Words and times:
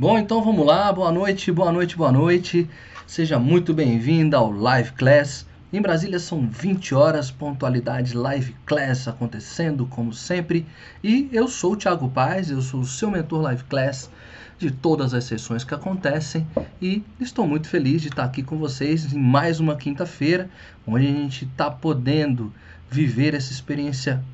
Bom, 0.00 0.18
então 0.18 0.42
vamos 0.42 0.64
lá. 0.64 0.90
Boa 0.90 1.12
noite, 1.12 1.52
boa 1.52 1.70
noite, 1.70 1.94
boa 1.94 2.10
noite. 2.10 2.66
Seja 3.06 3.38
muito 3.38 3.74
bem-vinda 3.74 4.38
ao 4.38 4.50
Live 4.50 4.92
Class. 4.92 5.46
Em 5.70 5.82
Brasília 5.82 6.18
são 6.18 6.48
20 6.48 6.94
horas, 6.94 7.30
pontualidade 7.30 8.16
Live 8.16 8.56
Class 8.64 9.06
acontecendo 9.08 9.84
como 9.84 10.10
sempre. 10.14 10.66
E 11.04 11.28
eu 11.30 11.46
sou 11.46 11.74
o 11.74 11.76
Thiago 11.76 12.08
Paz, 12.08 12.50
eu 12.50 12.62
sou 12.62 12.80
o 12.80 12.86
seu 12.86 13.10
mentor 13.10 13.42
Live 13.42 13.64
Class 13.64 14.10
de 14.56 14.70
todas 14.70 15.12
as 15.12 15.24
sessões 15.24 15.64
que 15.64 15.74
acontecem 15.74 16.46
e 16.80 17.04
estou 17.20 17.46
muito 17.46 17.68
feliz 17.68 18.00
de 18.00 18.08
estar 18.08 18.24
aqui 18.24 18.42
com 18.42 18.56
vocês 18.56 19.12
em 19.12 19.18
mais 19.18 19.60
uma 19.60 19.76
quinta-feira, 19.76 20.48
onde 20.86 21.08
a 21.08 21.10
gente 21.10 21.44
está 21.44 21.70
podendo 21.70 22.50
viver 22.90 23.34
essa 23.34 23.52
experiência 23.52 24.24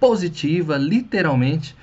positiva, 0.00 0.78
literalmente, 0.78 1.76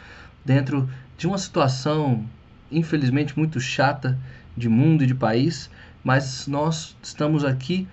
dentro 0.44 0.90
de 1.16 1.28
uma 1.28 1.38
situação 1.38 2.26
infelizmente 2.72 3.38
muito 3.38 3.60
chata 3.60 4.18
de 4.56 4.68
mundo 4.68 5.04
e 5.04 5.08
de 5.08 5.16
país, 5.16 5.70
mas 6.04 6.48
nós 6.48 6.96
estamos 7.02 7.44
aqui 7.44 7.88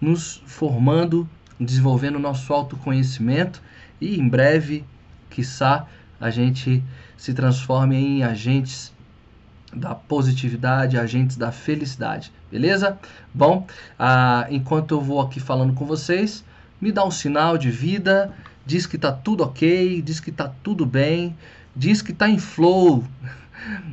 nos 0.00 0.42
formando, 0.46 1.28
desenvolvendo 1.58 2.18
nosso 2.18 2.52
autoconhecimento 2.52 3.62
e 4.00 4.18
em 4.18 4.28
breve, 4.28 4.84
quiçá, 5.30 5.86
a 6.20 6.30
gente 6.30 6.82
se 7.16 7.32
transforme 7.32 7.96
em 7.96 8.24
agentes 8.24 8.92
da 9.72 9.94
positividade, 9.94 10.98
agentes 10.98 11.36
da 11.36 11.50
felicidade, 11.50 12.32
beleza? 12.50 12.98
Bom, 13.32 13.66
ah, 13.98 14.46
enquanto 14.50 14.92
eu 14.92 15.00
vou 15.00 15.20
aqui 15.20 15.40
falando 15.40 15.72
com 15.72 15.86
vocês, 15.86 16.44
me 16.80 16.92
dá 16.92 17.04
um 17.04 17.10
sinal 17.10 17.56
de 17.56 17.70
vida, 17.70 18.32
diz 18.66 18.86
que 18.86 18.98
tá 18.98 19.10
tudo 19.10 19.44
ok, 19.44 20.02
diz 20.02 20.20
que 20.20 20.30
tá 20.30 20.52
tudo 20.62 20.84
bem, 20.84 21.36
diz 21.74 22.02
que 22.02 22.12
tá 22.12 22.28
em 22.28 22.38
flow, 22.38 23.04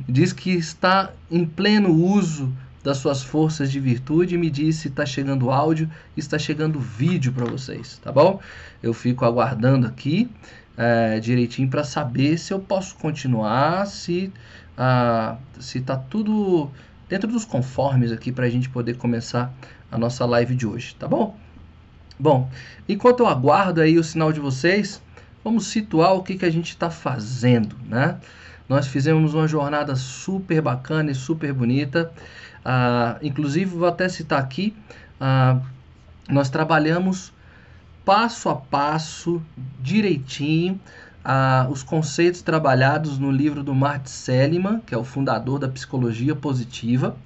diz 0.08 0.32
que 0.32 0.50
está 0.50 1.12
em 1.30 1.44
pleno 1.44 1.90
uso 1.92 2.52
das 2.82 2.98
suas 2.98 3.22
forças 3.22 3.70
de 3.70 3.78
virtude 3.78 4.34
e 4.34 4.38
me 4.38 4.50
diz 4.50 4.76
se 4.76 4.88
está 4.88 5.04
chegando 5.04 5.50
áudio 5.50 5.90
está 6.16 6.38
chegando 6.38 6.80
vídeo 6.80 7.32
para 7.32 7.44
vocês, 7.44 7.98
tá 8.02 8.10
bom? 8.10 8.40
Eu 8.82 8.94
fico 8.94 9.24
aguardando 9.24 9.86
aqui 9.86 10.30
é, 10.76 11.20
direitinho 11.20 11.68
para 11.68 11.84
saber 11.84 12.38
se 12.38 12.52
eu 12.52 12.58
posso 12.58 12.96
continuar, 12.96 13.86
se 13.86 14.32
ah, 14.78 15.36
se 15.58 15.78
está 15.78 15.96
tudo 15.96 16.70
dentro 17.06 17.28
dos 17.28 17.44
conformes 17.44 18.12
aqui 18.12 18.32
para 18.32 18.46
a 18.46 18.48
gente 18.48 18.70
poder 18.70 18.96
começar 18.96 19.52
a 19.92 19.98
nossa 19.98 20.24
live 20.24 20.54
de 20.54 20.66
hoje, 20.66 20.94
tá 20.94 21.06
bom? 21.06 21.36
Bom, 22.18 22.50
enquanto 22.88 23.20
eu 23.20 23.26
aguardo 23.26 23.80
aí 23.80 23.98
o 23.98 24.04
sinal 24.04 24.32
de 24.32 24.40
vocês, 24.40 25.02
vamos 25.44 25.66
situar 25.66 26.14
o 26.14 26.22
que, 26.22 26.36
que 26.36 26.44
a 26.44 26.50
gente 26.50 26.70
está 26.70 26.88
fazendo, 26.88 27.76
né? 27.86 28.18
Nós 28.70 28.86
fizemos 28.86 29.34
uma 29.34 29.48
jornada 29.48 29.96
super 29.96 30.62
bacana 30.62 31.10
e 31.10 31.14
super 31.14 31.52
bonita. 31.52 32.12
Ah, 32.64 33.18
inclusive, 33.20 33.64
vou 33.76 33.88
até 33.88 34.08
citar 34.08 34.38
aqui, 34.38 34.76
ah, 35.20 35.58
nós 36.28 36.50
trabalhamos 36.50 37.32
passo 38.04 38.48
a 38.48 38.54
passo, 38.54 39.42
direitinho, 39.82 40.80
ah, 41.24 41.66
os 41.68 41.82
conceitos 41.82 42.42
trabalhados 42.42 43.18
no 43.18 43.32
livro 43.32 43.64
do 43.64 43.74
Martin 43.74 44.08
Seligman, 44.08 44.80
que 44.86 44.94
é 44.94 44.96
o 44.96 45.02
fundador 45.02 45.58
da 45.58 45.68
psicologia 45.68 46.36
positiva, 46.36 47.16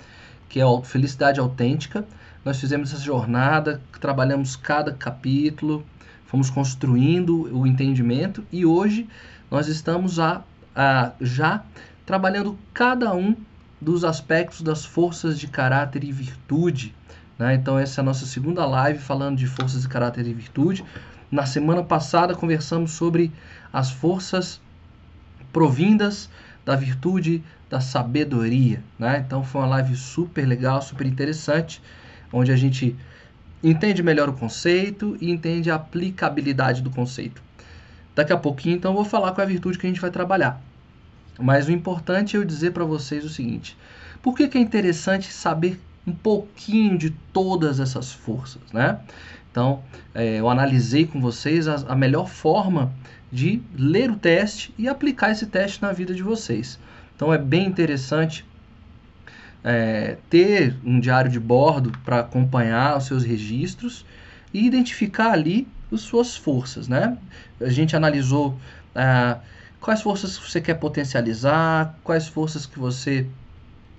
que 0.49 0.60
é 0.60 0.65
a 0.65 0.83
Felicidade 0.83 1.41
Autêntica. 1.41 2.06
Nós 2.43 2.59
fizemos 2.59 2.91
essa 2.91 3.03
jornada, 3.03 3.83
trabalhamos 4.00 4.56
cada 4.56 4.93
capítulo, 4.93 5.84
fomos 6.25 6.49
construindo 6.49 7.54
o 7.54 7.66
entendimento 7.66 8.43
e 8.50 8.65
hoje 8.65 9.06
nós 9.50 9.69
estamos 9.69 10.19
a, 10.19 10.43
já 11.20 11.62
trabalhando 12.04 12.58
cada 12.72 13.14
um 13.14 13.36
dos 13.80 14.04
aspectos 14.04 14.62
das 14.62 14.84
forças 14.84 15.38
de 15.38 15.46
caráter 15.46 16.04
e 16.04 16.12
virtude. 16.12 16.94
Né? 17.38 17.54
Então, 17.54 17.78
essa 17.78 18.00
é 18.00 18.02
a 18.02 18.04
nossa 18.04 18.26
segunda 18.26 18.64
live 18.64 18.98
falando 18.98 19.36
de 19.36 19.46
forças 19.46 19.82
de 19.82 19.88
caráter 19.88 20.26
e 20.26 20.32
virtude. 20.32 20.84
Na 21.30 21.46
semana 21.46 21.82
passada, 21.82 22.34
conversamos 22.34 22.92
sobre 22.92 23.32
as 23.72 23.90
forças 23.90 24.60
provindas 25.52 26.28
da 26.64 26.74
virtude 26.74 27.42
da 27.68 27.80
sabedoria. 27.80 28.82
Né? 28.98 29.22
Então 29.24 29.42
foi 29.42 29.60
uma 29.60 29.68
live 29.68 29.96
super 29.96 30.46
legal, 30.46 30.80
super 30.82 31.06
interessante, 31.06 31.82
onde 32.32 32.52
a 32.52 32.56
gente 32.56 32.96
entende 33.62 34.02
melhor 34.02 34.28
o 34.28 34.32
conceito 34.32 35.16
e 35.20 35.30
entende 35.30 35.70
a 35.70 35.76
aplicabilidade 35.76 36.82
do 36.82 36.91
conceito. 36.91 37.42
Daqui 38.14 38.32
a 38.32 38.36
pouquinho, 38.36 38.76
então, 38.76 38.92
eu 38.92 38.97
vou 38.97 39.04
falar 39.04 39.32
com 39.32 39.41
a 39.41 39.44
virtude 39.44 39.78
que 39.78 39.86
a 39.86 39.91
gente 39.91 40.00
vai 40.00 40.10
trabalhar. 40.10 40.60
Mas 41.38 41.66
o 41.66 41.72
importante 41.72 42.36
é 42.36 42.38
eu 42.38 42.44
dizer 42.44 42.72
para 42.72 42.84
vocês 42.84 43.25
o 43.25 43.28
seguinte: 43.28 43.76
por 44.22 44.36
que, 44.36 44.47
que 44.48 44.56
é 44.56 44.60
interessante 44.60 45.32
saber 45.32 45.80
um 46.06 46.12
pouquinho 46.12 46.97
de 46.97 47.10
todas 47.32 47.80
essas 47.80 48.12
forças, 48.12 48.62
né? 48.72 49.00
Então, 49.50 49.82
é, 50.14 50.41
eu 50.41 50.48
analisei 50.48 51.06
com 51.06 51.20
vocês 51.20 51.66
a, 51.66 51.76
a 51.88 51.94
melhor 51.97 52.28
forma 52.28 52.92
de 53.34 53.60
ler 53.76 54.10
o 54.10 54.16
teste 54.16 54.72
e 54.78 54.88
aplicar 54.88 55.30
esse 55.30 55.47
teste 55.47 55.82
na 55.82 55.92
vida 55.92 56.14
de 56.14 56.22
vocês. 56.22 56.78
Então 57.16 57.32
é 57.32 57.38
bem 57.38 57.66
interessante 57.66 58.44
é, 59.62 60.19
ter 60.28 60.76
um 60.84 61.00
diário 61.00 61.30
de 61.30 61.41
bordo 61.41 61.91
para 62.04 62.20
acompanhar 62.20 62.97
os 62.97 63.06
seus 63.06 63.24
registros 63.24 64.04
e 64.54 64.65
identificar 64.65 65.32
ali 65.32 65.66
as 65.92 66.03
suas 66.03 66.37
forças, 66.37 66.87
né? 66.87 67.19
A 67.60 67.69
gente 67.69 67.97
analisou 67.97 68.56
é, 68.94 69.37
quais 69.81 70.00
forças 70.00 70.38
você 70.38 70.60
quer 70.60 70.75
potencializar, 70.75 71.98
quais 72.04 72.28
forças 72.28 72.65
que 72.65 72.78
você 72.78 73.26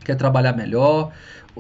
quer 0.04 0.16
trabalhar 0.16 0.54
melhor 0.54 1.12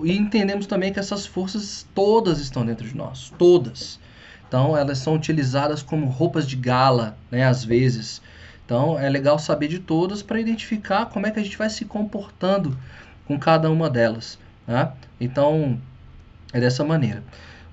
e 0.03 0.15
entendemos 0.15 0.65
também 0.65 0.93
que 0.93 0.99
essas 0.99 1.25
forças 1.25 1.85
todas 1.93 2.39
estão 2.39 2.65
dentro 2.65 2.87
de 2.87 2.95
nós, 2.95 3.33
todas. 3.37 3.99
Então 4.47 4.77
elas 4.77 4.99
são 4.99 5.15
utilizadas 5.15 5.83
como 5.83 6.07
roupas 6.07 6.47
de 6.47 6.55
gala, 6.55 7.17
né, 7.29 7.45
às 7.45 7.63
vezes. 7.63 8.21
Então 8.65 8.97
é 8.97 9.09
legal 9.09 9.37
saber 9.37 9.67
de 9.67 9.79
todas 9.79 10.23
para 10.23 10.39
identificar 10.39 11.07
como 11.07 11.27
é 11.27 11.31
que 11.31 11.39
a 11.39 11.43
gente 11.43 11.57
vai 11.57 11.69
se 11.69 11.85
comportando 11.85 12.77
com 13.25 13.37
cada 13.37 13.69
uma 13.69 13.89
delas. 13.89 14.39
Né? 14.67 14.91
Então 15.19 15.79
é 16.53 16.59
dessa 16.59 16.83
maneira. 16.83 17.23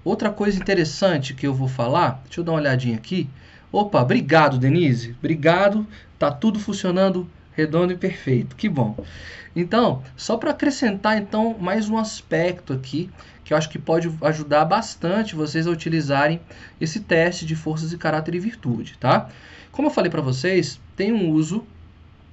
Outra 0.05 0.31
coisa 0.31 0.59
interessante 0.59 1.35
que 1.35 1.47
eu 1.47 1.55
vou 1.55 1.69
falar, 1.69 2.21
deixa 2.25 2.41
eu 2.41 2.45
dar 2.45 2.53
uma 2.53 2.61
olhadinha 2.61 2.97
aqui. 2.97 3.29
Opa, 3.71 4.03
obrigado 4.03 4.59
Denise, 4.59 5.15
obrigado. 5.19 5.87
Tá 6.19 6.31
tudo 6.31 6.59
funcionando 6.59 7.29
redondo 7.53 7.93
e 7.93 7.97
perfeito, 7.97 8.57
que 8.57 8.69
bom. 8.69 8.97
Então, 9.55 10.03
só 10.17 10.37
para 10.37 10.51
acrescentar 10.51 11.19
então 11.19 11.57
mais 11.59 11.89
um 11.89 11.99
aspecto 11.99 12.73
aqui 12.73 13.11
que 13.45 13.53
eu 13.53 13.59
acho 13.59 13.69
que 13.69 13.79
pode 13.79 14.11
ajudar 14.23 14.65
bastante 14.65 15.35
vocês 15.35 15.67
a 15.67 15.71
utilizarem 15.71 16.41
esse 16.81 17.01
teste 17.01 17.45
de 17.45 17.55
forças 17.55 17.91
de 17.91 17.99
caráter 17.99 18.34
e 18.34 18.39
virtude, 18.39 18.97
tá? 18.99 19.29
Como 19.71 19.89
eu 19.89 19.93
falei 19.93 20.11
para 20.11 20.23
vocês, 20.23 20.81
tem 20.97 21.13
um 21.13 21.31
uso 21.31 21.67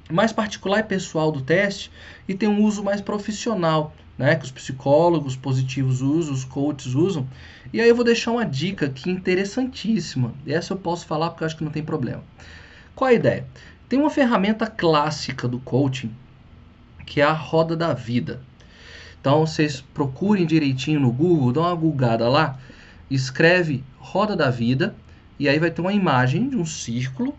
mais 0.10 0.32
particular 0.32 0.80
e 0.80 0.84
pessoal 0.84 1.32
do 1.32 1.42
teste 1.42 1.92
e 2.28 2.34
tem 2.34 2.48
um 2.48 2.64
uso 2.64 2.84
mais 2.84 3.02
profissional, 3.02 3.94
né, 4.20 4.36
que 4.36 4.44
os 4.44 4.52
psicólogos 4.52 5.38
positivos 5.38 6.02
usam, 6.02 6.34
os 6.34 6.44
coaches 6.44 6.94
usam. 6.94 7.26
E 7.72 7.80
aí 7.80 7.88
eu 7.88 7.96
vou 7.96 8.04
deixar 8.04 8.32
uma 8.32 8.46
dica 8.46 8.88
aqui 8.88 9.10
interessantíssima. 9.10 10.34
Essa 10.46 10.74
eu 10.74 10.78
posso 10.78 11.08
falar 11.08 11.30
porque 11.30 11.44
eu 11.44 11.46
acho 11.46 11.56
que 11.56 11.64
não 11.64 11.72
tem 11.72 11.82
problema. 11.82 12.22
Qual 12.94 13.10
a 13.10 13.14
ideia? 13.14 13.48
Tem 13.88 13.98
uma 13.98 14.10
ferramenta 14.10 14.68
clássica 14.68 15.48
do 15.48 15.58
coaching 15.60 16.14
que 17.06 17.22
é 17.22 17.24
a 17.24 17.32
roda 17.32 17.78
da 17.78 17.94
vida. 17.94 18.42
Então 19.22 19.48
vocês 19.48 19.80
procurem 19.80 20.46
direitinho 20.46 21.00
no 21.00 21.12
Google, 21.12 21.54
dão 21.54 21.64
uma 21.64 21.74
googada 21.74 22.28
lá, 22.28 22.60
escreve 23.10 23.86
roda 23.98 24.36
da 24.36 24.50
vida 24.50 24.94
e 25.40 25.48
aí 25.48 25.58
vai 25.58 25.72
ter 25.72 25.80
uma 25.80 25.94
imagem 25.94 26.50
de 26.50 26.58
um 26.58 26.66
círculo 26.66 27.34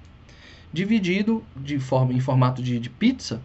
dividido 0.73 1.45
de 1.55 1.79
forma 1.79 2.15
em 2.15 2.21
formato 2.21 2.63
de, 2.63 2.79
de 2.79 2.89
pizza 2.89 3.43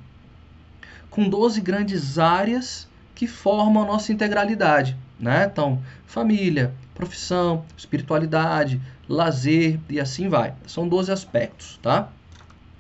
com 1.10 1.28
12 1.28 1.60
grandes 1.60 2.18
áreas 2.18 2.88
que 3.16 3.26
formam 3.26 3.84
a 3.84 3.86
nossa 3.88 4.12
integralidade, 4.12 4.96
né? 5.20 5.50
Então, 5.52 5.82
família, 6.06 6.74
profissão, 6.94 7.66
espiritualidade, 7.78 8.80
lazer 9.08 9.80
e 9.90 10.00
assim 10.00 10.28
vai. 10.28 10.54
São 10.68 10.88
12 10.88 11.12
aspectos, 11.12 11.80
tá? 11.82 12.10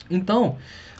Então, 0.09 0.57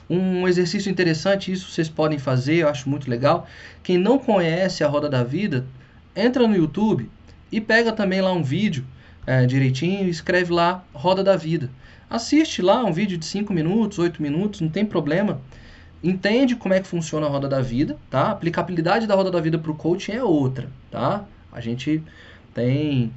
um 0.10 0.48
exercício 0.48 0.92
interessante, 0.92 1.52
isso 1.52 1.72
vocês 1.72 1.90
podem 1.90 2.18
fazer, 2.18 2.58
eu 2.58 2.70
acho 2.70 2.90
muito 2.90 3.10
legal. 3.10 3.48
Quem 3.84 3.98
não 3.98 4.18
conhece 4.18 4.84
a 4.84 4.88
Roda 4.88 5.10
da 5.10 5.24
Vida, 5.24 5.66
entra 6.16 6.48
no 6.48 6.56
YouTube 6.56 7.10
e 7.52 7.60
pega 7.60 7.92
também 7.92 8.22
lá 8.22 8.32
um 8.32 8.44
vídeo 8.44 8.86
é, 9.26 9.46
direitinho 9.46 10.08
e 10.08 10.10
escreve 10.10 10.54
lá 10.54 10.84
Roda 10.94 11.24
da 11.24 11.36
Vida. 11.36 11.70
Assiste 12.10 12.62
lá 12.62 12.84
um 12.84 12.94
vídeo 12.94 13.18
de 13.18 13.26
5 13.26 13.52
minutos, 13.52 13.98
8 13.98 14.22
minutos, 14.22 14.62
não 14.62 14.70
tem 14.70 14.86
problema. 14.86 15.42
Entende 16.04 16.56
como 16.56 16.74
é 16.74 16.80
que 16.80 16.88
funciona 16.88 17.26
a 17.26 17.30
Roda 17.30 17.48
da 17.48 17.62
Vida, 17.62 17.98
tá? 18.10 18.24
A 18.24 18.32
aplicabilidade 18.32 19.08
da 19.08 19.16
Roda 19.16 19.32
da 19.32 19.42
Vida 19.42 19.58
para 19.58 19.72
o 19.72 19.76
coaching 19.76 20.14
é 20.14 20.24
outra, 20.24 20.70
tá? 20.92 21.26
A 21.52 21.60
gente 21.60 22.04
tem 22.54 23.12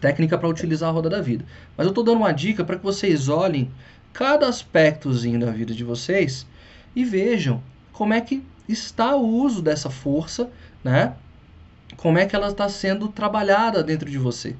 técnica 0.00 0.36
para 0.36 0.48
utilizar 0.48 0.90
a 0.90 0.92
Roda 0.92 1.08
da 1.08 1.20
Vida. 1.20 1.44
Mas 1.76 1.86
eu 1.86 1.90
estou 1.90 2.04
dando 2.04 2.18
uma 2.18 2.32
dica 2.32 2.64
para 2.64 2.76
que 2.76 2.84
vocês 2.84 3.28
olhem 3.28 3.70
cada 4.12 4.48
aspectozinho 4.48 5.40
da 5.40 5.50
vida 5.50 5.72
de 5.72 5.84
vocês 5.84 6.46
e 6.94 7.04
vejam 7.04 7.62
como 7.92 8.12
é 8.12 8.20
que 8.20 8.42
está 8.68 9.16
o 9.16 9.26
uso 9.26 9.62
dessa 9.62 9.88
força, 9.88 10.50
né? 10.84 11.14
Como 11.96 12.18
é 12.18 12.26
que 12.26 12.34
ela 12.34 12.48
está 12.48 12.68
sendo 12.68 13.08
trabalhada 13.08 13.82
dentro 13.82 14.10
de 14.10 14.18
você. 14.18 14.56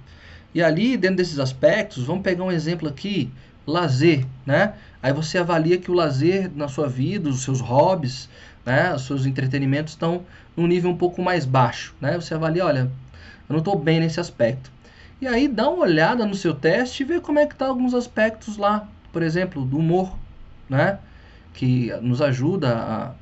E 0.54 0.62
ali, 0.62 0.96
dentro 0.96 1.16
desses 1.16 1.38
aspectos, 1.38 2.04
vamos 2.04 2.22
pegar 2.22 2.44
um 2.44 2.52
exemplo 2.52 2.88
aqui, 2.88 3.30
lazer, 3.66 4.26
né? 4.46 4.74
Aí 5.02 5.12
você 5.12 5.38
avalia 5.38 5.78
que 5.78 5.90
o 5.90 5.94
lazer 5.94 6.50
na 6.54 6.68
sua 6.68 6.88
vida, 6.88 7.28
os 7.28 7.42
seus 7.42 7.60
hobbies, 7.60 8.28
né, 8.64 8.94
os 8.94 9.02
seus 9.02 9.26
entretenimentos 9.26 9.94
estão 9.94 10.24
num 10.56 10.66
nível 10.66 10.90
um 10.90 10.96
pouco 10.96 11.20
mais 11.20 11.44
baixo, 11.44 11.94
né? 12.00 12.14
Você 12.14 12.34
avalia, 12.34 12.64
olha, 12.64 12.80
eu 12.80 13.52
não 13.52 13.58
estou 13.58 13.76
bem 13.76 13.98
nesse 13.98 14.20
aspecto. 14.20 14.70
E 15.20 15.26
aí 15.26 15.48
dá 15.48 15.68
uma 15.68 15.82
olhada 15.82 16.24
no 16.24 16.34
seu 16.34 16.54
teste 16.54 17.02
e 17.02 17.06
vê 17.06 17.20
como 17.20 17.38
é 17.38 17.46
que 17.46 17.54
tá 17.54 17.66
alguns 17.66 17.94
aspectos 17.94 18.56
lá, 18.56 18.88
por 19.12 19.22
exemplo, 19.22 19.64
do 19.64 19.78
humor, 19.78 20.16
né? 20.68 20.98
Que 21.54 21.92
nos 22.00 22.22
ajuda 22.22 23.14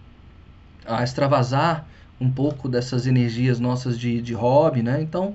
a, 0.86 0.98
a 0.98 1.02
extravasar 1.02 1.86
um 2.20 2.30
pouco 2.30 2.68
dessas 2.68 3.06
energias 3.06 3.58
nossas 3.58 3.98
de, 3.98 4.20
de 4.20 4.34
hobby, 4.34 4.82
né? 4.82 5.00
Então, 5.00 5.34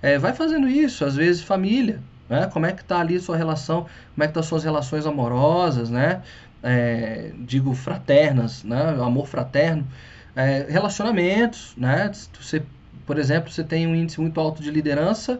é, 0.00 0.18
vai 0.18 0.32
fazendo 0.32 0.68
isso, 0.68 1.04
às 1.04 1.16
vezes 1.16 1.42
família, 1.42 2.00
né? 2.32 2.46
Como 2.46 2.64
é 2.64 2.72
que 2.72 2.82
tá 2.82 2.98
ali 2.98 3.20
sua 3.20 3.36
relação, 3.36 3.86
como 4.14 4.24
é 4.24 4.26
que 4.26 4.32
tá 4.32 4.42
suas 4.42 4.64
relações 4.64 5.04
amorosas, 5.04 5.90
né? 5.90 6.22
É, 6.62 7.30
digo 7.40 7.74
fraternas, 7.74 8.64
né? 8.64 8.96
Amor 9.00 9.26
fraterno, 9.26 9.86
é, 10.34 10.66
relacionamentos, 10.68 11.74
né? 11.76 12.10
Você, 12.40 12.62
por 13.04 13.18
exemplo, 13.18 13.50
você 13.52 13.62
tem 13.62 13.86
um 13.86 13.94
índice 13.94 14.18
muito 14.18 14.40
alto 14.40 14.62
de 14.62 14.70
liderança 14.70 15.38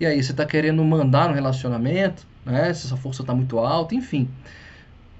e 0.00 0.06
aí 0.06 0.22
você 0.22 0.30
está 0.32 0.46
querendo 0.46 0.82
mandar 0.82 1.28
no 1.28 1.34
relacionamento, 1.34 2.26
né? 2.44 2.72
Se 2.72 2.86
essa 2.86 2.96
força 2.96 3.22
está 3.22 3.34
muito 3.34 3.58
alta, 3.58 3.94
enfim. 3.94 4.26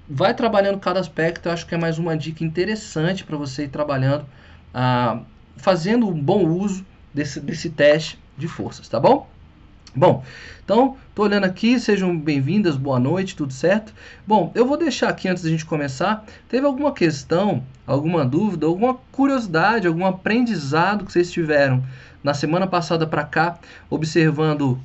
Vai 0.09 0.33
trabalhando 0.33 0.79
cada 0.79 0.99
aspecto, 0.99 1.47
eu 1.47 1.51
acho 1.53 1.67
que 1.67 1.75
é 1.75 1.77
mais 1.77 1.99
uma 1.99 2.17
dica 2.17 2.43
interessante 2.43 3.23
para 3.23 3.37
você 3.37 3.65
ir 3.65 3.69
trabalhando, 3.69 4.25
ah, 4.73 5.21
fazendo 5.55 6.07
um 6.09 6.19
bom 6.19 6.45
uso 6.47 6.83
desse, 7.13 7.39
desse 7.39 7.69
teste 7.69 8.19
de 8.35 8.47
forças, 8.47 8.89
tá 8.89 8.99
bom? 8.99 9.29
Bom, 9.93 10.23
então, 10.63 10.95
tô 11.13 11.23
olhando 11.23 11.43
aqui, 11.43 11.77
sejam 11.77 12.17
bem-vindas, 12.17 12.77
boa 12.77 12.97
noite, 12.97 13.35
tudo 13.35 13.51
certo? 13.51 13.93
Bom, 14.25 14.49
eu 14.55 14.65
vou 14.65 14.77
deixar 14.77 15.09
aqui 15.09 15.27
antes 15.27 15.43
da 15.43 15.49
gente 15.49 15.65
começar, 15.65 16.23
teve 16.47 16.65
alguma 16.65 16.93
questão, 16.93 17.61
alguma 17.85 18.23
dúvida, 18.23 18.65
alguma 18.65 18.93
curiosidade, 19.11 19.85
algum 19.85 20.05
aprendizado 20.05 21.03
que 21.03 21.11
vocês 21.11 21.29
tiveram 21.29 21.83
na 22.23 22.33
semana 22.33 22.65
passada 22.67 23.05
para 23.05 23.25
cá, 23.25 23.59
observando 23.89 24.79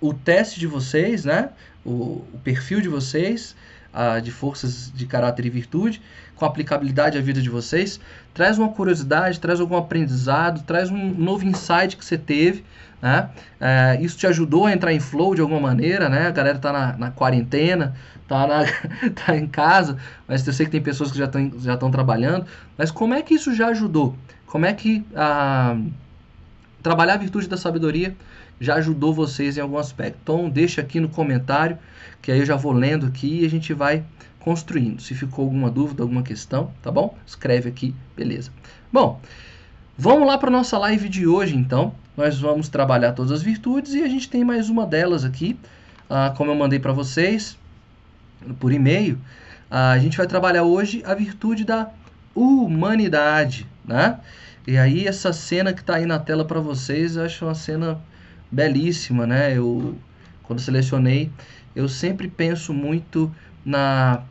o 0.00 0.14
teste 0.14 0.60
de 0.60 0.66
vocês, 0.68 1.24
né? 1.24 1.50
O, 1.84 2.24
o 2.32 2.40
perfil 2.44 2.80
de 2.80 2.88
vocês, 2.88 3.56
a, 3.92 4.20
de 4.20 4.30
forças 4.30 4.92
de 4.94 5.06
caráter 5.06 5.44
e 5.44 5.50
virtude, 5.50 6.00
com 6.36 6.44
aplicabilidade 6.44 7.18
à 7.18 7.20
vida 7.20 7.42
de 7.42 7.50
vocês. 7.50 7.98
Traz 8.32 8.58
uma 8.58 8.68
curiosidade, 8.68 9.40
traz 9.40 9.60
algum 9.60 9.76
aprendizado, 9.76 10.62
traz 10.62 10.88
um 10.88 11.14
novo 11.14 11.44
insight 11.44 11.96
que 11.96 12.04
você 12.04 12.16
teve 12.16 12.64
né? 13.00 13.30
É, 13.60 13.98
isso 14.00 14.16
te 14.16 14.26
ajudou 14.26 14.66
a 14.66 14.72
entrar 14.72 14.92
em 14.92 15.00
flow 15.00 15.34
de 15.34 15.40
alguma 15.40 15.60
maneira, 15.60 16.08
né? 16.08 16.26
A 16.26 16.30
galera 16.30 16.58
tá 16.58 16.72
na, 16.72 16.96
na 16.96 17.10
quarentena, 17.10 17.94
tá, 18.28 18.46
na, 18.46 18.64
tá 19.24 19.36
em 19.36 19.46
casa, 19.46 19.96
mas 20.28 20.46
eu 20.46 20.52
sei 20.52 20.66
que 20.66 20.72
tem 20.72 20.82
pessoas 20.82 21.10
que 21.10 21.18
já 21.18 21.24
estão 21.24 21.50
já 21.58 21.76
trabalhando. 21.76 22.46
Mas 22.76 22.90
como 22.90 23.14
é 23.14 23.22
que 23.22 23.34
isso 23.34 23.54
já 23.54 23.68
ajudou? 23.68 24.14
Como 24.46 24.66
é 24.66 24.72
que 24.72 25.04
a, 25.14 25.76
trabalhar 26.82 27.14
a 27.14 27.18
virtude 27.18 27.48
da 27.48 27.56
sabedoria 27.56 28.14
já 28.60 28.74
ajudou 28.74 29.14
vocês 29.14 29.56
em 29.56 29.60
algum 29.60 29.78
aspecto? 29.78 30.18
Então 30.22 30.50
deixa 30.50 30.80
aqui 30.80 31.00
no 31.00 31.08
comentário, 31.08 31.78
que 32.20 32.30
aí 32.30 32.40
eu 32.40 32.46
já 32.46 32.56
vou 32.56 32.72
lendo 32.72 33.06
aqui 33.06 33.40
e 33.40 33.46
a 33.46 33.50
gente 33.50 33.72
vai 33.72 34.04
construindo. 34.40 35.00
Se 35.00 35.14
ficou 35.14 35.44
alguma 35.44 35.70
dúvida, 35.70 36.02
alguma 36.02 36.22
questão, 36.22 36.70
tá 36.82 36.90
bom? 36.90 37.16
Escreve 37.26 37.68
aqui, 37.68 37.94
beleza. 38.16 38.50
Bom, 38.92 39.20
vamos 39.96 40.26
lá 40.26 40.36
para 40.36 40.50
nossa 40.50 40.76
live 40.78 41.08
de 41.08 41.26
hoje 41.26 41.56
então 41.56 41.94
nós 42.20 42.38
vamos 42.38 42.68
trabalhar 42.68 43.12
todas 43.12 43.32
as 43.32 43.42
virtudes 43.42 43.94
e 43.94 44.02
a 44.02 44.08
gente 44.08 44.28
tem 44.28 44.44
mais 44.44 44.68
uma 44.68 44.86
delas 44.86 45.24
aqui, 45.24 45.58
ah, 46.08 46.34
como 46.36 46.50
eu 46.50 46.54
mandei 46.54 46.78
para 46.78 46.92
vocês 46.92 47.56
por 48.58 48.70
e-mail. 48.72 49.18
Ah, 49.70 49.92
a 49.92 49.98
gente 49.98 50.18
vai 50.18 50.26
trabalhar 50.26 50.64
hoje 50.64 51.02
a 51.06 51.14
virtude 51.14 51.64
da 51.64 51.88
humanidade, 52.34 53.66
né? 53.82 54.20
E 54.66 54.76
aí 54.76 55.06
essa 55.06 55.32
cena 55.32 55.72
que 55.72 55.80
está 55.80 55.94
aí 55.96 56.04
na 56.04 56.18
tela 56.18 56.44
para 56.44 56.60
vocês, 56.60 57.16
eu 57.16 57.24
acho 57.24 57.46
uma 57.46 57.54
cena 57.54 57.98
belíssima, 58.52 59.26
né? 59.26 59.56
Eu 59.56 59.96
quando 60.42 60.60
selecionei, 60.60 61.30
eu 61.74 61.88
sempre 61.88 62.28
penso 62.28 62.74
muito 62.74 63.34
na 63.64 64.22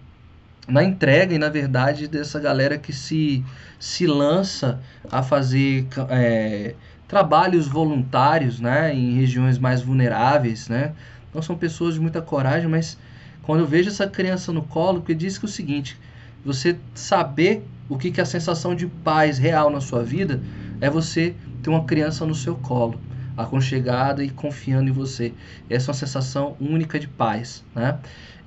na 0.67 0.83
entrega 0.83 1.33
e 1.33 1.39
na 1.39 1.49
verdade 1.49 2.07
dessa 2.07 2.39
galera 2.39 2.77
que 2.77 2.93
se 2.93 3.43
se 3.79 4.05
lança 4.05 4.79
a 5.09 5.23
fazer 5.23 5.87
é, 6.09 6.75
trabalhos 7.09 7.67
voluntários, 7.67 8.59
né, 8.59 8.93
em 8.93 9.15
regiões 9.15 9.57
mais 9.57 9.81
vulneráveis, 9.81 10.69
né? 10.69 10.93
Então 11.27 11.41
são 11.41 11.57
pessoas 11.57 11.95
de 11.95 11.99
muita 11.99 12.21
coragem, 12.21 12.69
mas 12.69 12.99
quando 13.41 13.61
eu 13.61 13.65
vejo 13.65 13.89
essa 13.89 14.07
criança 14.07 14.53
no 14.53 14.61
colo, 14.61 15.01
que 15.01 15.15
diz 15.15 15.37
que 15.37 15.45
é 15.45 15.49
o 15.49 15.51
seguinte, 15.51 15.99
você 16.45 16.77
saber 16.93 17.65
o 17.89 17.97
que, 17.97 18.11
que 18.11 18.19
é 18.19 18.23
a 18.23 18.27
sensação 18.27 18.75
de 18.75 18.85
paz 18.85 19.39
real 19.39 19.71
na 19.71 19.81
sua 19.81 20.03
vida 20.03 20.39
é 20.79 20.87
você 20.87 21.35
ter 21.63 21.71
uma 21.71 21.83
criança 21.83 22.27
no 22.27 22.35
seu 22.35 22.55
colo, 22.55 23.01
aconchegada 23.35 24.23
e 24.23 24.29
confiando 24.29 24.87
em 24.87 24.93
você. 24.93 25.33
Essa 25.67 25.89
é 25.89 25.91
uma 25.91 25.97
sensação 25.97 26.55
única 26.61 26.99
de 26.99 27.07
paz, 27.07 27.65
né? 27.73 27.97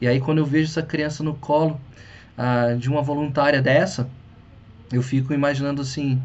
E 0.01 0.07
aí 0.07 0.21
quando 0.21 0.39
eu 0.39 0.47
vejo 0.47 0.71
essa 0.71 0.83
criança 0.83 1.25
no 1.25 1.35
colo 1.35 1.81
ah, 2.39 2.75
de 2.79 2.89
uma 2.89 3.03
voluntária 3.03 3.61
dessa, 3.61 4.09
eu 4.93 5.03
fico 5.03 5.35
imaginando 5.35 5.83
assim, 5.83 6.23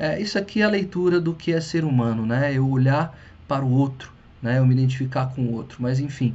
é, 0.00 0.18
isso 0.18 0.38
aqui 0.38 0.62
é 0.62 0.64
a 0.64 0.68
leitura 0.70 1.20
do 1.20 1.34
que 1.34 1.52
é 1.52 1.60
ser 1.60 1.84
humano, 1.84 2.24
né? 2.24 2.54
Eu 2.54 2.66
olhar 2.66 3.14
para 3.46 3.62
o 3.62 3.70
outro, 3.70 4.10
né? 4.40 4.58
Eu 4.58 4.64
me 4.64 4.72
identificar 4.72 5.26
com 5.26 5.42
o 5.42 5.52
outro. 5.52 5.76
Mas 5.82 6.00
enfim, 6.00 6.34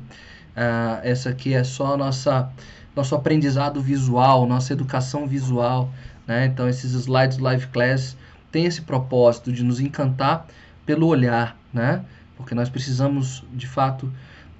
uh, 0.56 1.02
essa 1.02 1.32
aqui 1.32 1.52
é 1.52 1.64
só 1.64 1.98
nossa 1.98 2.48
nosso 2.96 3.16
aprendizado 3.16 3.82
visual, 3.82 4.46
nossa 4.46 4.72
educação 4.72 5.28
visual, 5.28 5.92
né? 6.28 6.46
Então 6.46 6.70
esses 6.70 6.92
slides 6.94 7.40
live 7.40 7.66
class 7.68 8.16
têm 8.52 8.66
esse 8.66 8.84
propósito 8.84 9.52
de 9.52 9.64
nos 9.64 9.80
encantar 9.80 10.46
pelo 10.86 11.08
olhar, 11.08 11.58
né? 11.74 12.06
Porque 12.38 12.54
nós 12.54 12.70
precisamos, 12.70 13.44
de 13.52 13.66
fato, 13.66 14.14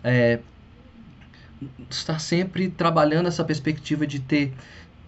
é, 0.04 0.40
estar 1.92 2.18
sempre 2.18 2.70
trabalhando 2.70 3.28
essa 3.28 3.44
perspectiva 3.44 4.08
de 4.08 4.20
ter 4.20 4.52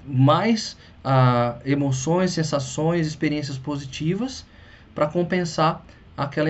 mais 0.06 0.77
ah, 1.10 1.56
emoções, 1.64 2.32
sensações, 2.32 3.08
experiências 3.08 3.58
positivas 3.58 4.46
para 4.94 5.08
compensar 5.08 5.82
aquela 6.18 6.50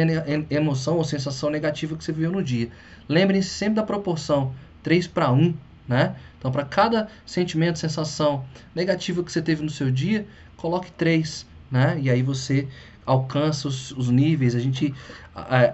emoção 0.49 0.97
ou 0.97 1.03
sensação 1.03 1.51
negativa 1.51 1.95
que 1.95 2.03
você 2.03 2.11
viveu 2.11 2.31
no 2.31 2.41
dia. 2.41 2.69
Lembrem-se 3.07 3.49
sempre 3.49 3.75
da 3.75 3.83
proporção 3.83 4.55
3 4.81 5.05
para 5.05 5.31
1, 5.31 5.53
né? 5.87 6.15
Então, 6.39 6.51
para 6.51 6.65
cada 6.65 7.07
sentimento, 7.23 7.77
sensação 7.77 8.43
negativa 8.73 9.23
que 9.23 9.31
você 9.31 9.43
teve 9.43 9.61
no 9.61 9.69
seu 9.69 9.91
dia, 9.91 10.25
coloque 10.55 10.91
3, 10.93 11.45
né? 11.69 11.99
E 12.01 12.09
aí 12.09 12.23
você 12.23 12.67
alcança 13.05 13.67
os, 13.67 13.91
os 13.91 14.09
níveis, 14.09 14.55
a 14.55 14.59
gente 14.59 14.91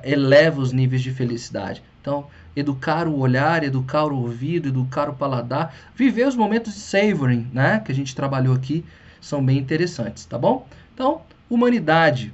eleva 0.04 0.60
os 0.60 0.74
níveis 0.74 1.02
de 1.02 1.12
felicidade. 1.12 1.82
Então, 2.02 2.28
educar 2.56 3.08
o 3.08 3.18
olhar, 3.18 3.64
educar 3.64 4.06
o 4.06 4.22
ouvido, 4.22 4.70
educar 4.70 5.10
o 5.10 5.16
paladar, 5.16 5.74
viver 5.96 6.28
os 6.28 6.36
momentos 6.36 6.74
de 6.74 6.80
savoring, 6.80 7.48
né, 7.52 7.80
que 7.80 7.92
a 7.92 7.96
gente 7.96 8.16
trabalhou 8.16 8.56
aqui, 8.56 8.86
são 9.20 9.44
bem 9.44 9.58
interessantes, 9.58 10.26
tá 10.26 10.38
bom? 10.38 10.68
Então, 10.94 11.22
humanidade. 11.50 12.34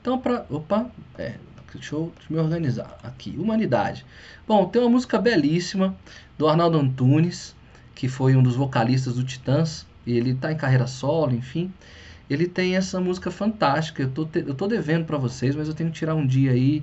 Então, 0.00 0.18
para, 0.18 0.46
opa, 0.50 0.86
é, 1.18 1.34
deixa 1.72 1.94
eu, 1.94 2.12
deixa 2.16 2.32
eu 2.32 2.36
me 2.36 2.42
organizar 2.42 2.98
aqui, 3.02 3.36
humanidade. 3.38 4.04
Bom, 4.46 4.66
tem 4.66 4.80
uma 4.80 4.90
música 4.90 5.18
belíssima 5.18 5.94
do 6.38 6.48
Arnaldo 6.48 6.78
Antunes, 6.78 7.54
que 7.94 8.08
foi 8.08 8.36
um 8.36 8.42
dos 8.42 8.56
vocalistas 8.56 9.14
do 9.14 9.24
Titãs, 9.24 9.86
e 10.06 10.16
ele 10.16 10.30
está 10.30 10.52
em 10.52 10.56
carreira 10.56 10.86
solo, 10.86 11.34
enfim. 11.34 11.72
Ele 12.28 12.46
tem 12.46 12.76
essa 12.76 13.00
música 13.00 13.30
fantástica. 13.30 14.02
Eu 14.02 14.10
tô, 14.10 14.24
te, 14.24 14.40
eu 14.40 14.54
tô 14.54 14.66
devendo 14.66 15.04
para 15.04 15.18
vocês, 15.18 15.54
mas 15.54 15.68
eu 15.68 15.74
tenho 15.74 15.90
que 15.90 15.96
tirar 15.96 16.14
um 16.14 16.26
dia 16.26 16.52
aí 16.52 16.82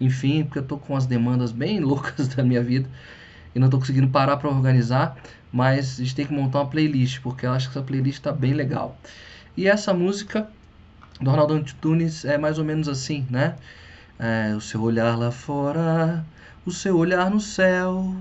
enfim, 0.00 0.44
porque 0.44 0.58
eu 0.58 0.64
tô 0.64 0.78
com 0.78 0.96
as 0.96 1.06
demandas 1.06 1.52
bem 1.52 1.78
loucas 1.80 2.28
da 2.28 2.42
minha 2.42 2.62
vida 2.62 2.88
e 3.54 3.58
não 3.58 3.68
tô 3.68 3.78
conseguindo 3.78 4.08
parar 4.08 4.36
para 4.36 4.48
organizar, 4.48 5.16
mas 5.52 5.98
a 5.98 6.02
gente 6.02 6.14
tem 6.14 6.26
que 6.26 6.32
montar 6.32 6.60
uma 6.60 6.70
playlist, 6.70 7.20
porque 7.20 7.46
eu 7.46 7.52
acho 7.52 7.68
que 7.68 7.76
essa 7.76 7.84
playlist 7.84 8.18
está 8.18 8.32
bem 8.32 8.54
legal. 8.54 8.96
E 9.56 9.68
essa 9.68 9.92
música 9.92 10.48
do 11.20 11.30
Ronaldo 11.30 11.54
Antunes 11.54 12.24
é 12.24 12.38
mais 12.38 12.58
ou 12.58 12.64
menos 12.64 12.88
assim, 12.88 13.26
né? 13.28 13.56
É, 14.18 14.54
o 14.54 14.60
seu 14.60 14.80
olhar 14.82 15.16
lá 15.18 15.30
fora, 15.30 16.24
o 16.64 16.70
seu 16.70 16.96
olhar 16.96 17.30
no 17.30 17.40
céu, 17.40 18.14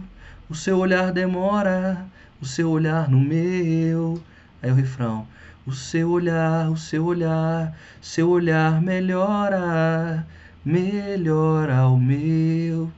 o 0.50 0.56
seu 0.56 0.78
olhar 0.80 1.12
demora, 1.12 2.06
o 2.42 2.46
seu 2.46 2.70
olhar 2.70 3.10
no 3.10 3.20
meu. 3.20 4.22
Aí 4.62 4.72
o 4.72 4.76
refrão. 4.76 5.28
O 5.66 5.72
seu 5.72 6.10
olhar, 6.10 6.70
o 6.72 6.78
seu 6.78 7.06
olhar, 7.06 7.76
seu 8.02 8.30
olhar 8.30 8.82
melhora 8.82 10.26
melhor 10.64 11.70
ao 11.70 11.98
meu. 11.98 12.92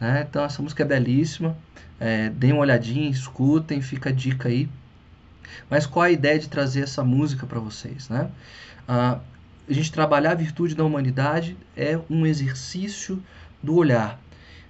Né? 0.00 0.26
Então 0.28 0.44
essa 0.44 0.62
música 0.62 0.82
é 0.82 0.86
belíssima. 0.86 1.56
É, 2.00 2.28
deem 2.30 2.52
uma 2.52 2.62
olhadinha, 2.62 3.08
escutem, 3.08 3.80
fica 3.80 4.10
a 4.10 4.12
dica 4.12 4.48
aí. 4.48 4.68
Mas 5.70 5.86
qual 5.86 6.04
a 6.04 6.10
ideia 6.10 6.38
de 6.38 6.48
trazer 6.48 6.82
essa 6.82 7.04
música 7.04 7.46
para 7.46 7.60
vocês, 7.60 8.08
né? 8.08 8.28
Ah, 8.86 9.20
a 9.68 9.72
gente 9.72 9.92
trabalhar 9.92 10.32
a 10.32 10.34
virtude 10.34 10.74
da 10.74 10.84
humanidade 10.84 11.56
é 11.76 11.98
um 12.10 12.26
exercício 12.26 13.22
do 13.62 13.76
olhar, 13.76 14.20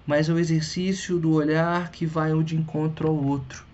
mas 0.07 0.29
é 0.29 0.33
o 0.33 0.39
exercício 0.39 1.19
do 1.19 1.33
olhar 1.33 1.91
que 1.91 2.07
vai 2.07 2.31
de 2.43 2.57
encontro 2.57 3.09
ao 3.09 3.17
outro. 3.17 3.65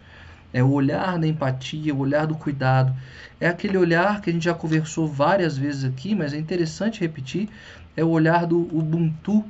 É 0.53 0.63
o 0.63 0.71
olhar 0.71 1.19
da 1.19 1.27
empatia, 1.27 1.95
o 1.95 1.99
olhar 1.99 2.27
do 2.27 2.35
cuidado. 2.35 2.95
É 3.39 3.49
aquele 3.49 3.79
olhar 3.79 4.21
que 4.21 4.31
a 4.31 4.33
gente 4.33 4.45
já 4.45 4.55
conversou 4.55 5.07
várias 5.07 5.57
vezes 5.57 5.85
aqui, 5.85 6.15
mas 6.15 6.33
é 6.33 6.39
interessante 6.39 7.01
repetir, 7.01 7.49
é 7.97 8.05
o 8.05 8.09
olhar 8.09 8.47
do 8.47 8.59
Ubuntu, 8.59 9.45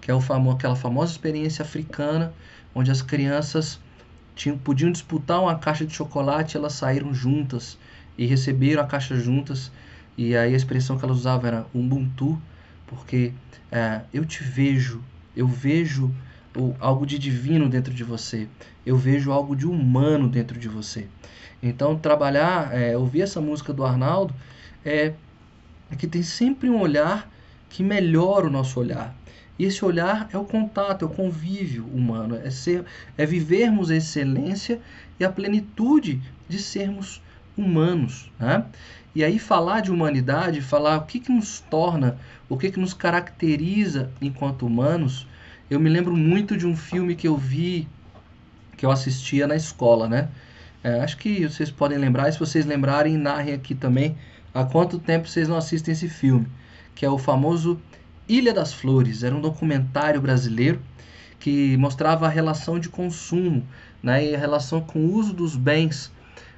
que 0.00 0.10
é 0.10 0.14
o 0.14 0.20
famo 0.20 0.50
aquela 0.50 0.76
famosa 0.76 1.12
experiência 1.12 1.62
africana, 1.62 2.32
onde 2.74 2.90
as 2.90 3.02
crianças 3.02 3.80
tinham, 4.34 4.58
podiam 4.58 4.92
disputar 4.92 5.40
uma 5.40 5.58
caixa 5.58 5.84
de 5.84 5.94
chocolate, 5.94 6.56
elas 6.56 6.74
saíram 6.74 7.12
juntas 7.12 7.78
e 8.16 8.26
receberam 8.26 8.82
a 8.82 8.86
caixa 8.86 9.16
juntas. 9.16 9.72
E 10.16 10.36
aí 10.36 10.52
a 10.52 10.56
expressão 10.56 10.98
que 10.98 11.04
elas 11.04 11.18
usavam 11.18 11.46
era 11.48 11.66
Ubuntu, 11.74 12.40
porque 12.86 13.32
é, 13.72 14.02
eu 14.12 14.24
te 14.24 14.42
vejo, 14.42 15.02
eu 15.34 15.46
vejo 15.46 16.14
algo 16.80 17.04
de 17.04 17.18
divino 17.18 17.68
dentro 17.68 17.92
de 17.92 18.02
você, 18.02 18.48
eu 18.84 18.96
vejo 18.96 19.30
algo 19.30 19.54
de 19.54 19.66
humano 19.66 20.28
dentro 20.28 20.58
de 20.58 20.68
você. 20.68 21.06
Então, 21.62 21.98
trabalhar, 21.98 22.72
é, 22.74 22.96
ouvir 22.96 23.22
essa 23.22 23.40
música 23.40 23.72
do 23.72 23.84
Arnaldo, 23.84 24.34
é, 24.84 25.14
é 25.90 25.96
que 25.96 26.06
tem 26.06 26.22
sempre 26.22 26.68
um 26.68 26.80
olhar 26.80 27.30
que 27.68 27.82
melhora 27.82 28.46
o 28.46 28.50
nosso 28.50 28.80
olhar. 28.80 29.14
E 29.58 29.64
esse 29.64 29.84
olhar 29.84 30.28
é 30.32 30.38
o 30.38 30.44
contato, 30.44 31.04
é 31.04 31.08
o 31.08 31.10
convívio 31.10 31.86
humano, 31.86 32.36
é, 32.36 32.50
ser, 32.50 32.84
é 33.16 33.24
vivermos 33.24 33.90
a 33.90 33.96
excelência 33.96 34.80
e 35.18 35.24
a 35.24 35.30
plenitude 35.30 36.20
de 36.48 36.58
sermos 36.58 37.22
humanos. 37.56 38.30
Né? 38.38 38.64
E 39.14 39.24
aí 39.24 39.38
falar 39.38 39.80
de 39.80 39.90
humanidade, 39.90 40.60
falar 40.60 40.98
o 40.98 41.06
que, 41.06 41.18
que 41.18 41.32
nos 41.32 41.60
torna, 41.60 42.18
o 42.48 42.56
que, 42.58 42.70
que 42.70 42.78
nos 42.78 42.92
caracteriza 42.92 44.10
enquanto 44.20 44.66
humanos, 44.66 45.26
eu 45.70 45.80
me 45.80 45.88
lembro 45.88 46.14
muito 46.14 46.56
de 46.56 46.66
um 46.66 46.76
filme 46.76 47.14
que 47.16 47.26
eu 47.26 47.36
vi, 47.36 47.88
que 48.76 48.84
eu 48.84 48.90
assistia 48.90 49.46
na 49.46 49.56
escola, 49.56 50.06
né? 50.08 50.28
É, 50.84 51.00
acho 51.00 51.16
que 51.16 51.48
vocês 51.48 51.70
podem 51.70 51.98
lembrar, 51.98 52.28
e 52.28 52.32
se 52.32 52.38
vocês 52.38 52.64
lembrarem, 52.64 53.16
narrem 53.16 53.54
aqui 53.54 53.74
também 53.74 54.16
há 54.56 54.64
quanto 54.64 54.98
tempo 54.98 55.28
vocês 55.28 55.48
não 55.48 55.56
assistem 55.56 55.92
esse 55.92 56.08
filme, 56.08 56.46
que 56.94 57.04
é 57.04 57.10
o 57.10 57.18
famoso 57.18 57.78
Ilha 58.28 58.54
das 58.54 58.72
Flores. 58.72 59.22
Era 59.22 59.34
um 59.34 59.40
documentário 59.40 60.20
brasileiro 60.20 60.80
que 61.38 61.76
mostrava 61.76 62.26
a 62.26 62.28
relação 62.28 62.78
de 62.78 62.88
consumo 62.88 63.62
né, 64.02 64.24
e 64.24 64.34
a 64.34 64.38
relação 64.38 64.80
com 64.80 65.00
o 65.00 65.14
uso 65.14 65.32
dos 65.34 65.54
bens 65.54 66.10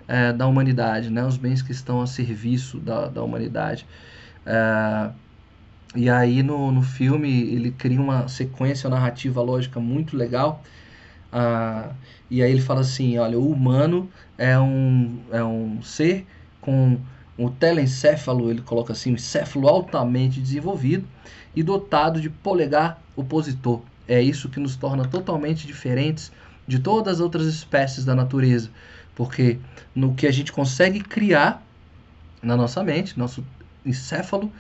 é, 0.07 0.33
da 0.33 0.47
humanidade, 0.47 1.11
né, 1.11 1.25
os 1.25 1.37
bens 1.37 1.61
que 1.61 1.73
estão 1.73 2.01
a 2.01 2.07
serviço 2.07 2.79
da, 2.79 3.09
da 3.09 3.23
humanidade. 3.23 3.85
É, 4.47 5.11
e 5.97 6.09
aí 6.09 6.43
no, 6.43 6.71
no 6.71 6.83
filme 6.83 7.29
ele 7.29 7.73
cria 7.73 8.01
uma 8.01 8.29
sequência 8.29 8.89
narrativa 8.89 9.43
lógica 9.43 9.81
muito 9.81 10.17
legal. 10.17 10.63
Ah, 11.33 11.91
e 12.31 12.43
aí 12.43 12.51
ele 12.51 12.61
fala 12.61 12.81
assim, 12.81 13.19
olha, 13.19 13.39
o 13.39 13.51
humano 13.51 14.09
é 14.37 14.59
um, 14.59 15.19
é 15.31 15.43
um 15.43 15.83
ser 15.83 16.27
com 16.61 16.99
o 17.39 17.49
telencéfalo, 17.49 18.51
ele 18.51 18.61
coloca 18.63 18.93
assim, 18.93 19.13
um 19.13 19.15
encéfalo 19.15 19.69
altamente 19.69 20.41
desenvolvido 20.41 21.07
e 21.55 21.63
dotado 21.63 22.21
de 22.21 22.29
polegar 22.29 23.01
opositor. 23.15 23.81
É 24.09 24.21
isso 24.21 24.49
que 24.49 24.59
nos 24.59 24.75
torna 24.75 25.07
totalmente 25.07 25.67
diferentes 25.67 26.33
de 26.67 26.81
todas 26.81 27.15
as 27.15 27.21
outras 27.21 27.47
espécies 27.47 28.05
da 28.05 28.15
natureza, 28.15 28.71
porque 29.15 29.59
no 29.95 30.15
que 30.15 30.27
a 30.27 30.33
gente 30.33 30.53
consegue 30.53 31.01
criar 31.01 31.63
na 32.43 32.57
nossa 32.57 32.83
mente, 32.83 33.19
nosso 33.19 33.45
encéfalo 33.87 34.53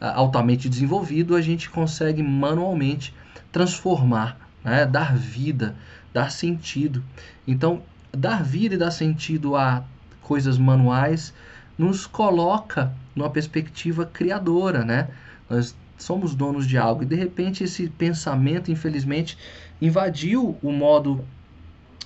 ah, 0.00 0.14
altamente 0.14 0.68
desenvolvido, 0.68 1.36
a 1.36 1.42
gente 1.42 1.68
consegue 1.68 2.22
manualmente 2.22 3.14
transformar, 3.52 4.38
né? 4.64 4.86
dar 4.86 5.16
vida, 5.16 5.76
dar 6.12 6.30
sentido. 6.30 7.04
Então, 7.46 7.82
dar 8.12 8.42
vida 8.42 8.74
e 8.74 8.78
dar 8.78 8.90
sentido 8.90 9.56
a 9.56 9.84
coisas 10.22 10.56
manuais 10.56 11.34
nos 11.76 12.06
coloca 12.06 12.92
numa 13.14 13.30
perspectiva 13.30 14.06
criadora, 14.06 14.84
né? 14.84 15.08
Nós 15.48 15.74
somos 15.96 16.34
donos 16.34 16.66
de 16.66 16.76
algo 16.76 17.02
e 17.02 17.06
de 17.06 17.14
repente 17.14 17.64
esse 17.64 17.88
pensamento, 17.88 18.70
infelizmente, 18.70 19.38
invadiu 19.80 20.56
o 20.62 20.72
modo 20.72 21.24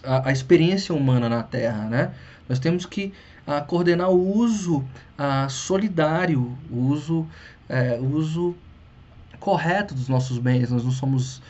a, 0.03 0.29
a 0.29 0.33
experiência 0.33 0.95
humana 0.95 1.29
na 1.29 1.43
Terra, 1.43 1.85
né? 1.89 2.15
Nós 2.49 2.59
temos 2.59 2.87
que 2.87 3.13
a, 3.47 3.61
coordenar 3.61 4.11
o 4.11 4.37
uso 4.37 4.85
a, 5.17 5.49
solidário, 5.49 6.57
o 6.71 6.79
uso, 6.87 7.27
é, 7.69 7.99
uso 8.01 8.55
correto 9.41 9.95
dos 9.95 10.09
nossos 10.09 10.39
bens. 10.39 10.71
Nós 10.71 10.85
não 10.85 10.93
somos 10.93 11.43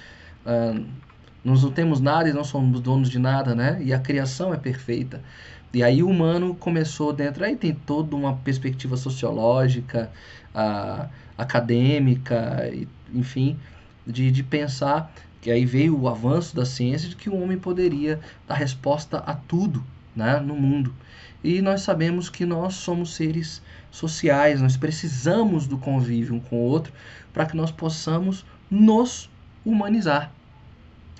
nós 1.44 1.62
não 1.62 1.70
temos 1.70 2.00
nada 2.00 2.28
e 2.28 2.32
não 2.32 2.44
somos 2.44 2.80
donos 2.80 3.08
de 3.08 3.18
nada, 3.18 3.54
né? 3.54 3.78
E 3.82 3.92
a 3.92 3.98
criação 3.98 4.52
é 4.52 4.56
perfeita. 4.56 5.22
E 5.72 5.82
aí 5.82 6.02
o 6.02 6.08
humano 6.08 6.54
começou 6.54 7.12
dentro, 7.12 7.44
aí 7.44 7.54
tem 7.54 7.74
toda 7.74 8.16
uma 8.16 8.36
perspectiva 8.36 8.96
sociológica, 8.96 10.10
a, 10.54 11.08
acadêmica, 11.36 12.70
enfim, 13.12 13.56
de, 14.06 14.30
de 14.30 14.42
pensar 14.42 15.12
que 15.40 15.50
aí 15.50 15.64
veio 15.64 15.98
o 15.98 16.08
avanço 16.08 16.56
da 16.56 16.64
ciência 16.64 17.08
de 17.08 17.16
que 17.16 17.30
o 17.30 17.40
homem 17.40 17.58
poderia 17.58 18.18
dar 18.46 18.54
resposta 18.54 19.18
a 19.18 19.34
tudo 19.34 19.84
né, 20.16 20.40
no 20.40 20.54
mundo. 20.54 20.92
E 21.44 21.62
nós 21.62 21.82
sabemos 21.82 22.28
que 22.28 22.44
nós 22.44 22.74
somos 22.74 23.14
seres 23.14 23.62
sociais, 23.90 24.60
nós 24.60 24.76
precisamos 24.76 25.66
do 25.66 25.78
convívio 25.78 26.34
um 26.34 26.40
com 26.40 26.56
o 26.56 26.64
outro 26.64 26.92
para 27.32 27.46
que 27.46 27.56
nós 27.56 27.70
possamos 27.70 28.44
nos 28.70 29.30
humanizar. 29.64 30.32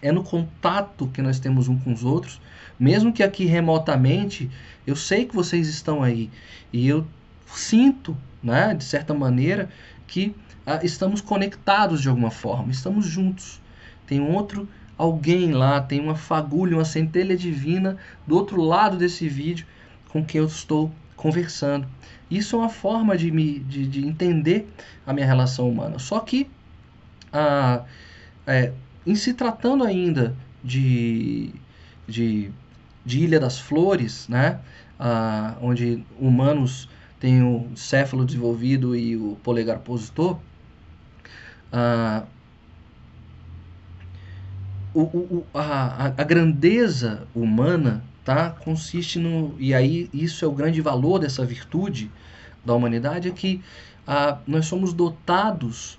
É 0.01 0.13
no 0.13 0.23
contato 0.23 1.09
que 1.09 1.21
nós 1.21 1.41
temos 1.41 1.69
um 1.69 1.79
com 1.79 1.93
os 1.93 2.05
outros 2.05 2.41
mesmo 2.79 3.13
que 3.13 3.23
aqui 3.23 3.45
remotamente, 3.45 4.49
eu 4.87 4.95
sei 4.95 5.25
que 5.25 5.35
vocês 5.35 5.69
estão 5.69 6.03
aí 6.03 6.31
e 6.73 6.87
eu 6.87 7.05
sinto, 7.47 8.17
né, 8.43 8.75
de 8.75 8.85
certa 8.85 9.13
maneira, 9.13 9.69
que 10.07 10.35
ah, 10.65 10.81
estamos 10.83 11.21
conectados 11.21 12.01
de 12.01 12.09
alguma 12.09 12.31
forma, 12.31 12.71
estamos 12.71 13.07
juntos. 13.07 13.61
Tem 14.07 14.21
outro 14.21 14.69
alguém 14.97 15.53
lá, 15.53 15.81
tem 15.81 16.01
uma 16.01 16.15
fagulha, 16.15 16.77
uma 16.77 16.85
centelha 16.85 17.37
divina 17.37 17.97
do 18.27 18.37
outro 18.37 18.61
lado 18.61 18.97
desse 18.97 19.29
vídeo 19.29 19.67
com 20.09 20.25
quem 20.25 20.41
eu 20.41 20.47
estou 20.47 20.91
conversando. 21.17 21.87
Isso 22.31 22.57
é 22.57 22.59
uma 22.61 22.69
forma 22.69 23.17
de, 23.17 23.31
me, 23.31 23.59
de, 23.61 23.87
de 23.87 24.07
entender 24.07 24.69
a 25.07 25.13
minha 25.13 25.27
relação 25.27 25.69
humana. 25.69 25.99
Só 25.99 26.21
que, 26.21 26.49
ah, 27.33 27.85
é, 28.47 28.73
em 29.07 29.15
se 29.15 29.35
tratando 29.35 29.85
ainda 29.85 30.35
de, 30.63 31.53
de 32.07 32.51
de 33.09 33.25
Ilha 33.25 33.41
das 33.41 33.59
Flores, 33.59 34.29
né? 34.29 34.61
Ah, 35.01 35.57
onde 35.63 36.05
humanos 36.21 36.89
têm 37.19 37.43
o 37.43 37.75
céfalo 37.75 38.25
desenvolvido 38.25 38.95
e 38.95 39.17
o 39.17 39.37
polegar 39.43 39.79
opositor, 39.79 40.39
ah, 41.73 42.25
o, 44.95 45.03
o, 45.03 45.47
a, 45.55 46.07
a 46.07 46.25
grandeza 46.25 47.27
humana 47.35 48.03
tá, 48.25 48.51
consiste 48.51 49.19
no. 49.19 49.55
E 49.59 49.73
aí, 49.73 50.09
isso 50.13 50.45
é 50.45 50.49
o 50.49 50.53
grande 50.53 50.81
valor 50.81 51.19
dessa 51.19 51.45
virtude 51.45 52.11
da 52.65 52.75
humanidade: 52.75 53.29
é 53.29 53.31
que 53.31 53.63
ah, 54.07 54.39
nós 54.47 54.67
somos 54.67 54.93
dotados 54.93 55.99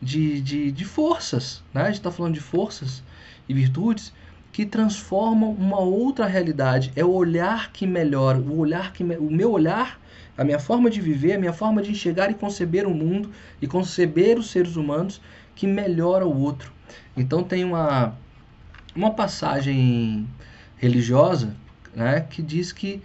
de, 0.00 0.40
de, 0.40 0.72
de 0.72 0.84
forças. 0.84 1.62
Né? 1.74 1.82
A 1.82 1.86
gente 1.86 1.96
está 1.96 2.10
falando 2.10 2.34
de 2.34 2.40
forças 2.40 3.02
e 3.48 3.54
virtudes 3.54 4.12
que 4.52 4.66
transformam 4.66 5.50
uma 5.52 5.78
outra 5.78 6.26
realidade. 6.26 6.92
É 6.96 7.04
o 7.04 7.10
olhar 7.10 7.72
que 7.72 7.86
melhora, 7.86 8.38
o 8.38 8.58
olhar 8.58 8.92
que 8.92 9.02
o 9.02 9.30
meu 9.30 9.52
olhar, 9.52 10.00
a 10.36 10.44
minha 10.44 10.58
forma 10.58 10.90
de 10.90 11.00
viver, 11.00 11.34
a 11.34 11.38
minha 11.38 11.52
forma 11.52 11.82
de 11.82 11.90
enxergar 11.90 12.30
e 12.30 12.34
conceber 12.34 12.86
o 12.86 12.94
mundo 12.94 13.30
e 13.60 13.66
conceber 13.66 14.38
os 14.38 14.50
seres 14.50 14.76
humanos 14.76 15.20
que 15.54 15.66
melhora 15.66 16.26
o 16.26 16.40
outro. 16.40 16.72
Então 17.16 17.42
tem 17.42 17.64
uma 17.64 18.14
uma 18.94 19.12
passagem 19.12 20.26
religiosa, 20.76 21.54
né, 21.94 22.26
que 22.28 22.42
diz 22.42 22.72
que 22.72 23.00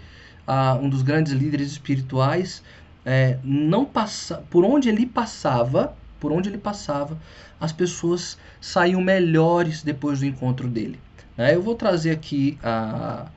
ah, 0.47 0.77
um 0.81 0.89
dos 0.89 1.01
grandes 1.01 1.33
líderes 1.33 1.71
espirituais 1.71 2.63
é, 3.05 3.37
não 3.43 3.85
passa 3.85 4.43
por 4.49 4.63
onde 4.63 4.89
ele 4.89 5.05
passava, 5.05 5.95
por 6.25 6.31
onde 6.31 6.49
ele 6.49 6.57
passava, 6.57 7.19
as 7.59 7.71
pessoas 7.71 8.35
saíam 8.59 8.99
melhores 8.99 9.83
depois 9.83 10.21
do 10.21 10.25
encontro 10.25 10.67
dele. 10.67 10.99
Né? 11.37 11.53
Eu 11.53 11.61
vou 11.61 11.75
trazer 11.75 12.09
aqui 12.09 12.57
a, 12.63 13.27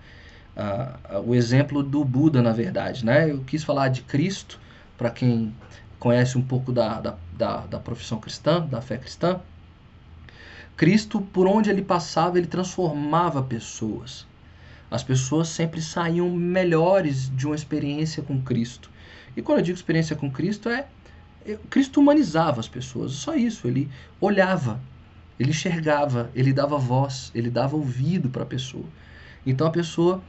a, 0.57 0.97
a, 1.16 1.21
o 1.21 1.35
exemplo 1.35 1.83
do 1.83 2.02
Buda, 2.02 2.40
na 2.40 2.50
verdade. 2.50 3.04
Né? 3.04 3.30
Eu 3.30 3.45
quis 3.45 3.62
falar 3.62 3.88
de 3.88 4.00
Cristo, 4.00 4.59
para 4.97 5.11
quem 5.11 5.54
conhece 5.99 6.38
um 6.38 6.42
pouco 6.42 6.73
da, 6.73 6.99
da, 6.99 7.14
da, 7.37 7.57
da 7.66 7.78
profissão 7.78 8.18
cristã, 8.18 8.66
da 8.66 8.80
fé 8.80 8.97
cristã. 8.97 9.38
Cristo, 10.75 11.21
por 11.21 11.47
onde 11.47 11.68
ele 11.68 11.83
passava, 11.83 12.38
ele 12.38 12.47
transformava 12.47 13.42
pessoas. 13.42 14.26
As 14.90 15.02
pessoas 15.02 15.49
sempre 15.49 15.83
saíam 15.83 16.30
melhores 16.30 17.30
de 17.37 17.45
uma 17.45 17.54
experiência 17.54 18.23
com 18.23 18.40
Cristo. 18.40 18.90
E 19.37 19.42
quando 19.42 19.59
eu 19.59 19.64
digo 19.64 19.76
experiência 19.76 20.16
com 20.16 20.30
Cristo, 20.30 20.71
é, 20.71 20.78
é 20.78 20.88
Cristo 21.71 22.00
humanizava 22.00 22.61
as 22.61 22.69
pessoas, 22.69 23.12
só 23.12 23.35
isso. 23.35 23.67
Ele 23.67 23.88
olhava, 24.21 24.81
ele 25.38 25.50
enxergava, 25.50 26.31
ele 26.35 26.52
dava 26.52 26.76
voz, 26.78 27.31
ele 27.35 27.50
dava 27.50 27.76
ouvido 27.76 28.28
para 28.28 28.43
a 28.43 28.47
pessoa. 28.47 28.85
Então 29.47 29.67
a 29.67 29.71
pessoa, 29.71 30.23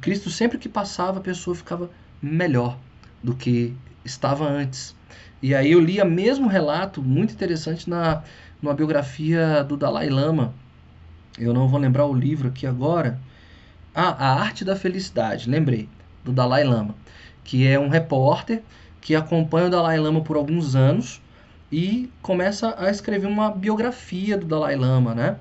Cristo 0.00 0.30
sempre 0.30 0.58
que 0.58 0.68
passava, 0.68 1.18
a 1.18 1.22
pessoa 1.22 1.54
ficava 1.54 1.90
melhor 2.20 2.78
do 3.22 3.34
que 3.34 3.74
estava 4.04 4.48
antes. 4.48 4.96
E 5.40 5.54
aí 5.54 5.70
eu 5.70 5.80
li 5.80 6.00
o 6.00 6.06
mesmo 6.06 6.48
relato, 6.48 7.00
muito 7.02 7.32
interessante, 7.32 7.88
na 7.88 8.22
numa 8.60 8.74
biografia 8.74 9.62
do 9.62 9.76
Dalai 9.76 10.08
Lama. 10.08 10.52
Eu 11.38 11.54
não 11.54 11.68
vou 11.68 11.78
lembrar 11.78 12.06
o 12.06 12.14
livro 12.14 12.48
aqui 12.48 12.66
agora. 12.66 13.18
Ah, 13.94 14.10
A 14.18 14.40
Arte 14.40 14.64
da 14.64 14.74
Felicidade, 14.76 15.48
lembrei, 15.48 15.88
do 16.24 16.32
Dalai 16.32 16.64
Lama, 16.64 16.94
que 17.44 17.66
é 17.66 17.78
um 17.78 17.88
repórter 17.88 18.62
que 19.00 19.14
acompanha 19.14 19.66
o 19.66 19.70
Dalai 19.70 19.98
Lama 19.98 20.20
por 20.20 20.36
alguns 20.36 20.74
anos 20.74 21.20
e 21.70 22.10
começa 22.22 22.74
a 22.78 22.90
escrever 22.90 23.26
uma 23.26 23.50
biografia 23.50 24.36
do 24.36 24.46
Dalai 24.46 24.76
Lama, 24.76 25.14
né? 25.14 25.36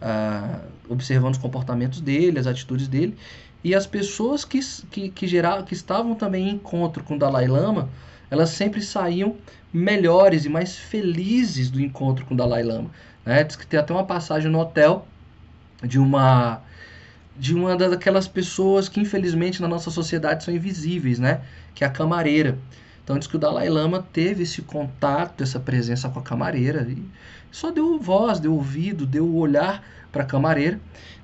Ah, 0.00 0.60
observando 0.88 1.34
os 1.34 1.38
comportamentos 1.38 2.00
dele, 2.00 2.38
as 2.38 2.46
atitudes 2.46 2.88
dele. 2.88 3.16
E 3.62 3.74
as 3.74 3.86
pessoas 3.86 4.44
que, 4.44 4.60
que, 4.90 5.10
que, 5.10 5.26
que 5.66 5.74
estavam 5.74 6.14
também 6.14 6.48
em 6.48 6.54
encontro 6.54 7.04
com 7.04 7.14
o 7.14 7.18
Dalai 7.18 7.46
Lama, 7.46 7.88
elas 8.30 8.50
sempre 8.50 8.80
saíam 8.80 9.36
melhores 9.72 10.44
e 10.44 10.48
mais 10.48 10.76
felizes 10.76 11.70
do 11.70 11.80
encontro 11.80 12.24
com 12.24 12.34
o 12.34 12.36
Dalai 12.36 12.62
Lama. 12.62 12.90
Né? 13.24 13.44
Diz 13.44 13.56
que 13.56 13.66
tem 13.66 13.78
até 13.78 13.92
uma 13.92 14.04
passagem 14.04 14.50
no 14.50 14.58
hotel 14.58 15.06
de 15.82 15.98
uma 15.98 16.62
de 17.36 17.54
uma 17.54 17.74
daquelas 17.74 18.28
pessoas 18.28 18.86
que 18.86 19.00
infelizmente 19.00 19.62
na 19.62 19.68
nossa 19.68 19.90
sociedade 19.90 20.44
são 20.44 20.54
invisíveis, 20.54 21.18
né? 21.18 21.40
Que 21.74 21.84
é 21.84 21.86
a 21.86 21.90
camareira. 21.90 22.58
Então 23.10 23.18
diz 23.18 23.26
que 23.26 23.34
o 23.34 23.40
Dalai 23.40 23.68
Lama 23.68 24.06
teve 24.12 24.44
esse 24.44 24.62
contato, 24.62 25.42
essa 25.42 25.58
presença 25.58 26.08
com 26.08 26.20
a 26.20 26.22
camareira 26.22 26.86
e 26.88 27.02
só 27.50 27.72
deu 27.72 27.98
voz, 27.98 28.38
deu 28.38 28.54
ouvido, 28.54 29.04
deu 29.04 29.34
olhar 29.34 29.82
para 30.12 30.22
a 30.22 30.24
camareira. 30.24 30.78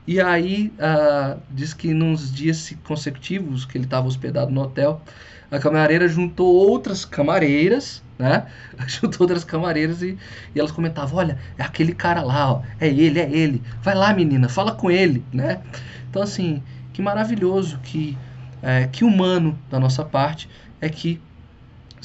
E 0.05 0.21
aí 0.21 0.73
uh, 0.81 1.41
diz 1.49 1.73
que 1.73 1.95
nos 1.95 2.35
dias 2.35 2.75
consecutivos 2.83 3.65
que 3.65 3.79
ele 3.79 3.85
estava 3.85 4.09
hospedado 4.09 4.51
no 4.51 4.63
hotel, 4.63 5.01
a 5.49 5.61
camareira 5.61 6.09
juntou 6.09 6.53
outras 6.53 7.05
camareiras, 7.05 8.03
né? 8.19 8.47
Juntou 8.89 9.21
outras 9.21 9.45
camareiras 9.45 10.03
e, 10.03 10.19
e 10.57 10.59
elas 10.59 10.73
comentavam: 10.73 11.19
olha, 11.19 11.39
é 11.57 11.63
aquele 11.63 11.95
cara 11.95 12.21
lá, 12.21 12.55
ó, 12.55 12.63
é 12.81 12.89
ele, 12.89 13.21
é 13.21 13.31
ele. 13.31 13.63
Vai 13.81 13.95
lá, 13.95 14.13
menina, 14.13 14.49
fala 14.49 14.73
com 14.73 14.91
ele, 14.91 15.25
né? 15.33 15.63
Então, 16.11 16.21
assim, 16.21 16.61
que 16.93 17.01
maravilhoso, 17.01 17.79
que, 17.85 18.19
é, 18.61 18.89
que 18.89 19.05
humano 19.05 19.57
da 19.71 19.79
nossa 19.79 20.05
parte 20.05 20.51
é 20.81 20.89
que 20.89 21.21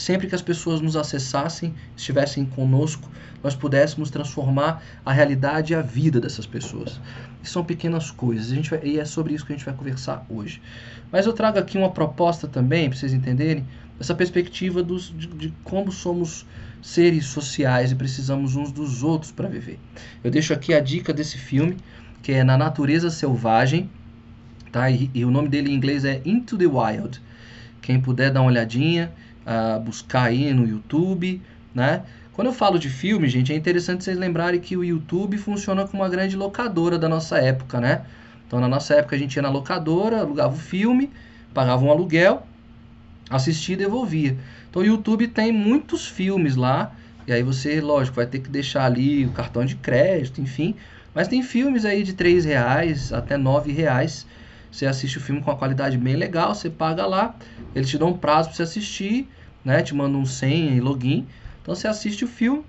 sempre 0.01 0.27
que 0.27 0.35
as 0.35 0.41
pessoas 0.41 0.81
nos 0.81 0.95
acessassem, 0.95 1.73
estivessem 1.95 2.45
conosco, 2.45 3.09
nós 3.43 3.55
pudéssemos 3.55 4.09
transformar 4.09 4.83
a 5.05 5.13
realidade 5.13 5.73
e 5.73 5.75
a 5.75 5.81
vida 5.81 6.19
dessas 6.19 6.45
pessoas. 6.45 6.99
E 7.43 7.47
são 7.47 7.63
pequenas 7.63 8.11
coisas, 8.11 8.51
a 8.51 8.55
gente 8.55 8.69
vai, 8.69 8.79
e 8.83 8.99
é 8.99 9.05
sobre 9.05 9.33
isso 9.33 9.45
que 9.45 9.53
a 9.53 9.55
gente 9.55 9.65
vai 9.65 9.73
conversar 9.73 10.25
hoje. 10.29 10.61
Mas 11.11 11.25
eu 11.25 11.33
trago 11.33 11.59
aqui 11.59 11.77
uma 11.77 11.91
proposta 11.91 12.47
também, 12.47 12.89
para 12.89 12.97
vocês 12.97 13.13
entenderem, 13.13 13.65
essa 13.99 14.15
perspectiva 14.15 14.81
dos, 14.81 15.13
de, 15.15 15.27
de 15.27 15.53
como 15.63 15.91
somos 15.91 16.45
seres 16.81 17.27
sociais 17.27 17.91
e 17.91 17.95
precisamos 17.95 18.55
uns 18.55 18.71
dos 18.71 19.03
outros 19.03 19.31
para 19.31 19.47
viver. 19.47 19.79
Eu 20.23 20.31
deixo 20.31 20.53
aqui 20.53 20.73
a 20.73 20.79
dica 20.79 21.13
desse 21.13 21.37
filme, 21.37 21.77
que 22.23 22.31
é 22.31 22.43
Na 22.43 22.57
Natureza 22.57 23.11
Selvagem, 23.11 23.89
tá? 24.71 24.89
E, 24.89 25.11
e, 25.13 25.23
o 25.23 25.29
nome 25.29 25.49
dele 25.49 25.69
em 25.69 25.75
inglês 25.75 26.03
é 26.05 26.21
Into 26.25 26.57
the 26.57 26.65
Wild. 26.65 27.21
Quem 27.81 27.99
puder 27.99 28.31
dar 28.31 28.41
uma 28.41 28.49
olhadinha, 28.49 29.11
uh, 29.45 29.79
buscar 29.79 30.23
aí 30.23 30.53
no 30.53 30.67
YouTube, 30.67 31.41
né? 31.73 32.03
Quando 32.33 32.47
eu 32.47 32.53
falo 32.53 32.79
de 32.79 32.89
filme, 32.89 33.27
gente, 33.27 33.51
é 33.51 33.55
interessante 33.55 34.03
vocês 34.03 34.17
lembrarem 34.17 34.59
que 34.59 34.77
o 34.77 34.83
YouTube 34.83 35.37
funciona 35.37 35.85
como 35.85 36.01
uma 36.01 36.09
grande 36.09 36.35
locadora 36.37 36.97
da 36.97 37.09
nossa 37.09 37.37
época, 37.37 37.79
né? 37.79 38.03
Então, 38.47 38.59
na 38.59 38.67
nossa 38.67 38.95
época, 38.95 39.15
a 39.15 39.19
gente 39.19 39.35
ia 39.35 39.41
na 39.41 39.49
locadora, 39.49 40.19
alugava 40.19 40.53
o 40.53 40.57
filme, 40.57 41.09
pagava 41.53 41.83
um 41.83 41.91
aluguel, 41.91 42.45
assistia 43.29 43.75
e 43.75 43.77
devolvia. 43.77 44.37
Então, 44.69 44.81
o 44.81 44.85
YouTube 44.85 45.27
tem 45.27 45.51
muitos 45.51 46.07
filmes 46.07 46.55
lá, 46.55 46.93
e 47.27 47.33
aí 47.33 47.43
você, 47.43 47.79
lógico, 47.79 48.15
vai 48.15 48.25
ter 48.25 48.39
que 48.39 48.49
deixar 48.49 48.85
ali 48.85 49.25
o 49.25 49.31
cartão 49.31 49.63
de 49.65 49.75
crédito, 49.75 50.41
enfim. 50.41 50.75
Mas 51.13 51.27
tem 51.27 51.43
filmes 51.43 51.85
aí 51.85 52.03
de 52.03 52.13
3 52.13 52.45
reais 52.45 53.11
até 53.13 53.37
9 53.37 53.71
reais. 53.71 54.25
Você 54.71 54.85
assiste 54.85 55.17
o 55.17 55.21
filme 55.21 55.41
com 55.41 55.51
uma 55.51 55.57
qualidade 55.57 55.97
bem 55.97 56.15
legal, 56.15 56.55
você 56.55 56.69
paga 56.69 57.05
lá, 57.05 57.35
eles 57.75 57.89
te 57.89 57.97
dão 57.97 58.09
um 58.09 58.17
prazo 58.17 58.49
para 58.49 58.55
você 58.55 58.63
assistir, 58.63 59.29
né? 59.63 59.81
Te 59.83 59.93
mandam 59.93 60.21
um 60.21 60.25
senha 60.25 60.71
e 60.71 60.79
login. 60.79 61.27
Então 61.61 61.75
você 61.75 61.87
assiste 61.87 62.23
o 62.23 62.27
filme 62.27 62.63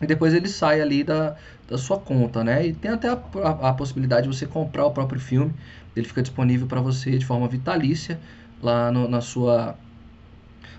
e 0.00 0.06
depois 0.06 0.32
ele 0.32 0.48
sai 0.48 0.80
ali 0.80 1.02
da, 1.02 1.36
da 1.66 1.76
sua 1.76 1.98
conta, 1.98 2.44
né? 2.44 2.66
E 2.68 2.72
tem 2.72 2.90
até 2.92 3.08
a, 3.08 3.20
a, 3.42 3.70
a 3.70 3.72
possibilidade 3.74 4.28
de 4.28 4.36
você 4.36 4.46
comprar 4.46 4.86
o 4.86 4.92
próprio 4.92 5.20
filme. 5.20 5.52
Ele 5.96 6.06
fica 6.06 6.22
disponível 6.22 6.66
para 6.68 6.80
você 6.80 7.18
de 7.18 7.26
forma 7.26 7.48
vitalícia 7.48 8.20
lá 8.62 8.92
no, 8.92 9.08
na 9.08 9.20
sua, 9.20 9.76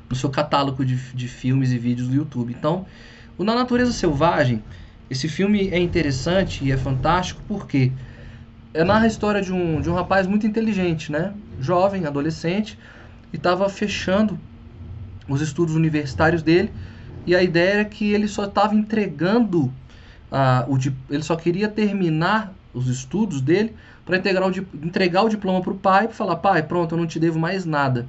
no 0.10 0.16
seu 0.16 0.30
catálogo 0.30 0.86
de, 0.86 0.96
de 1.14 1.28
filmes 1.28 1.72
e 1.72 1.78
vídeos 1.78 2.08
do 2.08 2.16
YouTube. 2.16 2.54
Então, 2.54 2.86
o 3.38 3.44
Na 3.44 3.56
Natureza 3.56 3.92
Selvagem, 3.92 4.64
esse 5.10 5.28
filme 5.28 5.70
é 5.70 5.80
interessante 5.80 6.66
e 6.66 6.72
é 6.72 6.78
fantástico 6.78 7.44
porque 7.48 7.92
é 8.74 8.84
narra 8.84 9.06
a 9.06 9.08
história 9.08 9.42
de 9.42 9.52
um, 9.52 9.82
de 9.82 9.90
um 9.90 9.94
rapaz 9.94 10.28
muito 10.28 10.46
inteligente, 10.46 11.12
né? 11.12 11.34
Jovem, 11.60 12.06
adolescente, 12.06 12.78
e 13.34 13.36
estava 13.36 13.68
fechando 13.70 14.40
os 15.28 15.42
estudos 15.42 15.76
universitários 15.76 16.42
dele 16.42 16.72
e 17.26 17.36
a 17.36 17.44
ideia 17.44 17.74
era 17.74 17.86
que 17.86 18.12
ele 18.12 18.28
só 18.28 18.46
estava 18.46 18.74
entregando 18.74 19.66
uh, 20.32 20.66
o 20.68 20.78
ele 21.10 21.24
só 21.24 21.36
queria 21.36 21.68
terminar 21.68 22.54
os 22.74 22.88
estudos 22.88 23.42
dele 23.42 23.76
para 24.06 24.18
entregar 24.18 25.24
o 25.24 25.30
diploma 25.30 25.62
para 25.62 25.74
o 25.74 25.78
pai 25.78 26.08
e 26.10 26.14
falar 26.14 26.38
pai 26.38 26.64
pronto 26.64 26.96
eu 26.96 27.00
não 27.00 27.06
te 27.06 27.20
devo 27.20 27.40
mais 27.40 27.66
nada. 27.66 28.08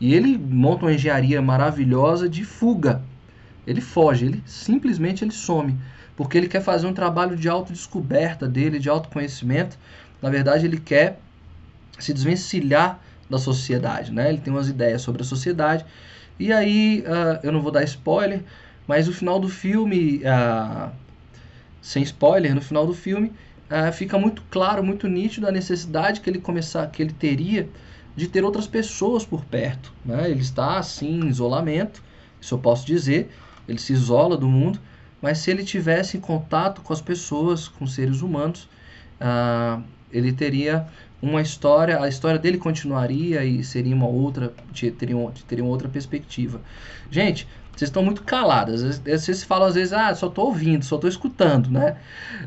E 0.00 0.14
ele 0.14 0.38
monta 0.38 0.84
uma 0.84 0.92
engenharia 0.92 1.42
maravilhosa 1.42 2.28
de 2.28 2.44
fuga. 2.44 3.02
Ele 3.66 3.80
foge 3.80 4.26
ele 4.26 4.42
simplesmente 4.46 5.24
ele 5.24 5.32
some 5.32 5.76
porque 6.20 6.36
ele 6.36 6.48
quer 6.48 6.60
fazer 6.60 6.86
um 6.86 6.92
trabalho 6.92 7.34
de 7.34 7.48
autodescoberta 7.48 8.46
dele 8.46 8.78
de 8.78 8.90
autoconhecimento 8.90 9.78
na 10.20 10.28
verdade 10.28 10.66
ele 10.66 10.78
quer 10.78 11.18
se 11.98 12.12
desvencilhar 12.12 13.00
da 13.30 13.38
sociedade 13.38 14.12
né 14.12 14.28
ele 14.28 14.38
tem 14.38 14.52
umas 14.52 14.68
ideias 14.68 15.00
sobre 15.00 15.22
a 15.22 15.24
sociedade 15.24 15.86
e 16.40 16.54
aí, 16.54 17.04
uh, 17.06 17.38
eu 17.42 17.52
não 17.52 17.60
vou 17.60 17.70
dar 17.70 17.84
spoiler, 17.84 18.42
mas 18.86 19.06
o 19.06 19.12
final 19.12 19.38
do 19.38 19.46
filme, 19.46 20.22
uh, 20.24 20.90
sem 21.82 22.02
spoiler, 22.02 22.54
no 22.54 22.62
final 22.62 22.86
do 22.86 22.94
filme, 22.94 23.30
uh, 23.70 23.92
fica 23.92 24.18
muito 24.18 24.42
claro, 24.50 24.82
muito 24.82 25.06
nítido 25.06 25.46
a 25.46 25.52
necessidade 25.52 26.22
que 26.22 26.30
ele 26.30 26.38
começar, 26.38 26.86
que 26.86 27.02
ele 27.02 27.12
teria 27.12 27.68
de 28.16 28.26
ter 28.26 28.42
outras 28.42 28.66
pessoas 28.66 29.22
por 29.22 29.44
perto. 29.44 29.92
Né? 30.02 30.30
Ele 30.30 30.40
está 30.40 30.78
assim 30.78 31.20
em 31.20 31.28
isolamento, 31.28 32.02
isso 32.40 32.54
eu 32.54 32.58
posso 32.58 32.86
dizer, 32.86 33.30
ele 33.68 33.78
se 33.78 33.92
isola 33.92 34.34
do 34.34 34.48
mundo, 34.48 34.80
mas 35.20 35.38
se 35.38 35.50
ele 35.50 35.64
tivesse 35.64 36.16
em 36.16 36.20
contato 36.20 36.80
com 36.82 36.92
as 36.92 37.00
pessoas, 37.00 37.68
com 37.68 37.86
seres 37.86 38.22
humanos, 38.22 38.68
ele 40.12 40.32
teria 40.32 40.86
uma 41.22 41.42
história, 41.42 42.00
a 42.02 42.08
história 42.08 42.38
dele 42.38 42.56
continuaria 42.56 43.44
e 43.44 43.62
seria 43.62 43.94
uma 43.94 44.06
outra, 44.06 44.52
teria, 44.98 45.16
uma, 45.16 45.32
teria 45.46 45.62
uma 45.62 45.70
outra 45.70 45.88
perspectiva. 45.88 46.60
Gente, 47.10 47.46
vocês 47.76 47.88
estão 47.88 48.02
muito 48.02 48.22
caladas. 48.22 48.98
Vocês 48.98 49.42
falam 49.42 49.68
às 49.68 49.74
vezes, 49.74 49.92
ah, 49.92 50.14
só 50.14 50.28
estou 50.28 50.46
ouvindo, 50.46 50.84
só 50.84 50.96
estou 50.96 51.08
escutando, 51.08 51.70
né? 51.70 51.96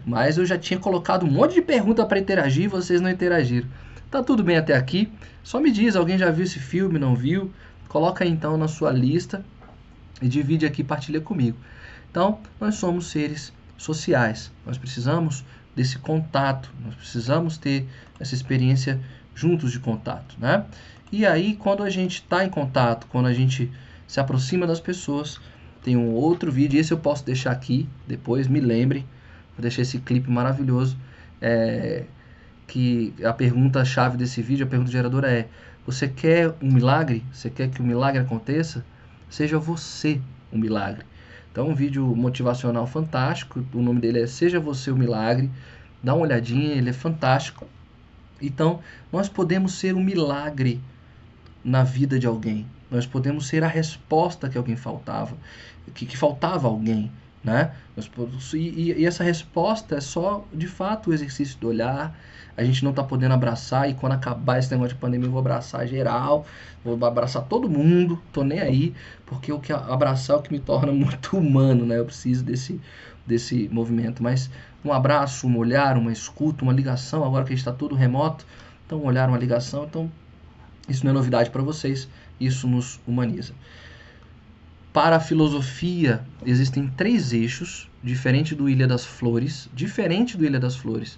Mas 0.05 0.38
eu 0.38 0.45
já 0.45 0.57
tinha 0.57 0.79
colocado 0.79 1.25
um 1.25 1.31
monte 1.31 1.55
de 1.55 1.62
pergunta 1.62 2.05
para 2.05 2.19
interagir 2.19 2.65
e 2.65 2.67
vocês 2.67 2.99
não 3.01 3.09
interagiram. 3.09 3.67
Tá 4.09 4.21
tudo 4.23 4.43
bem 4.43 4.57
até 4.57 4.75
aqui? 4.75 5.12
Só 5.43 5.59
me 5.59 5.71
diz, 5.71 5.95
alguém 5.95 6.17
já 6.17 6.29
viu 6.29 6.43
esse 6.43 6.59
filme, 6.59 6.99
não 6.99 7.15
viu? 7.15 7.51
Coloca 7.88 8.23
aí, 8.23 8.29
então 8.29 8.57
na 8.57 8.67
sua 8.67 8.91
lista 8.91 9.43
e 10.21 10.27
divide 10.27 10.65
aqui, 10.65 10.83
partilha 10.83 11.19
comigo. 11.19 11.57
Então, 12.13 12.38
nós 12.62 12.76
somos 12.76 13.08
seres 13.08 13.52
sociais. 13.76 14.52
Nós 14.67 14.78
precisamos 14.78 15.43
desse 15.76 15.97
contato. 15.97 16.71
Nós 16.86 16.93
precisamos 16.93 17.58
ter 17.58 17.88
essa 18.19 18.36
experiência 18.36 19.02
juntos 19.34 19.71
de 19.71 19.80
contato, 19.80 20.36
né? 20.38 20.63
E 21.12 21.26
aí, 21.26 21.56
quando 21.56 21.82
a 21.82 21.89
gente 21.89 22.17
está 22.17 22.45
em 22.45 22.52
contato, 22.52 23.08
quando 23.08 23.26
a 23.26 23.34
gente 23.34 23.71
se 24.06 24.19
aproxima 24.19 24.67
das 24.67 24.80
pessoas, 24.80 25.41
tem 25.82 25.97
um 25.97 26.12
outro 26.12 26.52
vídeo, 26.52 26.80
esse 26.80 26.93
eu 26.93 26.99
posso 26.99 27.26
deixar 27.26 27.49
aqui, 27.49 27.89
depois 28.08 28.47
me 28.47 28.60
lembre, 28.60 28.99
vou 29.56 29.63
deixar 29.63 29.82
esse 29.82 29.97
clipe 29.97 30.30
maravilhoso, 30.30 30.95
é, 31.41 32.04
que 32.67 33.12
a 33.26 33.34
pergunta-chave 33.34 34.17
desse 34.17 34.39
vídeo, 34.39 34.67
a 34.67 34.69
pergunta 34.69 34.91
geradora 34.91 35.32
é, 35.32 35.47
você 35.84 36.08
quer 36.08 36.54
um 36.62 36.71
milagre? 36.71 37.23
Você 37.34 37.49
quer 37.49 37.71
que 37.71 37.82
o 37.82 37.84
milagre 37.84 38.21
aconteça? 38.21 38.86
Seja 39.32 39.58
você 39.58 40.21
um 40.52 40.60
milagre. 40.60 41.04
Então, 41.53 41.69
um 41.69 41.75
vídeo 41.75 42.03
motivacional 42.15 42.87
fantástico. 42.87 43.63
O 43.71 43.79
nome 43.79 44.01
dele 44.01 44.19
é 44.19 44.25
Seja 44.25 44.59
Você 44.59 44.89
o 44.89 44.97
Milagre. 44.97 45.51
Dá 46.01 46.15
uma 46.15 46.23
olhadinha, 46.23 46.73
ele 46.73 46.89
é 46.89 46.93
fantástico. 46.93 47.67
Então, 48.41 48.79
nós 49.11 49.29
podemos 49.29 49.75
ser 49.75 49.93
um 49.93 50.03
milagre 50.03 50.81
na 51.63 51.83
vida 51.83 52.17
de 52.17 52.25
alguém. 52.25 52.65
Nós 52.89 53.05
podemos 53.05 53.45
ser 53.45 53.63
a 53.63 53.67
resposta 53.67 54.49
que 54.49 54.57
alguém 54.57 54.75
faltava, 54.75 55.37
que, 55.93 56.07
que 56.07 56.17
faltava 56.17 56.67
alguém, 56.67 57.11
né? 57.43 57.71
E, 58.55 58.93
e, 58.93 59.05
essa 59.05 59.23
resposta 59.23 59.95
é 59.95 60.01
só, 60.01 60.43
de 60.51 60.65
fato, 60.67 61.11
o 61.11 61.13
exercício 61.13 61.59
do 61.59 61.67
olhar. 61.67 62.17
A 62.55 62.63
gente 62.63 62.83
não 62.83 62.91
está 62.91 63.03
podendo 63.03 63.33
abraçar 63.33 63.89
e 63.89 63.95
quando 63.95 64.13
acabar 64.13 64.59
esse 64.59 64.71
negócio 64.71 64.93
de 64.93 64.99
pandemia 64.99 65.27
eu 65.27 65.31
vou 65.31 65.39
abraçar 65.39 65.87
geral, 65.87 66.45
vou 66.83 67.03
abraçar 67.05 67.43
todo 67.43 67.67
mundo, 67.67 68.21
tô 68.31 68.43
nem 68.43 68.59
aí, 68.59 68.93
porque 69.25 69.51
o 69.51 69.59
que 69.59 69.73
abraçar 69.73 70.35
é 70.35 70.39
o 70.39 70.41
que 70.41 70.51
me 70.51 70.59
torna 70.59 70.91
muito 70.93 71.35
humano, 71.37 71.85
né? 71.85 71.97
Eu 71.97 72.05
preciso 72.05 72.43
desse, 72.43 72.79
desse 73.25 73.67
movimento. 73.71 74.21
Mas 74.21 74.51
um 74.85 74.93
abraço, 74.93 75.47
um 75.47 75.57
olhar, 75.57 75.97
uma 75.97 76.11
escuta, 76.11 76.63
uma 76.63 76.73
ligação, 76.73 77.23
agora 77.23 77.43
que 77.43 77.53
a 77.53 77.55
gente 77.55 77.65
está 77.65 77.71
tudo 77.71 77.95
remoto, 77.95 78.45
então 78.85 78.99
um 78.99 79.05
olhar, 79.05 79.29
uma 79.29 79.37
ligação, 79.37 79.85
então 79.85 80.11
isso 80.87 81.03
não 81.05 81.11
é 81.11 81.13
novidade 81.13 81.49
para 81.49 81.61
vocês, 81.61 82.07
isso 82.39 82.67
nos 82.67 82.99
humaniza. 83.07 83.53
Para 84.91 85.15
a 85.15 85.19
filosofia, 85.19 86.21
existem 86.45 86.87
três 86.87 87.33
eixos, 87.33 87.89
diferente 88.03 88.53
do 88.53 88.69
Ilha 88.69 88.85
das 88.85 89.03
Flores, 89.03 89.67
diferente 89.73 90.37
do 90.37 90.45
Ilha 90.45 90.59
das 90.59 90.75
Flores. 90.75 91.17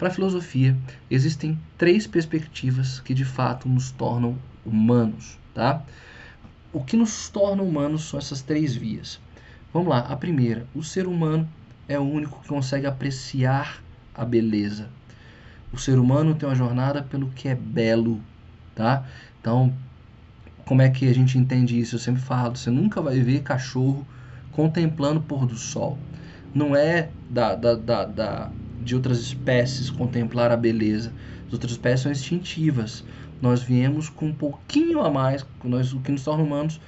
Para 0.00 0.08
a 0.08 0.10
filosofia, 0.10 0.74
existem 1.10 1.60
três 1.76 2.06
perspectivas 2.06 3.00
que 3.00 3.12
de 3.12 3.22
fato 3.22 3.68
nos 3.68 3.90
tornam 3.90 4.34
humanos, 4.64 5.38
tá? 5.52 5.82
O 6.72 6.82
que 6.82 6.96
nos 6.96 7.28
torna 7.28 7.62
humanos 7.62 8.04
são 8.04 8.18
essas 8.18 8.40
três 8.40 8.74
vias. 8.74 9.20
Vamos 9.74 9.90
lá, 9.90 9.98
a 9.98 10.16
primeira, 10.16 10.66
o 10.74 10.82
ser 10.82 11.06
humano 11.06 11.46
é 11.86 11.98
o 11.98 12.02
único 12.02 12.40
que 12.40 12.48
consegue 12.48 12.86
apreciar 12.86 13.84
a 14.14 14.24
beleza. 14.24 14.88
O 15.70 15.76
ser 15.76 15.98
humano 15.98 16.34
tem 16.34 16.48
uma 16.48 16.54
jornada 16.54 17.02
pelo 17.02 17.28
que 17.32 17.46
é 17.46 17.54
belo, 17.54 18.22
tá? 18.74 19.04
Então, 19.38 19.70
como 20.64 20.80
é 20.80 20.88
que 20.88 21.10
a 21.10 21.14
gente 21.14 21.36
entende 21.36 21.78
isso? 21.78 21.96
Eu 21.96 22.00
sempre 22.00 22.22
falo, 22.22 22.56
você 22.56 22.70
nunca 22.70 23.02
vai 23.02 23.20
ver 23.20 23.42
cachorro 23.42 24.06
contemplando 24.50 25.20
o 25.20 25.22
pôr 25.22 25.44
do 25.44 25.56
sol. 25.56 25.98
Não 26.54 26.74
é 26.74 27.10
da, 27.28 27.54
da, 27.54 27.74
da, 27.74 28.04
da, 28.06 28.50
de 28.80 28.94
outras 28.94 29.20
espécies 29.20 29.90
contemplar 29.90 30.50
a 30.50 30.56
beleza. 30.56 31.12
As 31.46 31.52
outras 31.52 31.72
espécies 31.72 32.00
são 32.00 32.12
instintivas. 32.12 33.04
Nós 33.40 33.62
viemos 33.62 34.08
com 34.08 34.26
um 34.26 34.34
pouquinho 34.34 35.00
a 35.00 35.10
mais, 35.10 35.44
nós, 35.64 35.92
o 35.92 36.00
que 36.00 36.10
nos 36.10 36.24
torna 36.24 36.42
humanos, 36.42 36.80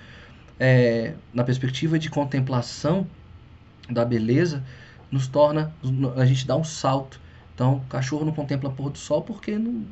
é, 0.59 1.14
na 1.33 1.44
perspectiva 1.44 1.98
de 1.98 2.11
contemplação 2.11 3.07
da 3.88 4.05
beleza, 4.05 4.62
nos 5.11 5.26
torna, 5.26 5.74
a 6.16 6.24
gente 6.24 6.46
dá 6.46 6.57
um 6.57 6.64
salto. 6.64 7.20
Então, 7.55 7.76
o 7.76 7.81
cachorro 7.83 8.24
não 8.24 8.33
contempla 8.33 8.70
pôr 8.70 8.90
do 8.90 8.98
sol 8.98 9.22
porque 9.22 9.59
não, 9.59 9.85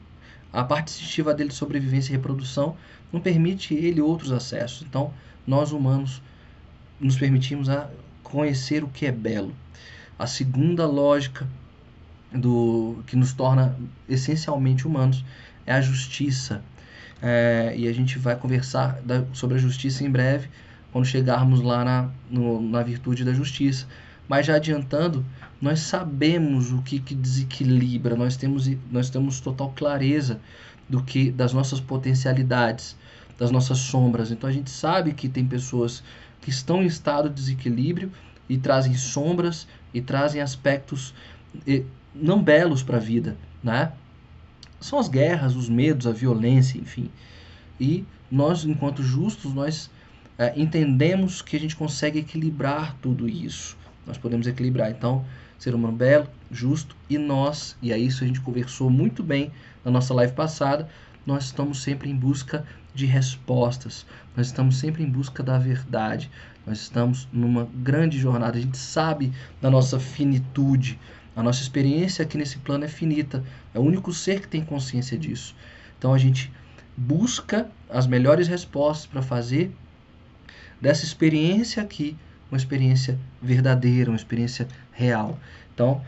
a 0.53 0.65
parte 0.65 0.89
instintiva 0.89 1.35
dele 1.35 1.51
de 1.51 1.55
sobrevivência 1.55 2.13
e 2.13 2.17
reprodução 2.17 2.77
não 3.13 3.21
permite 3.21 3.75
ele 3.75 4.01
outros 4.01 4.33
acessos. 4.33 4.83
Então, 4.83 5.13
nós 5.47 5.73
humanos 5.73 6.23
nos 6.99 7.17
permitimos 7.17 7.69
a 7.69 7.89
conhecer 8.23 8.83
o 8.85 8.89
que 8.89 9.07
é 9.07 9.13
belo. 9.13 9.55
A 10.19 10.27
segunda 10.27 10.87
lógica 10.87 11.47
do 12.33 13.03
que 13.07 13.17
nos 13.17 13.33
torna 13.33 13.77
essencialmente 14.09 14.87
humanos 14.87 15.25
é 15.67 15.73
a 15.73 15.81
justiça. 15.81 16.63
É, 17.23 17.75
e 17.77 17.87
a 17.87 17.93
gente 17.93 18.19
vai 18.19 18.35
conversar 18.37 19.01
da, 19.03 19.25
sobre 19.33 19.57
a 19.57 19.61
justiça 19.61 20.05
em 20.05 20.11
breve, 20.11 20.49
quando 20.93 21.05
chegarmos 21.05 21.61
lá 21.61 21.85
na, 21.85 22.11
no, 22.31 22.61
na 22.61 22.83
virtude 22.83 23.25
da 23.25 23.33
justiça. 23.33 23.87
Mas 24.29 24.47
já 24.47 24.57
adiantando, 24.57 25.25
nós 25.61 25.81
sabemos 25.81 26.73
o 26.73 26.81
que, 26.83 26.99
que 27.01 27.15
desequilibra, 27.15 28.17
nós 28.17 28.37
temos, 28.37 28.71
nós 28.91 29.11
temos 29.11 29.41
total 29.41 29.71
clareza 29.71 30.41
do 30.89 31.03
que 31.03 31.31
das 31.31 31.53
nossas 31.53 31.81
potencialidades, 31.81 32.97
das 33.39 33.51
nossas 33.51 33.79
sombras. 33.79 34.31
Então 34.31 34.49
a 34.49 34.53
gente 34.53 34.71
sabe 34.71 35.13
que 35.13 35.29
tem 35.29 35.45
pessoas 35.45 36.03
que 36.41 36.51
estão 36.51 36.83
em 36.83 36.87
estado 36.87 37.29
de 37.29 37.35
desequilíbrio 37.35 38.11
e 38.49 38.57
trazem 38.57 38.95
sombras 38.95 39.67
e 39.93 40.01
trazem 40.01 40.41
aspectos 40.41 41.15
não 42.15 42.43
belos 42.43 42.83
para 42.83 42.97
a 42.97 43.01
vida, 43.01 43.37
né? 43.63 43.93
São 44.81 44.99
as 44.99 45.09
guerras, 45.09 45.57
os 45.57 45.69
medos, 45.69 46.07
a 46.07 46.13
violência, 46.13 46.79
enfim. 46.79 47.11
E 47.79 48.05
nós, 48.31 48.65
enquanto 48.65 49.03
justos, 49.03 49.53
nós 49.53 49.91
é, 50.39 50.53
entendemos 50.59 51.43
que 51.43 51.57
a 51.57 51.61
gente 51.61 51.77
consegue 51.77 52.19
equilibrar 52.19 52.97
tudo 53.01 53.29
isso 53.29 53.77
nós 54.07 54.19
podemos 54.19 54.47
equilibrar. 54.47 54.91
Então, 54.91 55.25
ser 55.59 55.75
humano 55.75 55.97
belo, 55.97 56.27
justo 56.51 56.97
e 57.09 57.19
nós, 57.19 57.77
e 57.81 57.93
é 57.93 57.99
isso 57.99 58.25
a 58.25 58.27
gente 58.27 58.41
conversou 58.41 58.91
muito 58.91 59.23
bem 59.23 59.51
na 59.85 59.91
nossa 59.91 60.13
live 60.15 60.33
passada, 60.33 60.89
nós 61.27 61.45
estamos 61.45 61.83
sempre 61.83 62.11
em 62.11 62.17
busca 62.17 62.65
de 62.95 63.07
respostas, 63.07 64.07
nós 64.37 64.49
estamos 64.49 64.77
sempre 64.77 65.03
em 65.03 65.09
busca 65.09 65.43
da 65.43 65.59
verdade, 65.59 66.31
nós 66.67 66.81
estamos 66.81 67.29
numa 67.33 67.69
grande 67.75 68.19
jornada, 68.19 68.59
a 68.59 68.61
gente 68.61 68.77
sabe 68.77 69.33
da 69.61 69.71
nossa 69.71 70.01
finitude, 70.01 70.99
a 71.35 71.43
nossa 71.43 71.63
experiência 71.63 72.25
aqui 72.25 72.37
nesse 72.37 72.59
plano 72.59 72.85
é 72.85 72.89
finita, 72.89 73.45
é 73.75 73.79
o 73.79 73.83
único 73.83 74.13
ser 74.13 74.41
que 74.41 74.49
tem 74.49 74.65
consciência 74.65 75.17
disso. 75.17 75.55
Então 75.99 76.13
a 76.13 76.19
gente 76.19 76.53
busca 76.97 77.71
as 77.89 78.07
melhores 78.07 78.49
respostas 78.49 79.07
para 79.07 79.23
fazer 79.23 79.71
dessa 80.81 81.05
experiência 81.05 81.83
aqui 81.83 82.17
uma 82.51 82.57
experiência 82.57 83.19
verdadeira, 83.41 84.11
uma 84.11 84.17
experiência 84.17 84.67
real. 84.93 85.39
Então, 85.73 86.03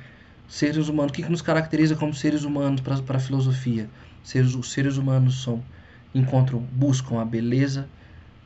seres 0.49 0.89
humanos, 0.89 1.11
o 1.11 1.15
que, 1.15 1.23
nos 1.23 1.41
caracteriza 1.41 1.95
como 1.95 2.13
seres 2.13 2.43
humanos 2.43 2.81
para 2.81 3.17
a 3.17 3.21
filosofia? 3.21 3.89
Seres, 4.25 4.55
os 4.55 4.73
seres 4.73 4.97
humanos 4.97 5.43
são 5.43 5.63
encontram, 6.15 6.61
buscam 6.61 7.21
a 7.21 7.25
beleza, 7.25 7.89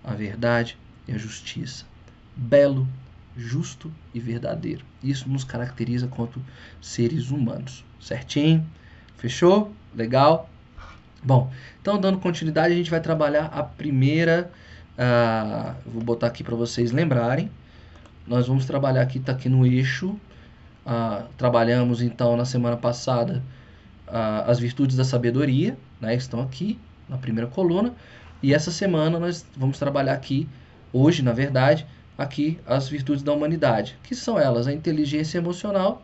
a 0.04 0.14
verdade 0.14 0.78
e 1.08 1.12
a 1.12 1.18
justiça. 1.18 1.84
Belo, 2.36 2.86
justo 3.36 3.92
e 4.14 4.20
verdadeiro. 4.20 4.84
Isso 5.02 5.28
nos 5.28 5.44
caracteriza 5.44 6.08
quanto 6.08 6.42
seres 6.80 7.30
humanos. 7.30 7.84
Certinho? 8.00 8.66
Fechou? 9.16 9.72
Legal? 9.94 10.48
Bom, 11.22 11.52
então 11.80 11.98
dando 11.98 12.18
continuidade, 12.18 12.72
a 12.72 12.76
gente 12.76 12.90
vai 12.90 13.00
trabalhar 13.00 13.46
a 13.46 13.62
primeira. 13.62 14.50
Uh, 14.96 15.90
vou 15.90 16.02
botar 16.02 16.28
aqui 16.28 16.42
para 16.42 16.56
vocês 16.56 16.90
lembrarem 16.92 17.50
nós 18.26 18.48
vamos 18.48 18.66
trabalhar 18.66 19.02
aqui, 19.02 19.18
está 19.18 19.32
aqui 19.32 19.48
no 19.48 19.64
eixo. 19.64 20.16
Ah, 20.84 21.24
trabalhamos 21.36 22.02
então 22.02 22.36
na 22.36 22.44
semana 22.44 22.76
passada 22.76 23.42
ah, 24.06 24.44
as 24.46 24.58
virtudes 24.58 24.96
da 24.96 25.04
sabedoria, 25.04 25.76
né, 26.00 26.14
estão 26.14 26.40
aqui 26.40 26.78
na 27.08 27.16
primeira 27.16 27.48
coluna. 27.48 27.94
E 28.42 28.52
essa 28.52 28.70
semana 28.70 29.18
nós 29.18 29.46
vamos 29.56 29.78
trabalhar 29.78 30.12
aqui, 30.12 30.48
hoje 30.92 31.22
na 31.22 31.32
verdade, 31.32 31.86
aqui 32.16 32.58
as 32.66 32.88
virtudes 32.88 33.22
da 33.22 33.32
humanidade, 33.32 33.98
que 34.02 34.14
são 34.14 34.38
elas 34.38 34.66
a 34.66 34.72
inteligência 34.72 35.38
emocional, 35.38 36.02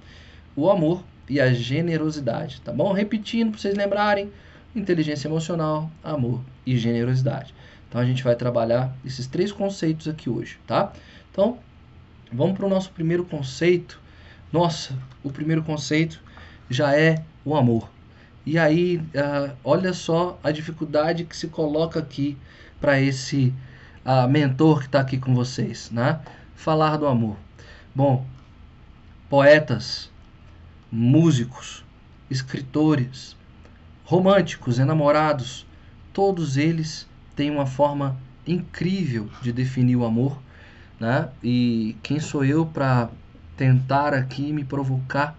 o 0.55 0.71
amor 0.71 1.03
e 1.29 1.41
a 1.41 1.53
generosidade, 1.53 2.61
tá 2.61 2.73
bom? 2.73 2.93
Repetindo 2.93 3.51
para 3.51 3.61
vocês 3.61 3.75
lembrarem: 3.75 4.31
inteligência 4.75 5.29
emocional, 5.29 5.91
amor 6.03 6.41
e 6.67 6.77
generosidade. 6.77 7.55
Então 7.89 8.01
a 8.01 8.05
gente 8.05 8.23
vai 8.25 8.35
trabalhar 8.35 8.95
esses 9.05 9.27
três 9.27 9.53
conceitos 9.53 10.09
aqui 10.09 10.31
hoje, 10.31 10.59
tá? 10.67 10.93
Então, 11.31 11.59
Vamos 12.35 12.57
para 12.57 12.65
o 12.65 12.69
nosso 12.69 12.91
primeiro 12.93 13.25
conceito. 13.27 14.01
Nossa, 14.51 14.97
o 15.23 15.31
primeiro 15.31 15.63
conceito 15.63 16.19
já 16.71 16.97
é 16.97 17.23
o 17.45 17.55
amor. 17.55 17.91
E 18.47 18.59
aí, 18.59 18.97
uh, 18.97 19.55
olha 19.63 19.93
só 19.93 20.39
a 20.43 20.51
dificuldade 20.51 21.25
que 21.25 21.37
se 21.37 21.49
coloca 21.49 22.01
aqui 22.01 22.39
para 22.81 22.99
esse 22.99 23.53
uh, 24.05 24.29
mentor 24.29 24.81
que 24.81 24.87
está 24.87 25.01
aqui 25.01 25.19
com 25.19 25.35
vocês, 25.35 25.91
né? 25.91 26.21
Falar 26.55 26.97
do 26.97 27.07
amor. 27.07 27.37
Bom, 27.95 28.25
poetas, 29.29 30.11
músicos, 30.91 31.85
escritores, 32.31 33.37
românticos, 34.05 34.79
enamorados, 34.79 35.67
todos 36.13 36.57
eles 36.57 37.09
têm 37.35 37.51
uma 37.51 37.67
forma 37.67 38.17
incrível 38.47 39.29
de 39.41 39.53
definir 39.53 39.97
o 39.97 40.05
amor 40.05 40.39
né? 41.03 41.29
E 41.43 41.97
quem 42.01 42.21
sou 42.21 42.45
eu 42.45 42.65
para 42.65 43.11
tentar 43.57 44.15
aqui 44.15 44.53
me 44.53 44.63
provocar 44.63 45.37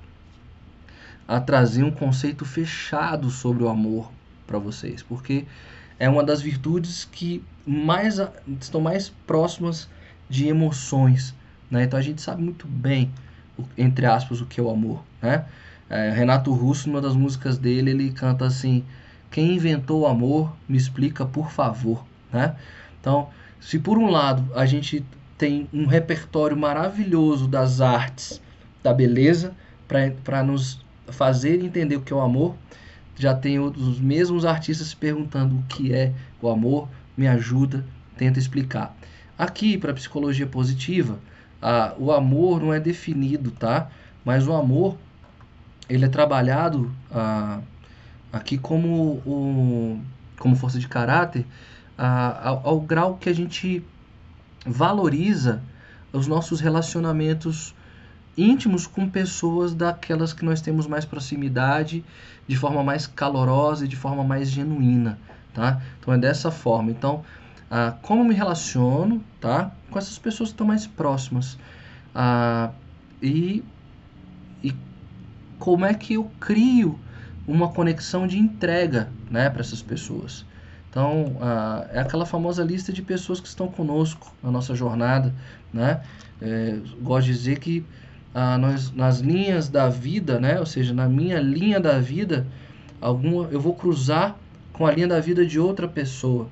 a 1.25 1.39
trazer 1.39 1.85
um 1.85 1.91
conceito 1.91 2.43
fechado 2.43 3.29
sobre 3.29 3.63
o 3.63 3.69
amor 3.69 4.11
para 4.45 4.59
vocês, 4.59 5.01
porque 5.01 5.45
é 5.99 6.09
uma 6.09 6.23
das 6.23 6.41
virtudes 6.41 7.05
que 7.05 7.43
mais 7.65 8.19
estão 8.59 8.81
mais 8.81 9.09
próximas 9.25 9.89
de 10.29 10.47
emoções, 10.47 11.33
né? 11.69 11.83
Então 11.83 11.97
a 11.97 12.01
gente 12.01 12.21
sabe 12.21 12.41
muito 12.41 12.67
bem, 12.67 13.11
entre 13.77 14.05
aspas, 14.05 14.41
o 14.41 14.45
que 14.45 14.59
é 14.59 14.63
o 14.63 14.69
amor, 14.69 15.03
né? 15.21 15.45
É, 15.89 16.09
Renato 16.11 16.51
Russo, 16.53 16.89
numa 16.89 17.01
das 17.01 17.15
músicas 17.15 17.57
dele, 17.57 17.91
ele 17.91 18.11
canta 18.11 18.45
assim: 18.45 18.83
Quem 19.29 19.55
inventou 19.55 20.01
o 20.01 20.07
amor, 20.07 20.53
me 20.67 20.77
explica 20.77 21.25
por 21.25 21.51
favor, 21.51 22.05
né? 22.31 22.55
Então, 22.99 23.29
se 23.59 23.79
por 23.79 23.97
um 23.97 24.09
lado 24.09 24.51
a 24.55 24.65
gente 24.65 25.05
tem 25.37 25.67
um 25.73 25.85
repertório 25.85 26.55
maravilhoso 26.55 27.47
das 27.47 27.81
artes, 27.81 28.41
da 28.81 28.93
beleza, 28.93 29.53
para 30.23 30.43
nos 30.43 30.83
fazer 31.07 31.63
entender 31.63 31.95
o 31.95 32.01
que 32.01 32.13
é 32.13 32.15
o 32.15 32.21
amor. 32.21 32.55
Já 33.15 33.33
tem 33.33 33.59
os 33.59 33.99
mesmos 33.99 34.45
artistas 34.45 34.87
se 34.87 34.95
perguntando 34.95 35.55
o 35.55 35.63
que 35.63 35.93
é 35.93 36.13
o 36.41 36.49
amor, 36.49 36.87
me 37.15 37.27
ajuda, 37.27 37.85
tenta 38.17 38.39
explicar. 38.39 38.95
Aqui, 39.37 39.77
para 39.77 39.93
psicologia 39.93 40.47
positiva, 40.47 41.19
a, 41.61 41.93
o 41.97 42.11
amor 42.11 42.61
não 42.61 42.73
é 42.73 42.79
definido, 42.79 43.51
tá? 43.51 43.89
Mas 44.25 44.47
o 44.47 44.53
amor, 44.53 44.97
ele 45.87 46.05
é 46.05 46.09
trabalhado 46.09 46.91
a, 47.11 47.59
aqui 48.31 48.57
como, 48.57 49.21
o, 49.25 49.99
como 50.39 50.55
força 50.55 50.79
de 50.79 50.87
caráter 50.87 51.45
a, 51.97 52.49
ao, 52.49 52.67
ao 52.67 52.81
grau 52.81 53.17
que 53.17 53.29
a 53.29 53.33
gente 53.33 53.83
valoriza 54.65 55.61
os 56.11 56.27
nossos 56.27 56.59
relacionamentos 56.59 57.75
íntimos 58.37 58.87
com 58.87 59.07
pessoas 59.07 59.73
daquelas 59.73 60.33
que 60.33 60.43
nós 60.43 60.61
temos 60.61 60.87
mais 60.87 61.05
proximidade, 61.05 62.03
de 62.47 62.57
forma 62.57 62.83
mais 62.83 63.07
calorosa 63.07 63.85
e 63.85 63.87
de 63.87 63.95
forma 63.95 64.23
mais 64.23 64.49
genuína, 64.49 65.19
tá? 65.53 65.81
Então 65.99 66.13
é 66.13 66.17
dessa 66.17 66.51
forma. 66.51 66.91
Então, 66.91 67.23
ah, 67.69 67.95
como 68.01 68.23
me 68.23 68.33
relaciono, 68.33 69.23
tá? 69.39 69.71
Com 69.89 69.97
essas 69.97 70.17
pessoas 70.17 70.49
que 70.49 70.53
estão 70.53 70.67
mais 70.67 70.87
próximas. 70.87 71.57
Ah, 72.13 72.71
e, 73.21 73.63
e 74.63 74.73
como 75.59 75.85
é 75.85 75.93
que 75.93 76.15
eu 76.15 76.29
crio 76.39 76.99
uma 77.47 77.69
conexão 77.69 78.25
de 78.25 78.37
entrega, 78.37 79.09
né, 79.29 79.49
para 79.49 79.61
essas 79.61 79.81
pessoas. 79.81 80.45
Então, 80.89 81.37
ah, 81.41 81.87
é 81.91 81.99
aquela 81.99 82.25
famosa 82.25 82.63
lista 82.63 82.93
de 82.93 83.01
pessoas 83.01 83.39
que 83.39 83.47
estão 83.47 83.67
conosco 83.67 84.33
na 84.41 84.51
nossa 84.51 84.75
jornada, 84.75 85.33
né? 85.73 86.01
É, 86.41 86.77
gosto 87.01 87.27
de 87.27 87.33
dizer 87.33 87.59
que 87.59 87.85
ah, 88.33 88.57
nós, 88.57 88.91
nas 88.91 89.19
linhas 89.19 89.69
da 89.69 89.89
vida, 89.89 90.39
né? 90.39 90.59
Ou 90.59 90.65
seja, 90.65 90.93
na 90.93 91.07
minha 91.07 91.39
linha 91.39 91.79
da 91.79 91.99
vida, 91.99 92.47
alguma, 92.99 93.47
eu 93.51 93.59
vou 93.59 93.75
cruzar 93.75 94.37
com 94.71 94.85
a 94.85 94.91
linha 94.91 95.07
da 95.07 95.19
vida 95.19 95.45
de 95.45 95.59
outra 95.59 95.87
pessoa. 95.87 96.47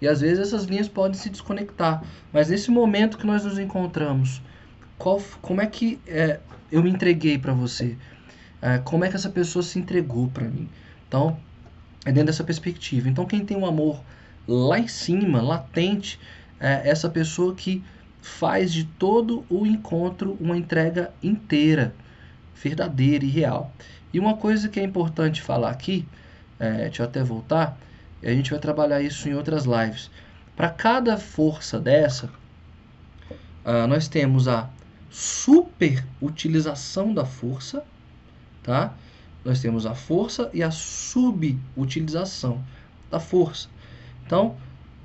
E 0.00 0.06
às 0.06 0.20
vezes 0.20 0.38
essas 0.38 0.64
linhas 0.64 0.88
podem 0.88 1.18
se 1.18 1.28
desconectar. 1.28 2.04
Mas 2.32 2.48
nesse 2.48 2.70
momento 2.70 3.18
que 3.18 3.26
nós 3.26 3.44
nos 3.44 3.58
encontramos, 3.58 4.40
qual, 4.96 5.20
como 5.40 5.60
é 5.60 5.66
que 5.66 5.98
é, 6.06 6.38
eu 6.70 6.82
me 6.82 6.90
entreguei 6.90 7.38
para 7.38 7.52
você? 7.52 7.96
É, 8.62 8.78
como 8.78 9.04
é 9.04 9.08
que 9.08 9.16
essa 9.16 9.30
pessoa 9.30 9.62
se 9.62 9.78
entregou 9.78 10.28
para 10.28 10.44
mim? 10.44 10.68
Então, 11.08 11.36
é 12.04 12.12
dentro 12.12 12.26
dessa 12.26 12.44
perspectiva. 12.44 13.08
Então, 13.08 13.24
quem 13.26 13.44
tem 13.44 13.56
um 13.56 13.66
amor 13.66 14.00
lá 14.46 14.78
em 14.78 14.88
cima, 14.88 15.42
latente, 15.42 16.20
é 16.60 16.88
essa 16.88 17.08
pessoa 17.08 17.54
que 17.54 17.82
faz 18.24 18.72
de 18.72 18.84
todo 18.84 19.44
o 19.50 19.66
encontro 19.66 20.34
uma 20.40 20.56
entrega 20.56 21.12
inteira, 21.22 21.94
verdadeira 22.54 23.22
e 23.22 23.28
real. 23.28 23.70
E 24.14 24.18
uma 24.18 24.34
coisa 24.34 24.66
que 24.66 24.80
é 24.80 24.82
importante 24.82 25.42
falar 25.42 25.68
aqui, 25.68 26.08
é, 26.58 26.84
deixa 26.84 27.02
eu 27.02 27.06
até 27.06 27.22
voltar, 27.22 27.78
a 28.22 28.30
gente 28.30 28.50
vai 28.50 28.58
trabalhar 28.58 29.02
isso 29.02 29.28
em 29.28 29.34
outras 29.34 29.66
lives. 29.66 30.10
Para 30.56 30.70
cada 30.70 31.18
força 31.18 31.78
dessa, 31.78 32.30
uh, 33.62 33.86
nós 33.86 34.08
temos 34.08 34.48
a 34.48 34.70
super 35.10 36.02
utilização 36.18 37.12
da 37.12 37.26
força, 37.26 37.84
tá? 38.62 38.94
Nós 39.44 39.60
temos 39.60 39.84
a 39.84 39.94
força 39.94 40.48
e 40.54 40.62
a 40.62 40.70
subutilização 40.70 42.64
da 43.10 43.20
força. 43.20 43.68
Então, 44.24 44.56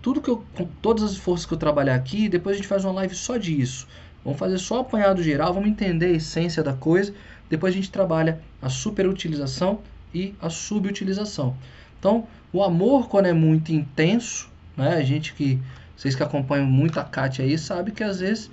tudo 0.01 0.21
que 0.21 0.29
eu, 0.29 0.43
com 0.55 0.65
todas 0.81 1.03
as 1.03 1.17
forças 1.17 1.45
que 1.45 1.53
eu 1.53 1.57
trabalhar 1.57 1.95
aqui, 1.95 2.29
depois 2.29 2.55
a 2.55 2.57
gente 2.57 2.67
faz 2.67 2.85
uma 2.85 2.93
live 2.93 3.15
só 3.15 3.37
disso. 3.37 3.87
Vamos 4.23 4.39
fazer 4.39 4.57
só 4.57 4.79
apanhado 4.79 5.23
geral, 5.23 5.53
vamos 5.53 5.69
entender 5.69 6.07
a 6.07 6.11
essência 6.11 6.63
da 6.63 6.73
coisa. 6.73 7.13
Depois 7.49 7.73
a 7.73 7.75
gente 7.75 7.91
trabalha 7.91 8.39
a 8.61 8.69
superutilização 8.69 9.79
e 10.13 10.35
a 10.41 10.49
subutilização. 10.49 11.55
Então, 11.97 12.27
o 12.51 12.63
amor 12.63 13.09
quando 13.09 13.25
é 13.25 13.33
muito 13.33 13.71
intenso, 13.71 14.49
né? 14.75 14.95
A 14.95 15.03
gente 15.03 15.33
que 15.33 15.59
vocês 15.95 16.15
que 16.15 16.23
acompanham 16.23 16.65
muito 16.65 16.99
a 16.99 17.03
Kátia 17.03 17.43
aí 17.43 17.57
sabe 17.57 17.91
que 17.91 18.03
às 18.03 18.19
vezes 18.19 18.49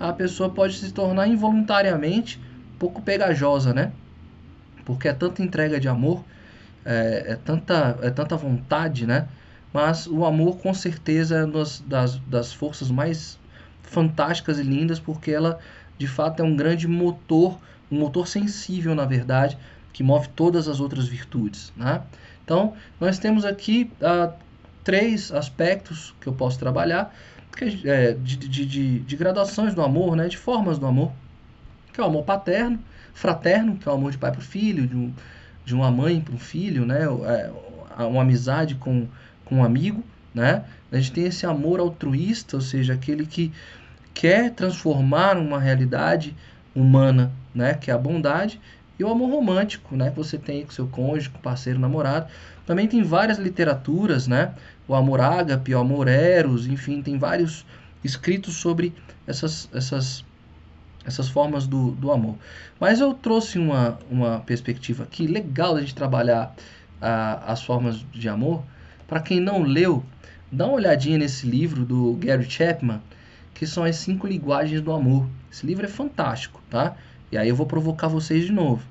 a 0.00 0.12
pessoa 0.12 0.50
pode 0.50 0.74
se 0.74 0.92
tornar 0.92 1.28
involuntariamente 1.28 2.40
um 2.74 2.78
pouco 2.78 3.02
pegajosa, 3.02 3.72
né? 3.72 3.92
Porque 4.84 5.08
é 5.08 5.12
tanta 5.12 5.42
entrega 5.42 5.78
de 5.78 5.88
amor, 5.88 6.24
é, 6.84 7.32
é 7.32 7.36
tanta 7.36 7.98
é 8.02 8.10
tanta 8.10 8.36
vontade, 8.36 9.06
né? 9.06 9.28
Mas 9.72 10.06
o 10.06 10.24
amor 10.24 10.58
com 10.58 10.72
certeza 10.72 11.36
é 11.36 11.44
uma 11.44 11.64
das, 11.86 12.18
das 12.26 12.52
forças 12.52 12.90
mais 12.90 13.38
fantásticas 13.82 14.58
e 14.58 14.62
lindas, 14.62 14.98
porque 15.00 15.30
ela 15.30 15.58
de 15.96 16.06
fato 16.06 16.40
é 16.40 16.44
um 16.44 16.56
grande 16.56 16.86
motor, 16.86 17.58
um 17.90 17.98
motor 17.98 18.26
sensível, 18.28 18.94
na 18.94 19.04
verdade, 19.04 19.58
que 19.92 20.02
move 20.02 20.28
todas 20.28 20.68
as 20.68 20.80
outras 20.80 21.08
virtudes. 21.08 21.72
Né? 21.76 22.02
Então, 22.44 22.74
nós 23.00 23.18
temos 23.18 23.44
aqui 23.44 23.90
uh, 24.00 24.32
três 24.84 25.32
aspectos 25.32 26.14
que 26.20 26.28
eu 26.28 26.32
posso 26.32 26.58
trabalhar 26.58 27.14
que 27.56 27.88
é, 27.88 28.12
de, 28.12 28.36
de, 28.36 28.64
de, 28.64 28.98
de, 29.00 29.16
graduações 29.16 29.74
do 29.74 29.82
amor, 29.82 30.14
né? 30.14 30.28
de 30.28 30.36
formas 30.36 30.78
do 30.78 30.86
amor, 30.86 31.10
que 31.92 32.00
é 32.00 32.04
o 32.04 32.06
amor 32.06 32.22
paterno, 32.22 32.78
fraterno, 33.12 33.76
que 33.76 33.88
é 33.88 33.90
o 33.90 33.96
amor 33.96 34.12
de 34.12 34.18
pai 34.18 34.30
para 34.30 34.38
o 34.38 34.44
filho, 34.44 34.86
de, 34.86 34.94
um, 34.94 35.12
de 35.64 35.74
uma 35.74 35.90
mãe 35.90 36.20
para 36.20 36.32
um 36.32 36.38
filho, 36.38 36.86
né? 36.86 37.00
É, 37.02 38.04
uma 38.04 38.22
amizade 38.22 38.76
com 38.76 39.08
com 39.48 39.56
um 39.56 39.64
amigo, 39.64 40.02
né? 40.34 40.64
A 40.92 40.96
gente 40.96 41.12
tem 41.12 41.24
esse 41.24 41.46
amor 41.46 41.80
altruísta, 41.80 42.56
ou 42.56 42.62
seja, 42.62 42.94
aquele 42.94 43.26
que 43.26 43.52
quer 44.14 44.50
transformar 44.52 45.36
uma 45.36 45.58
realidade 45.58 46.36
humana, 46.74 47.32
né? 47.54 47.74
Que 47.74 47.90
é 47.90 47.94
a 47.94 47.98
bondade 47.98 48.60
e 48.98 49.04
o 49.04 49.10
amor 49.10 49.30
romântico, 49.30 49.96
né? 49.96 50.10
Que 50.10 50.16
você 50.16 50.36
tem 50.36 50.64
com 50.64 50.72
seu 50.72 50.86
cônjuge, 50.86 51.30
com 51.30 51.38
parceiro, 51.38 51.78
namorado. 51.78 52.26
Também 52.66 52.86
tem 52.86 53.02
várias 53.02 53.38
literaturas, 53.38 54.26
né? 54.26 54.54
O 54.86 54.94
amor 54.94 55.20
ágape, 55.20 55.74
o 55.74 55.78
amor 55.78 56.08
eros, 56.08 56.66
enfim, 56.66 57.00
tem 57.02 57.18
vários 57.18 57.64
escritos 58.02 58.56
sobre 58.56 58.94
essas, 59.26 59.68
essas, 59.72 60.24
essas 61.04 61.28
formas 61.28 61.66
do, 61.66 61.92
do 61.92 62.10
amor. 62.10 62.36
Mas 62.80 63.00
eu 63.00 63.14
trouxe 63.14 63.58
uma, 63.58 63.98
uma 64.10 64.40
perspectiva 64.40 65.04
aqui 65.04 65.26
legal 65.26 65.74
da 65.74 65.80
gente 65.80 65.94
trabalhar 65.94 66.54
a, 67.00 67.52
as 67.52 67.62
formas 67.62 68.04
de 68.12 68.28
amor, 68.28 68.62
para 69.08 69.20
quem 69.20 69.40
não 69.40 69.62
leu, 69.62 70.04
dá 70.52 70.66
uma 70.66 70.74
olhadinha 70.74 71.16
nesse 71.16 71.46
livro 71.46 71.84
do 71.84 72.12
Gary 72.20 72.48
Chapman, 72.48 73.00
que 73.54 73.66
são 73.66 73.82
as 73.82 73.96
cinco 73.96 74.26
linguagens 74.26 74.82
do 74.82 74.92
amor. 74.92 75.26
Esse 75.50 75.66
livro 75.66 75.86
é 75.86 75.88
fantástico, 75.88 76.62
tá? 76.68 76.94
E 77.32 77.38
aí 77.38 77.48
eu 77.48 77.56
vou 77.56 77.66
provocar 77.66 78.06
vocês 78.06 78.44
de 78.44 78.52
novo. 78.52 78.82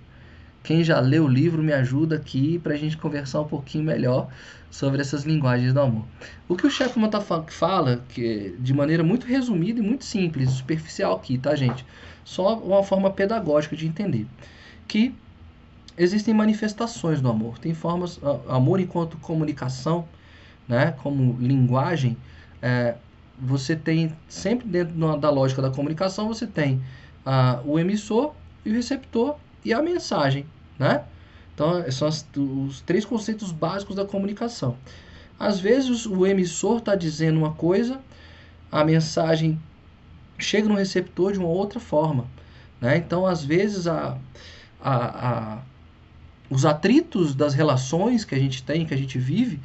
Quem 0.64 0.84
já 0.84 1.00
leu 1.00 1.26
o 1.26 1.28
livro 1.30 1.62
me 1.62 1.72
ajuda 1.72 2.16
aqui 2.16 2.58
para 2.60 2.74
a 2.74 2.78
gente 2.78 2.98
conversar 2.98 3.42
um 3.42 3.48
pouquinho 3.48 3.84
melhor 3.84 4.28
sobre 4.72 5.00
essas 5.00 5.24
linguagens 5.24 5.72
do 5.72 5.80
amor. 5.80 6.06
O 6.50 6.56
que 6.56 6.66
o 6.66 6.70
Chapman 6.70 7.10
tá, 7.10 7.22
fala, 7.22 8.04
que 8.10 8.56
de 8.60 8.74
maneira 8.74 9.04
muito 9.04 9.28
resumida 9.28 9.80
e 9.80 9.84
muito 9.84 10.04
simples, 10.04 10.50
superficial 10.50 11.16
aqui, 11.16 11.38
tá, 11.38 11.56
gente? 11.56 11.86
Só 12.26 12.58
uma 12.58 12.84
forma 12.84 13.12
pedagógica 13.12 13.76
de 13.76 13.88
entender. 13.88 14.26
Que 14.88 15.14
existem 15.98 16.34
manifestações 16.34 17.20
do 17.22 17.30
amor. 17.30 17.58
Tem 17.60 17.74
formas, 17.74 18.20
amor 18.48 18.80
enquanto 18.80 19.18
comunicação, 19.18 20.08
né, 20.68 20.94
como 21.02 21.38
linguagem, 21.40 22.18
é, 22.62 22.96
você 23.40 23.76
tem 23.76 24.16
sempre 24.28 24.68
dentro 24.68 24.96
da 25.18 25.30
lógica 25.30 25.62
da 25.62 25.70
comunicação 25.70 26.28
você 26.28 26.48
tem 26.48 26.82
a, 27.26 27.62
o 27.66 27.78
emissor 27.78 28.34
e 28.66 28.72
o 28.72 28.74
receptor 28.74 29.36
e 29.64 29.74
a 29.74 29.82
mensagem, 29.82 30.46
né? 30.80 31.04
Então 31.54 31.90
são 31.92 32.08
as, 32.08 32.26
os 32.36 32.82
três 32.82 33.06
conceitos 33.06 33.52
básicos 33.52 33.96
da 33.96 34.06
comunicação. 34.06 34.78
Às 35.40 35.60
vezes 35.60 36.06
o 36.06 36.26
emissor 36.26 36.80
está 36.80 36.96
dizendo 36.96 37.38
uma 37.38 37.54
coisa, 37.54 38.00
a 38.72 38.84
mensagem 38.84 39.60
chega 40.38 40.68
no 40.68 40.76
receptor 40.76 41.34
de 41.34 41.40
uma 41.40 41.48
outra 41.48 41.80
forma, 41.80 42.26
né? 42.82 42.98
Então 42.98 43.26
às 43.26 43.44
vezes 43.44 43.88
a, 43.88 44.18
a, 44.82 44.96
a 45.30 45.62
os 46.50 46.66
atritos 46.66 47.36
das 47.36 47.54
relações 47.54 48.24
que 48.24 48.36
a 48.36 48.40
gente 48.40 48.64
tem, 48.64 48.86
que 48.86 48.94
a 48.94 48.98
gente 48.98 49.18
vive, 49.18 49.60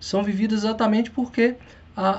são 0.00 0.22
vividos 0.22 0.58
exatamente 0.58 1.10
porque 1.10 1.56
a, 1.96 2.10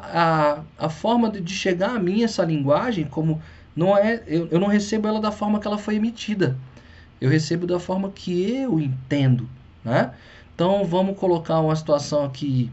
a, 0.80 0.86
a 0.86 0.90
forma 0.90 1.30
de 1.30 1.54
chegar 1.54 1.96
a 1.96 2.00
mim 2.00 2.24
essa 2.24 2.44
linguagem, 2.44 3.06
como 3.06 3.42
não 3.76 3.98
é, 3.98 4.22
eu, 4.28 4.48
eu 4.52 4.60
não 4.60 4.68
recebo 4.68 5.08
ela 5.08 5.22
da 5.22 5.32
forma 5.32 5.60
que 5.60 5.68
ela 5.68 5.78
foi 5.78 5.96
emitida. 5.96 6.58
Eu 7.22 7.30
recebo 7.30 7.66
da 7.66 7.80
forma 7.80 8.10
que 8.10 8.52
eu 8.52 8.80
entendo, 8.80 9.50
né? 9.84 10.12
Então 10.54 10.84
vamos 10.84 11.18
colocar 11.18 11.60
uma 11.62 11.76
situação 11.76 12.26
aqui 12.26 12.70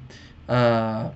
uh, 0.48 1.12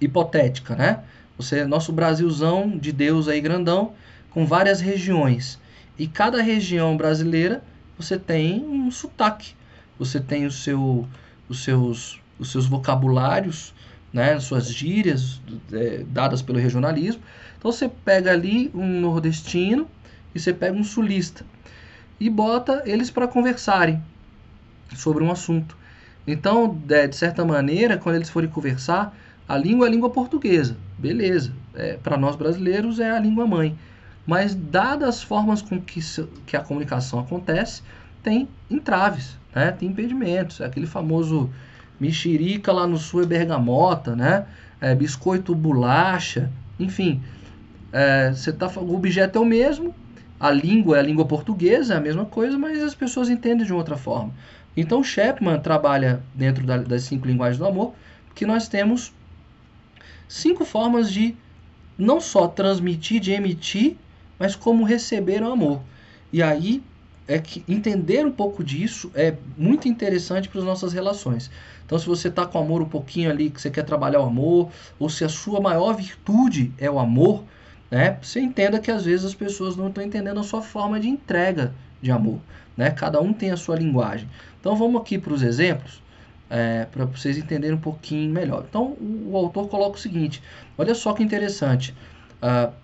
hipotética, 0.00 0.76
né? 0.76 1.02
Você, 1.36 1.64
nosso 1.64 1.92
Brasilzão 1.92 2.78
de 2.78 2.92
Deus 2.92 3.26
aí 3.26 3.40
grandão, 3.40 3.92
com 4.30 4.46
várias 4.46 4.80
regiões. 4.80 5.58
E 5.98 6.06
cada 6.06 6.40
região 6.40 6.96
brasileira 6.96 7.62
você 8.02 8.18
tem 8.18 8.64
um 8.64 8.90
sotaque, 8.90 9.54
você 9.98 10.20
tem 10.20 10.46
o 10.46 10.50
seu, 10.50 11.06
os, 11.48 11.62
seus, 11.62 12.20
os 12.38 12.50
seus 12.50 12.66
vocabulários, 12.66 13.72
né, 14.12 14.38
suas 14.40 14.72
gírias 14.72 15.40
é, 15.72 16.04
dadas 16.08 16.42
pelo 16.42 16.58
regionalismo. 16.58 17.22
Então 17.58 17.70
você 17.70 17.88
pega 17.88 18.32
ali 18.32 18.70
um 18.74 19.00
nordestino 19.00 19.88
e 20.34 20.40
você 20.40 20.52
pega 20.52 20.76
um 20.76 20.84
sulista 20.84 21.44
e 22.18 22.28
bota 22.28 22.82
eles 22.84 23.10
para 23.10 23.26
conversarem 23.26 24.02
sobre 24.96 25.24
um 25.24 25.30
assunto. 25.30 25.76
Então, 26.26 26.68
de, 26.68 27.12
certa 27.12 27.44
maneira, 27.44 27.98
quando 27.98 28.16
eles 28.16 28.30
forem 28.30 28.48
conversar, 28.48 29.16
a 29.48 29.56
língua 29.56 29.86
é 29.86 29.88
a 29.88 29.90
língua 29.90 30.10
portuguesa, 30.10 30.76
beleza. 30.96 31.52
É, 31.74 31.98
Para 32.02 32.16
nós 32.16 32.36
brasileiros 32.36 33.00
é 33.00 33.10
a 33.10 33.18
língua 33.18 33.46
mãe. 33.46 33.76
Mas, 34.26 34.54
dadas 34.54 35.08
as 35.08 35.22
formas 35.22 35.60
com 35.60 35.80
que, 35.80 36.00
que 36.46 36.56
a 36.56 36.60
comunicação 36.60 37.18
acontece, 37.18 37.82
tem 38.22 38.48
entraves, 38.70 39.36
né? 39.54 39.72
tem 39.72 39.88
impedimentos. 39.88 40.60
É 40.60 40.66
aquele 40.66 40.86
famoso 40.86 41.50
mexerica 41.98 42.72
lá 42.72 42.86
no 42.86 42.96
sul 42.96 43.22
é 43.22 43.26
bergamota, 43.26 44.16
né? 44.16 44.46
É, 44.80 44.94
biscoito 44.94 45.54
bolacha, 45.54 46.50
enfim. 46.78 47.22
É, 47.92 48.30
você 48.30 48.52
tá, 48.52 48.66
o 48.76 48.94
objeto 48.94 49.38
é 49.38 49.40
o 49.40 49.44
mesmo, 49.44 49.94
a 50.40 50.50
língua 50.50 50.96
é 50.96 51.00
a 51.00 51.02
língua 51.02 51.24
portuguesa, 51.24 51.94
é 51.94 51.96
a 51.96 52.00
mesma 52.00 52.24
coisa, 52.24 52.58
mas 52.58 52.82
as 52.82 52.94
pessoas 52.94 53.28
entendem 53.28 53.64
de 53.64 53.72
outra 53.72 53.96
forma. 53.96 54.32
Então, 54.76 55.04
Chapman 55.04 55.60
trabalha 55.60 56.22
dentro 56.34 56.66
da, 56.66 56.78
das 56.78 57.04
cinco 57.04 57.26
linguagens 57.26 57.58
do 57.58 57.66
amor, 57.66 57.94
que 58.34 58.46
nós 58.46 58.66
temos 58.66 59.12
cinco 60.26 60.64
formas 60.64 61.12
de 61.12 61.36
não 61.96 62.20
só 62.20 62.48
transmitir, 62.48 63.20
de 63.20 63.32
emitir, 63.32 63.96
mas 64.42 64.56
como 64.56 64.82
receber 64.82 65.40
o 65.40 65.52
amor. 65.52 65.80
E 66.32 66.42
aí 66.42 66.82
é 67.28 67.38
que 67.38 67.62
entender 67.68 68.26
um 68.26 68.32
pouco 68.32 68.64
disso 68.64 69.08
é 69.14 69.36
muito 69.56 69.86
interessante 69.86 70.48
para 70.48 70.58
as 70.58 70.64
nossas 70.64 70.92
relações. 70.92 71.48
Então, 71.86 71.96
se 71.96 72.06
você 72.06 72.26
está 72.26 72.44
com 72.44 72.58
amor 72.58 72.82
um 72.82 72.88
pouquinho 72.88 73.30
ali, 73.30 73.50
que 73.50 73.60
você 73.60 73.70
quer 73.70 73.84
trabalhar 73.84 74.18
o 74.18 74.24
amor, 74.24 74.68
ou 74.98 75.08
se 75.08 75.24
a 75.24 75.28
sua 75.28 75.60
maior 75.60 75.94
virtude 75.94 76.72
é 76.76 76.90
o 76.90 76.98
amor, 76.98 77.44
né? 77.88 78.18
Você 78.20 78.40
entenda 78.40 78.80
que 78.80 78.90
às 78.90 79.04
vezes 79.04 79.24
as 79.24 79.34
pessoas 79.34 79.76
não 79.76 79.86
estão 79.86 80.02
entendendo 80.02 80.40
a 80.40 80.42
sua 80.42 80.60
forma 80.60 80.98
de 80.98 81.08
entrega 81.08 81.72
de 82.02 82.10
amor, 82.10 82.40
né? 82.76 82.90
Cada 82.90 83.20
um 83.20 83.32
tem 83.32 83.52
a 83.52 83.56
sua 83.56 83.76
linguagem. 83.76 84.28
Então, 84.58 84.74
vamos 84.74 85.00
aqui 85.02 85.18
para 85.18 85.32
os 85.32 85.42
exemplos. 85.42 86.02
É, 86.50 86.84
para 86.86 87.04
vocês 87.04 87.38
entenderem 87.38 87.76
um 87.76 87.80
pouquinho 87.80 88.28
melhor. 88.32 88.64
Então, 88.68 88.96
o, 89.00 89.30
o, 89.30 89.36
autor 89.36 89.68
coloca 89.68 89.96
o 89.96 90.00
seguinte: 90.00 90.42
olha 90.76 90.96
só 90.96 91.12
que 91.12 91.22
interessante. 91.22 91.94
Uh, 92.42 92.82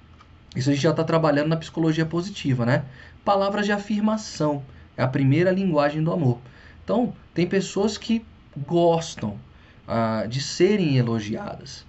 isso 0.57 0.71
a 0.71 0.73
gente 0.73 0.83
já 0.83 0.91
está 0.91 1.05
trabalhando 1.05 1.49
na 1.49 1.57
psicologia 1.57 2.07
positiva, 2.07 2.65
né? 2.65 2.85
Palavras 3.25 3.67
de 3.67 3.73
afirmação 3.73 4.63
é 4.97 5.03
a 5.03 5.09
primeira 5.09 5.51
linguagem 5.51 6.03
do 6.03 6.13
amor. 6.13 6.39
Então, 6.83 7.13
tem 7.35 7.47
pessoas 7.47 7.99
que 7.99 8.25
gostam 8.67 9.39
uh, 9.87 10.27
de 10.27 10.41
serem 10.41 10.97
elogiadas, 10.97 11.87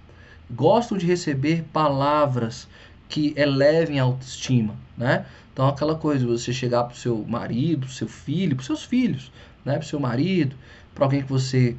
gostam 0.50 0.98
de 0.98 1.06
receber 1.06 1.64
palavras 1.72 2.68
que 3.08 3.32
elevem 3.36 3.98
a 3.98 4.04
autoestima, 4.04 4.76
né? 4.96 5.26
Então, 5.52 5.66
aquela 5.66 5.96
coisa, 5.96 6.26
você 6.26 6.52
chegar 6.52 6.84
para 6.84 6.94
o 6.94 6.96
seu 6.96 7.24
marido, 7.26 7.88
seu 7.88 8.06
filho, 8.06 8.54
para 8.54 8.64
seus 8.64 8.84
filhos, 8.84 9.32
né? 9.64 9.74
Para 9.74 9.82
seu 9.82 9.98
marido, 9.98 10.54
para 10.94 11.04
alguém 11.04 11.22
que 11.22 11.28
você 11.28 11.76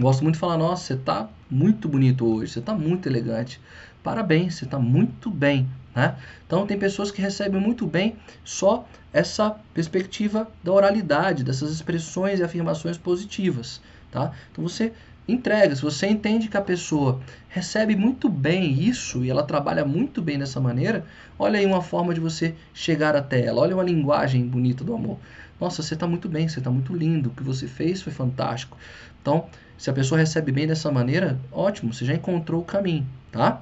gosta 0.00 0.22
muito 0.22 0.34
de 0.34 0.40
falar, 0.40 0.56
nossa, 0.56 0.84
você 0.84 0.94
está 0.94 1.28
muito 1.50 1.88
bonito 1.88 2.26
hoje, 2.26 2.52
você 2.52 2.58
está 2.60 2.74
muito 2.74 3.08
elegante, 3.08 3.60
parabéns, 4.02 4.54
você 4.54 4.64
está 4.64 4.78
muito 4.78 5.30
bem, 5.30 5.68
né? 5.98 6.14
Então 6.46 6.64
tem 6.64 6.78
pessoas 6.78 7.10
que 7.10 7.20
recebem 7.20 7.60
muito 7.60 7.84
bem 7.84 8.14
só 8.44 8.86
essa 9.12 9.56
perspectiva 9.74 10.46
da 10.62 10.72
oralidade, 10.72 11.42
dessas 11.42 11.72
expressões 11.72 12.38
e 12.38 12.44
afirmações 12.44 12.96
positivas. 12.96 13.80
Tá? 14.08 14.30
Então 14.52 14.62
você 14.62 14.92
entrega, 15.26 15.74
se 15.74 15.82
você 15.82 16.06
entende 16.06 16.46
que 16.46 16.56
a 16.56 16.62
pessoa 16.62 17.20
recebe 17.48 17.96
muito 17.96 18.28
bem 18.28 18.80
isso 18.80 19.24
e 19.24 19.28
ela 19.28 19.42
trabalha 19.42 19.84
muito 19.84 20.22
bem 20.22 20.38
dessa 20.38 20.60
maneira, 20.60 21.04
olha 21.36 21.58
aí 21.58 21.66
uma 21.66 21.82
forma 21.82 22.14
de 22.14 22.20
você 22.20 22.54
chegar 22.72 23.16
até 23.16 23.44
ela, 23.44 23.60
olha 23.60 23.74
uma 23.74 23.82
linguagem 23.82 24.46
bonita 24.46 24.84
do 24.84 24.94
amor. 24.94 25.18
Nossa, 25.60 25.82
você 25.82 25.94
está 25.94 26.06
muito 26.06 26.28
bem, 26.28 26.48
você 26.48 26.60
está 26.60 26.70
muito 26.70 26.94
lindo, 26.94 27.30
o 27.30 27.32
que 27.32 27.42
você 27.42 27.66
fez 27.66 28.00
foi 28.00 28.12
fantástico. 28.12 28.78
Então, 29.20 29.46
se 29.76 29.90
a 29.90 29.92
pessoa 29.92 30.20
recebe 30.20 30.52
bem 30.52 30.68
dessa 30.68 30.92
maneira, 30.92 31.36
ótimo, 31.50 31.92
você 31.92 32.04
já 32.04 32.14
encontrou 32.14 32.62
o 32.62 32.64
caminho, 32.64 33.04
tá? 33.32 33.60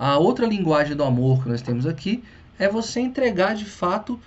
A 0.00 0.16
outra 0.16 0.46
linguagem 0.46 0.96
do 0.96 1.04
amor 1.04 1.42
que 1.42 1.48
nós 1.50 1.60
temos 1.60 1.86
aqui 1.86 2.24
é 2.58 2.66
você 2.66 3.00
entregar 3.00 3.54
de 3.54 3.66
fato 3.66 4.18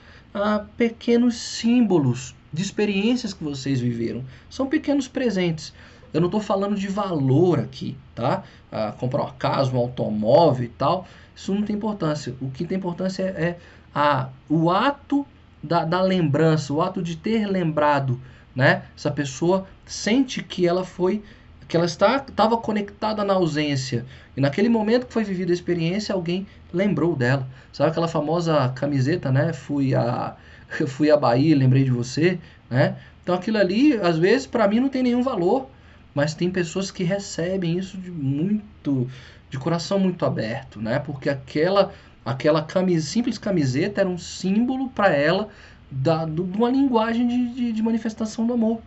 pequenos 0.78 1.34
símbolos 1.36 2.36
de 2.54 2.62
experiências 2.62 3.34
que 3.34 3.44
vocês 3.44 3.80
viveram. 3.80 4.24
São 4.52 4.68
pequenos 4.68 5.08
presentes. 5.08 5.74
Eu 6.14 6.22
não 6.22 6.28
estou 6.28 6.40
falando 6.40 6.76
de 6.76 6.88
valor 6.88 7.60
aqui, 7.60 7.98
tá? 8.14 8.44
Ah, 8.72 8.94
comprar 9.00 9.24
uma 9.24 9.32
casa, 9.32 9.74
um 9.74 9.80
automóvel 9.80 10.66
e 10.66 10.70
tal. 10.70 11.08
Isso 11.36 11.52
não 11.52 11.64
tem 11.64 11.76
importância. 11.76 12.36
O 12.40 12.52
que 12.52 12.66
tem 12.66 12.78
importância 12.78 13.24
é, 13.24 13.44
é 13.44 13.58
a, 13.96 14.30
o 14.48 14.70
ato 14.70 15.26
da, 15.64 15.84
da 15.84 16.04
lembrança, 16.04 16.72
o 16.72 16.84
ato 16.84 17.02
de 17.02 17.18
ter 17.18 17.48
lembrado, 17.48 18.22
né? 18.56 18.84
Essa 18.96 19.10
pessoa 19.10 19.66
sente 19.88 20.44
que 20.44 20.68
ela 20.68 20.86
foi 20.86 21.24
que 21.68 21.76
ela 21.76 21.86
estava 21.86 22.58
conectada 22.58 23.24
na 23.24 23.34
ausência. 23.34 24.06
E 24.36 24.42
naquele 24.42 24.70
momento 24.70 25.08
que 25.08 25.14
foi 25.14 25.24
vivida 25.24 25.52
a 25.52 25.54
experiência 25.54 26.14
alguém 26.14 26.46
lembrou 26.74 27.16
dela. 27.16 27.48
Sabe 27.72 27.92
aquela 27.92 28.08
famosa 28.08 28.70
camiseta 28.70 29.32
né? 29.32 29.54
Fui 29.54 29.94
a 29.96 30.36
fui 30.88 31.12
a 31.12 31.18
Bahia 31.18 31.56
lembrei 31.56 31.84
de 31.84 31.92
você 31.92 32.40
né? 32.70 32.96
Então 33.22 33.36
aquilo 33.36 33.58
ali 33.58 33.94
às 33.94 34.18
vezes 34.18 34.48
para 34.48 34.68
mim 34.68 34.80
não 34.80 34.90
tem 34.90 35.04
nenhum 35.04 35.24
valor. 35.24 35.68
Mas 36.16 36.36
tem 36.36 36.52
pessoas 36.52 36.92
que 36.92 37.04
recebem 37.04 37.78
isso 37.78 37.98
de 37.98 38.12
muito 38.12 39.10
de 39.50 39.58
coração 39.58 40.00
muito 40.00 40.26
aberto 40.26 40.82
né? 40.82 41.00
Porque 41.00 41.30
aquela 41.30 41.92
aquela 42.26 42.66
simples 43.02 43.38
camiseta 43.38 44.02
era 44.02 44.10
um 44.10 44.18
símbolo 44.18 44.90
para 44.90 45.14
ela 45.14 45.50
da, 45.92 46.26
de 46.26 46.42
uma 46.42 46.70
linguagem 46.70 47.28
de, 47.28 47.54
de, 47.54 47.72
de 47.74 47.84
manifestação 47.84 48.48
do 48.48 48.54
amor 48.54 48.82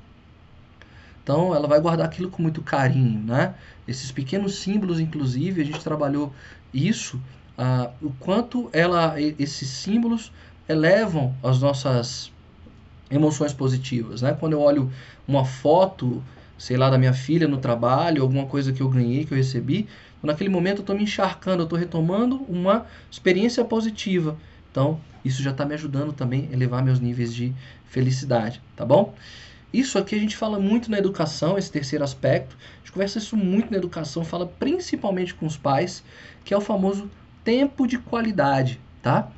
então 1.27 1.53
ela 1.53 1.67
vai 1.67 1.81
guardar 1.81 2.07
aquilo 2.07 2.31
com 2.31 2.41
muito 2.41 2.62
carinho, 2.62 3.19
né? 3.19 3.57
Esses 3.89 4.12
pequenos 4.12 4.61
símbolos, 4.61 5.01
inclusive, 5.01 5.61
a 5.61 5.65
gente 5.65 5.83
trabalhou 5.83 6.33
isso, 6.73 7.21
uh, 7.59 7.93
o 8.01 8.12
quanto 8.21 8.71
ela, 8.73 9.21
esses 9.21 9.69
símbolos 9.69 10.31
elevam 10.69 11.35
as 11.43 11.61
nossas 11.61 12.31
emoções 13.11 13.53
positivas, 13.53 14.23
né? 14.23 14.37
Quando 14.39 14.53
eu 14.53 14.61
olho 14.61 14.89
uma 15.27 15.45
foto, 15.45 16.23
sei 16.57 16.77
lá, 16.77 16.89
da 16.91 16.97
minha 16.97 17.12
filha 17.12 17.49
no 17.49 17.57
trabalho, 17.57 18.23
alguma 18.23 18.47
coisa 18.47 18.73
que 18.73 18.81
eu 18.81 18.89
ganhei, 18.89 19.25
que 19.25 19.33
eu 19.33 19.37
recebi, 19.37 19.89
naquele 20.23 20.49
momento 20.49 20.77
eu 20.77 20.83
estou 20.83 20.95
me 20.95 21.03
encharcando, 21.03 21.62
eu 21.62 21.65
estou 21.65 21.77
retomando 21.77 22.37
uma 22.49 22.87
experiência 23.11 23.65
positiva. 23.65 24.39
Então, 24.71 25.01
isso 25.25 25.43
já 25.43 25.51
está 25.51 25.67
me 25.67 25.75
ajudando 25.75 26.12
também 26.12 26.47
a 26.51 26.53
elevar 26.53 26.85
meus 26.85 27.01
níveis 27.01 27.35
de 27.35 27.53
felicidade, 27.85 28.62
tá 28.77 28.85
bom? 28.85 29.12
Isso 29.73 29.99
aqui 29.99 30.15
a 30.15 30.19
gente 30.19 30.37
fala 30.37 30.59
muito 30.59 30.91
na 30.91 30.99
educação, 30.99 31.59
esse 31.59 31.71
terceiro 31.71 32.05
aspecto. 32.05 32.57
A 32.57 32.79
gente 32.79 32.93
conversa 32.93 33.19
isso 33.19 33.37
muito 33.37 33.71
na 33.71 33.77
educação, 33.77 34.25
fala 34.25 34.47
principalmente 34.47 35.35
com 35.35 35.47
os 35.47 35.57
pais, 35.57 36.03
que 36.45 36.55
é 36.55 36.57
o 36.57 36.61
famoso 36.61 37.11
tempo 37.45 37.87
de 37.87 37.99
qualidade, 37.99 38.81
tá? 39.03 39.31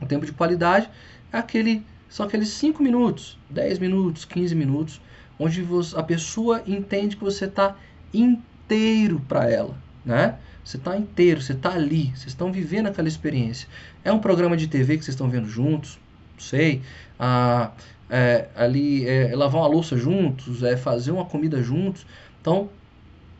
O 0.00 0.06
tempo 0.06 0.26
de 0.26 0.32
qualidade 0.32 0.88
é 1.32 1.38
aquele, 1.38 1.84
são 2.08 2.26
aqueles 2.26 2.48
5 2.48 2.82
minutos, 2.82 3.38
10 3.50 3.78
minutos, 3.78 4.24
15 4.24 4.54
minutos, 4.54 5.00
onde 5.38 5.62
você, 5.62 5.96
a 5.96 6.02
pessoa 6.02 6.62
entende 6.66 7.16
que 7.16 7.24
você 7.24 7.44
está 7.44 7.76
inteiro 8.12 9.20
para 9.28 9.48
ela, 9.50 9.76
né? 10.04 10.38
Você 10.64 10.76
está 10.76 10.96
inteiro, 10.96 11.40
você 11.40 11.52
está 11.52 11.72
ali, 11.72 12.08
vocês 12.08 12.28
estão 12.28 12.52
vivendo 12.52 12.86
aquela 12.86 13.08
experiência. 13.08 13.68
É 14.04 14.12
um 14.12 14.18
programa 14.18 14.56
de 14.56 14.68
TV 14.68 14.98
que 14.98 15.04
vocês 15.04 15.14
estão 15.14 15.30
vendo 15.30 15.48
juntos, 15.48 15.98
não 16.34 16.40
sei. 16.40 16.82
Ah, 17.18 17.72
é, 18.10 18.48
ali 18.56 19.06
é, 19.08 19.34
lavar 19.34 19.62
uma 19.62 19.68
louça 19.68 19.96
juntos, 19.96 20.62
é 20.62 20.76
fazer 20.76 21.12
uma 21.12 21.24
comida 21.24 21.62
juntos. 21.62 22.04
Então, 22.40 22.68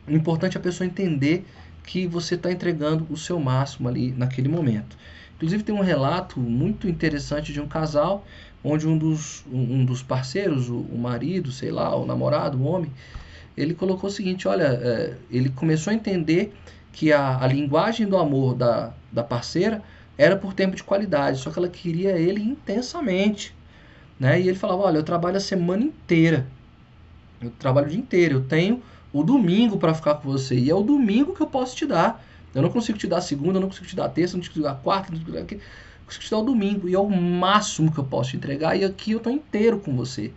o 0.07 0.11
importante 0.11 0.57
é 0.57 0.59
a 0.59 0.63
pessoa 0.63 0.87
entender 0.87 1.45
que 1.83 2.07
você 2.07 2.35
está 2.35 2.51
entregando 2.51 3.05
o 3.09 3.17
seu 3.17 3.39
máximo 3.39 3.89
ali 3.89 4.11
naquele 4.11 4.47
momento. 4.47 4.97
Inclusive 5.35 5.63
tem 5.63 5.73
um 5.73 5.81
relato 5.81 6.39
muito 6.39 6.87
interessante 6.87 7.51
de 7.51 7.59
um 7.59 7.67
casal 7.67 8.25
onde 8.63 8.87
um 8.87 8.97
dos, 8.97 9.43
um, 9.51 9.83
dos 9.83 10.03
parceiros, 10.03 10.69
o, 10.69 10.77
o, 10.77 10.97
marido, 10.97 11.51
sei 11.51 11.71
lá, 11.71 11.95
o 11.95 12.05
namorado, 12.05 12.59
o 12.59 12.63
homem, 12.63 12.91
ele 13.57 13.73
colocou 13.73 14.07
o 14.07 14.13
seguinte, 14.13 14.47
olha, 14.47 14.63
é, 14.63 15.15
ele 15.31 15.49
começou 15.49 15.91
a 15.91 15.95
entender 15.95 16.53
que 16.93 17.11
a, 17.11 17.43
a 17.43 17.47
linguagem 17.47 18.07
do 18.07 18.17
amor 18.17 18.53
da, 18.53 18.93
da 19.11 19.23
parceira 19.23 19.81
era 20.17 20.35
por 20.35 20.53
tempo 20.53 20.75
de 20.75 20.83
qualidade, 20.83 21.39
só 21.39 21.49
que 21.49 21.57
ela 21.57 21.69
queria 21.69 22.11
ele 22.11 22.41
intensamente. 22.41 23.55
Né? 24.21 24.39
E 24.39 24.47
ele 24.47 24.57
falava: 24.57 24.83
Olha, 24.83 24.97
eu 24.97 25.03
trabalho 25.03 25.37
a 25.37 25.39
semana 25.39 25.83
inteira. 25.83 26.45
Eu 27.41 27.49
trabalho 27.57 27.87
o 27.87 27.89
dia 27.89 27.99
inteiro. 27.99 28.35
Eu 28.35 28.43
tenho 28.43 28.83
o 29.11 29.23
domingo 29.23 29.77
para 29.77 29.95
ficar 29.95 30.13
com 30.13 30.31
você. 30.31 30.55
E 30.55 30.69
é 30.69 30.75
o 30.75 30.83
domingo 30.83 31.33
que 31.33 31.41
eu 31.41 31.47
posso 31.47 31.75
te 31.75 31.87
dar. 31.87 32.23
Eu 32.53 32.61
não 32.61 32.69
consigo 32.69 32.99
te 32.99 33.07
dar 33.07 33.19
segunda, 33.19 33.57
eu 33.57 33.61
não 33.61 33.69
consigo 33.69 33.87
te 33.87 33.95
dar 33.95 34.09
terça, 34.09 34.33
eu 34.33 34.37
não 34.37 34.41
consigo 34.45 34.59
te 34.59 34.61
dar 34.61 34.75
quarta, 34.75 35.07
eu 35.07 35.17
não 35.17 35.25
consigo, 35.25 35.47
te 35.47 35.55
dar... 35.55 35.55
eu 35.55 36.05
consigo 36.05 36.23
te 36.23 36.29
dar 36.29 36.37
o 36.37 36.43
domingo. 36.43 36.87
E 36.87 36.93
é 36.93 36.99
o 36.99 37.09
máximo 37.09 37.91
que 37.91 37.97
eu 37.97 38.03
posso 38.03 38.29
te 38.29 38.37
entregar. 38.37 38.75
E 38.77 38.85
aqui 38.85 39.13
eu 39.13 39.17
estou 39.17 39.33
inteiro 39.33 39.79
com 39.79 39.95
você. 39.95 40.31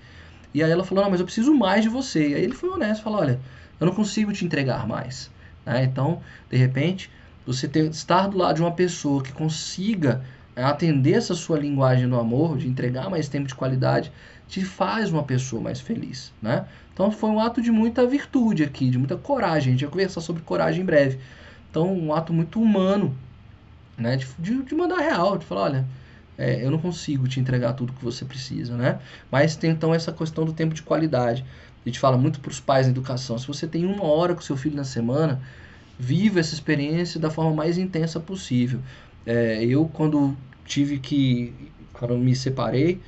E 0.55 0.63
aí 0.63 0.71
ela 0.71 0.83
falou: 0.83 1.05
Não, 1.05 1.11
mas 1.11 1.21
eu 1.21 1.27
preciso 1.27 1.53
mais 1.53 1.83
de 1.83 1.91
você. 1.91 2.31
E 2.31 2.35
aí 2.37 2.43
ele 2.43 2.55
foi 2.55 2.71
honesto 2.71 3.03
falou: 3.03 3.21
Olha, 3.21 3.39
eu 3.79 3.87
não 3.87 3.95
consigo 3.95 4.33
te 4.33 4.47
entregar 4.47 4.89
mais. 4.89 5.31
Né? 5.67 5.85
Então, 5.85 6.23
de 6.51 6.57
repente, 6.57 7.11
você 7.47 7.69
ter, 7.69 7.91
estar 7.91 8.29
do 8.29 8.39
lado 8.39 8.57
de 8.57 8.63
uma 8.63 8.73
pessoa 8.73 9.23
que 9.23 9.31
consiga 9.31 10.25
atender 10.57 11.15
essa 11.15 11.35
sua 11.35 11.59
linguagem 11.59 12.09
do 12.09 12.19
amor, 12.19 12.57
de 12.57 12.69
entregar 12.69 13.11
mais 13.11 13.29
tempo 13.29 13.49
de 13.49 13.55
qualidade, 13.55 14.13
te 14.47 14.65
faz 14.65 15.11
uma 15.11 15.25
pessoa 15.25 15.61
mais 15.61 15.81
feliz, 15.81 16.33
né? 16.41 16.67
Então 16.93 17.11
foi 17.11 17.31
um 17.31 17.41
ato 17.41 17.61
de 17.61 17.73
muita 17.73 18.07
virtude 18.07 18.63
aqui, 18.63 18.89
de 18.89 18.99
muita 18.99 19.17
coragem. 19.17 19.71
A 19.71 19.73
gente 19.73 19.85
vai 19.85 19.91
conversar 19.91 20.21
sobre 20.21 20.43
coragem 20.43 20.83
em 20.83 20.85
breve. 20.85 21.19
Então 21.71 21.93
um 21.93 22.15
ato 22.15 22.33
muito 22.33 22.61
humano, 22.61 23.17
né? 23.99 24.17
De, 24.17 24.27
de, 24.39 24.63
de 24.63 24.75
mandar 24.75 24.99
real, 24.99 25.37
de 25.39 25.45
falar, 25.45 25.63
olha, 25.63 25.87
é, 26.37 26.65
eu 26.65 26.71
não 26.71 26.79
consigo 26.79 27.27
te 27.27 27.41
entregar 27.41 27.73
tudo 27.73 27.93
que 27.93 28.05
você 28.05 28.25
precisa, 28.25 28.77
né? 28.77 29.01
Mas 29.31 29.57
tem 29.57 29.71
então 29.71 29.95
essa 29.95 30.13
questão 30.13 30.45
do 30.45 30.53
tempo 30.53 30.75
de 30.75 30.83
qualidade. 30.83 31.45
A 31.85 31.89
gente 31.89 31.99
fala 31.99 32.17
muito 32.17 32.41
para 32.41 32.51
os 32.51 32.61
pais 32.61 32.87
na 32.87 32.93
educação. 32.93 33.39
Se 33.39 33.47
você 33.47 33.67
tem 33.67 33.85
uma 33.85 34.05
hora 34.05 34.35
com 34.35 34.41
seu 34.41 34.57
filho 34.57 34.77
na 34.77 34.85
semana, 34.85 35.41
viva 35.99 36.41
essa 36.41 36.55
experiência 36.55 37.21
da 37.21 37.31
forma 37.31 37.55
mais 37.55 37.79
intensa 37.79 38.19
possível. 38.19 38.81
É, 39.27 39.65
eu 39.65 39.89
quando 39.93 40.37
tive 40.65 40.99
que, 40.99 41.53
quando 41.93 42.17
me 42.17 42.35
separei, 42.35 43.01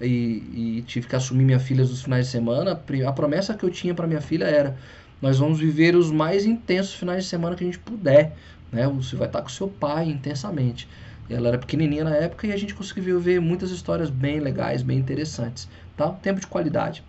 e, 0.00 0.78
e, 0.78 0.84
tive 0.86 1.06
que 1.06 1.14
assumir 1.14 1.44
minha 1.44 1.60
filha 1.60 1.82
nos 1.82 2.02
finais 2.02 2.26
de 2.26 2.32
semana, 2.32 2.72
a 3.06 3.12
promessa 3.12 3.54
que 3.54 3.64
eu 3.64 3.70
tinha 3.70 3.94
para 3.94 4.06
minha 4.06 4.20
filha 4.20 4.44
era: 4.44 4.76
nós 5.20 5.38
vamos 5.38 5.60
viver 5.60 5.94
os 5.94 6.10
mais 6.10 6.46
intensos 6.46 6.94
finais 6.94 7.24
de 7.24 7.30
semana 7.30 7.54
que 7.54 7.62
a 7.62 7.66
gente 7.66 7.78
puder. 7.78 8.34
Né? 8.72 8.88
Você 8.88 9.16
vai 9.16 9.26
estar 9.26 9.42
com 9.42 9.48
seu 9.48 9.68
pai 9.68 10.08
intensamente. 10.08 10.88
Ela 11.28 11.48
era 11.48 11.58
pequenininha 11.58 12.04
na 12.04 12.16
época 12.16 12.46
e 12.46 12.52
a 12.52 12.56
gente 12.56 12.74
conseguiu 12.74 13.20
ver 13.20 13.40
muitas 13.40 13.70
histórias 13.70 14.10
bem 14.10 14.40
legais, 14.40 14.82
bem 14.82 14.98
interessantes. 14.98 15.68
Tá? 15.96 16.08
Tempo 16.10 16.40
de 16.40 16.46
qualidade. 16.46 17.04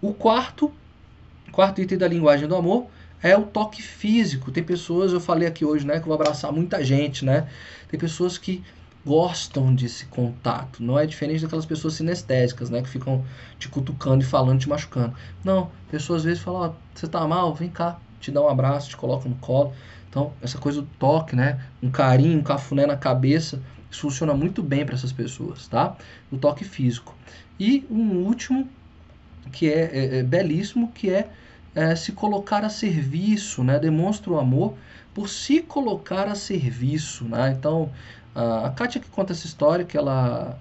O 0.00 0.12
quarto, 0.12 0.72
quarto 1.52 1.80
item 1.80 1.98
da 1.98 2.08
linguagem 2.08 2.48
do 2.48 2.56
amor 2.56 2.88
é 3.22 3.36
o 3.36 3.42
toque 3.42 3.80
físico. 3.80 4.50
Tem 4.50 4.64
pessoas, 4.64 5.12
eu 5.12 5.20
falei 5.20 5.46
aqui 5.46 5.64
hoje, 5.64 5.86
né, 5.86 5.94
que 5.94 6.00
eu 6.00 6.06
vou 6.06 6.14
abraçar 6.14 6.52
muita 6.52 6.84
gente, 6.84 7.24
né? 7.24 7.48
Tem 7.88 7.98
pessoas 7.98 8.36
que 8.36 8.62
gostam 9.04 9.74
desse 9.74 10.06
contato. 10.06 10.82
Não 10.82 10.98
é 10.98 11.06
diferente 11.06 11.42
daquelas 11.42 11.66
pessoas 11.66 11.94
sinestésicas, 11.94 12.70
né? 12.70 12.82
Que 12.82 12.88
ficam 12.88 13.24
te 13.58 13.68
cutucando 13.68 14.22
e 14.22 14.26
falando, 14.26 14.60
te 14.60 14.68
machucando. 14.68 15.14
Não, 15.44 15.70
pessoas 15.90 16.20
às 16.20 16.24
vezes 16.24 16.42
falam, 16.42 16.74
você 16.94 17.06
tá 17.06 17.26
mal? 17.26 17.54
Vem 17.54 17.68
cá, 17.68 17.98
te 18.20 18.30
dá 18.30 18.40
um 18.40 18.48
abraço, 18.48 18.90
te 18.90 18.96
coloca 18.96 19.28
no 19.28 19.34
colo. 19.36 19.72
Então, 20.08 20.32
essa 20.42 20.58
coisa 20.58 20.82
do 20.82 20.88
toque, 20.98 21.34
né? 21.34 21.60
Um 21.82 21.90
carinho, 21.90 22.38
um 22.38 22.42
cafuné 22.42 22.86
na 22.86 22.96
cabeça, 22.96 23.60
isso 23.90 24.02
funciona 24.02 24.34
muito 24.34 24.62
bem 24.62 24.84
para 24.84 24.94
essas 24.94 25.12
pessoas, 25.12 25.66
tá? 25.68 25.96
O 26.30 26.36
toque 26.36 26.64
físico. 26.64 27.14
E 27.58 27.84
um 27.90 28.24
último, 28.24 28.68
que 29.52 29.70
é, 29.70 29.90
é, 29.92 30.18
é 30.18 30.22
belíssimo, 30.22 30.92
que 30.92 31.10
é, 31.10 31.28
é, 31.74 31.94
se 31.96 32.12
colocar 32.12 32.64
a 32.64 32.68
serviço, 32.68 33.64
né? 33.64 33.78
Demonstra 33.78 34.32
o 34.32 34.38
amor 34.38 34.74
por 35.14 35.28
se 35.28 35.60
colocar 35.60 36.26
a 36.28 36.34
serviço, 36.34 37.24
né? 37.24 37.54
Então, 37.58 37.90
a 38.34 38.70
Kátia 38.70 39.00
que 39.00 39.08
conta 39.08 39.32
essa 39.32 39.46
história 39.46 39.84
que 39.84 39.96
ela 39.96 40.58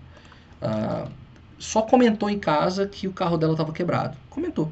só 1.57 1.81
comentou 1.83 2.29
em 2.29 2.39
casa 2.39 2.87
que 2.87 3.07
o 3.07 3.13
carro 3.13 3.37
dela 3.37 3.53
estava 3.53 3.71
quebrado. 3.71 4.17
Comentou. 4.29 4.71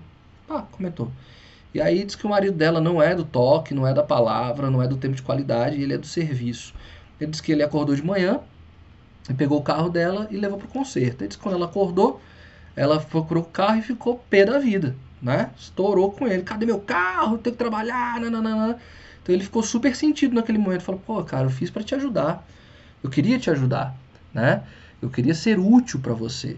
Ah, 0.49 0.63
comentou. 0.71 1.11
E 1.73 1.79
aí 1.79 2.03
diz 2.03 2.15
que 2.15 2.25
o 2.25 2.29
marido 2.29 2.57
dela 2.57 2.81
não 2.81 3.01
é 3.01 3.13
do 3.13 3.23
toque, 3.23 3.75
não 3.75 3.85
é 3.85 3.93
da 3.93 4.01
palavra, 4.01 4.71
não 4.71 4.81
é 4.81 4.87
do 4.87 4.97
tempo 4.97 5.15
de 5.15 5.21
qualidade, 5.21 5.79
ele 5.79 5.93
é 5.93 5.97
do 5.97 6.07
serviço. 6.07 6.73
Ele 7.21 7.29
disse 7.29 7.43
que 7.43 7.51
ele 7.51 7.61
acordou 7.61 7.95
de 7.95 8.03
manhã, 8.03 8.39
pegou 9.37 9.59
o 9.59 9.63
carro 9.63 9.89
dela 9.89 10.27
e 10.31 10.37
levou 10.37 10.57
para 10.57 10.67
o 10.67 10.71
conserto. 10.71 11.21
Ele 11.21 11.27
disse 11.27 11.37
que 11.37 11.43
quando 11.43 11.55
ela 11.55 11.65
acordou, 11.65 12.19
ela 12.75 12.99
procurou 12.99 13.43
o 13.43 13.45
carro 13.45 13.77
e 13.77 13.81
ficou 13.83 14.17
pé 14.29 14.45
da 14.45 14.57
vida, 14.57 14.95
né? 15.21 15.51
Estourou 15.57 16.11
com 16.11 16.27
ele. 16.27 16.43
Cadê 16.43 16.65
meu 16.65 16.79
carro? 16.79 17.37
Tenho 17.37 17.55
que 17.55 17.59
trabalhar, 17.59 18.19
nananana. 18.19 18.77
Então 19.21 19.35
ele 19.35 19.43
ficou 19.43 19.61
super 19.63 19.95
sentido 19.95 20.35
naquele 20.35 20.57
momento. 20.57 20.81
Falou, 20.81 21.01
pô, 21.05 21.23
cara, 21.23 21.45
eu 21.45 21.49
fiz 21.49 21.69
para 21.69 21.83
te 21.83 21.95
ajudar. 21.95 22.45
Eu 23.03 23.09
queria 23.09 23.39
te 23.39 23.49
ajudar, 23.49 23.95
né? 24.33 24.63
Eu 25.01 25.09
queria 25.09 25.33
ser 25.33 25.59
útil 25.59 25.99
para 25.99 26.13
você. 26.13 26.57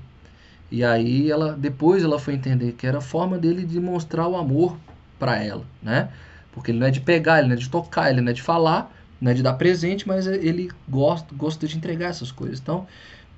E 0.71 0.83
aí 0.83 1.29
ela 1.29 1.53
depois 1.53 2.03
ela 2.03 2.17
foi 2.17 2.33
entender 2.33 2.71
que 2.73 2.87
era 2.87 2.99
a 2.99 3.01
forma 3.01 3.37
dele 3.37 3.65
de 3.65 3.79
mostrar 3.79 4.27
o 4.27 4.37
amor 4.37 4.77
para 5.19 5.43
ela, 5.43 5.65
né? 5.83 6.09
Porque 6.53 6.71
ele 6.71 6.79
não 6.79 6.87
é 6.87 6.91
de 6.91 7.01
pegar, 7.01 7.39
ele 7.39 7.49
não 7.49 7.55
é 7.55 7.59
de 7.59 7.69
tocar, 7.69 8.09
ele 8.09 8.21
não 8.21 8.31
é 8.31 8.33
de 8.33 8.41
falar, 8.41 8.91
não 9.19 9.31
é 9.31 9.33
de 9.33 9.43
dar 9.43 9.53
presente, 9.53 10.07
mas 10.07 10.25
ele 10.25 10.71
gosta, 10.89 11.33
gosta 11.35 11.67
de 11.67 11.77
entregar 11.77 12.07
essas 12.07 12.31
coisas. 12.31 12.59
Então, 12.59 12.87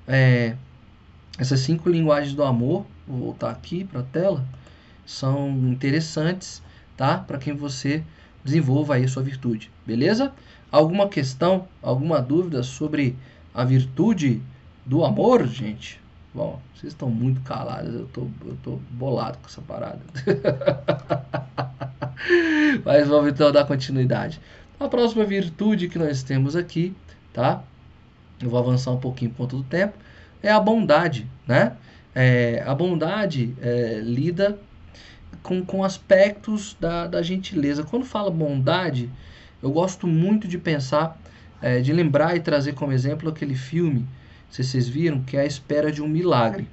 é, 0.06 0.54
essas 1.38 1.60
cinco 1.60 1.90
linguagens 1.90 2.34
do 2.34 2.42
amor, 2.42 2.86
vou 3.06 3.18
voltar 3.18 3.50
aqui 3.50 3.84
para 3.84 4.00
a 4.00 4.04
tela, 4.04 4.44
são 5.06 5.50
interessantes, 5.50 6.62
tá? 6.96 7.18
Para 7.18 7.38
quem 7.38 7.54
você 7.54 8.02
desenvolva 8.44 8.94
aí 8.94 9.04
a 9.04 9.08
sua 9.08 9.22
virtude, 9.22 9.70
beleza? 9.86 10.32
Alguma 10.70 11.08
questão, 11.08 11.66
alguma 11.82 12.20
dúvida 12.20 12.62
sobre 12.62 13.16
a 13.54 13.64
virtude 13.64 14.42
do 14.84 15.04
amor, 15.04 15.46
gente? 15.46 16.00
Bom, 16.34 16.60
vocês 16.74 16.92
estão 16.92 17.08
muito 17.08 17.40
calados, 17.42 17.94
eu 17.94 18.06
tô, 18.06 18.26
eu 18.44 18.58
tô 18.62 18.78
bolado 18.90 19.38
com 19.38 19.46
essa 19.46 19.62
parada. 19.62 20.00
Mas 22.84 23.06
vamos 23.06 23.30
então 23.30 23.52
dar 23.52 23.64
continuidade. 23.64 24.40
A 24.78 24.88
próxima 24.88 25.24
virtude 25.24 25.88
que 25.88 25.98
nós 25.98 26.24
temos 26.24 26.56
aqui, 26.56 26.94
tá? 27.32 27.62
Eu 28.40 28.50
vou 28.50 28.58
avançar 28.58 28.90
um 28.90 28.98
pouquinho 28.98 29.30
por 29.30 29.38
conta 29.38 29.56
do 29.56 29.62
tempo. 29.62 29.94
É 30.42 30.50
a 30.50 30.58
bondade, 30.58 31.26
né? 31.46 31.76
É, 32.14 32.62
a 32.66 32.74
bondade 32.74 33.54
é, 33.62 34.00
lida 34.02 34.58
com, 35.44 35.62
com 35.62 35.84
aspectos 35.84 36.74
da, 36.80 37.06
da 37.06 37.22
gentileza. 37.22 37.84
Quando 37.84 38.04
fala 38.04 38.30
bondade, 38.30 39.10
eu 39.62 39.70
gosto 39.70 40.06
muito 40.06 40.48
de 40.48 40.58
pensar, 40.58 41.20
é, 41.62 41.80
de 41.80 41.92
lembrar 41.92 42.34
e 42.34 42.40
trazer 42.40 42.72
como 42.72 42.92
exemplo 42.92 43.28
aquele 43.28 43.54
filme, 43.54 44.08
se 44.50 44.64
vocês 44.64 44.88
viram, 44.88 45.22
que 45.22 45.36
é 45.36 45.42
A 45.42 45.46
Espera 45.46 45.92
de 45.92 46.02
um 46.02 46.08
Milagre. 46.08 46.66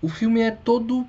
O 0.00 0.08
filme 0.08 0.40
é 0.40 0.50
todo. 0.50 1.06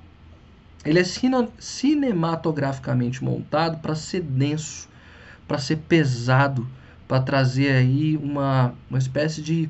Ele 0.84 0.99
é 0.99 1.03
cine, 1.03 1.47
cinematograficamente 1.58 3.24
montado 3.24 3.78
para 3.80 3.95
ser 3.95 4.22
denso, 4.22 4.89
para 5.47 5.58
ser 5.58 5.78
pesado, 5.78 6.68
para 7.08 7.22
trazer 7.22 7.72
aí 7.72 8.18
uma, 8.18 8.74
uma 8.89 8.99
espécie 8.99 9.41
de, 9.41 9.70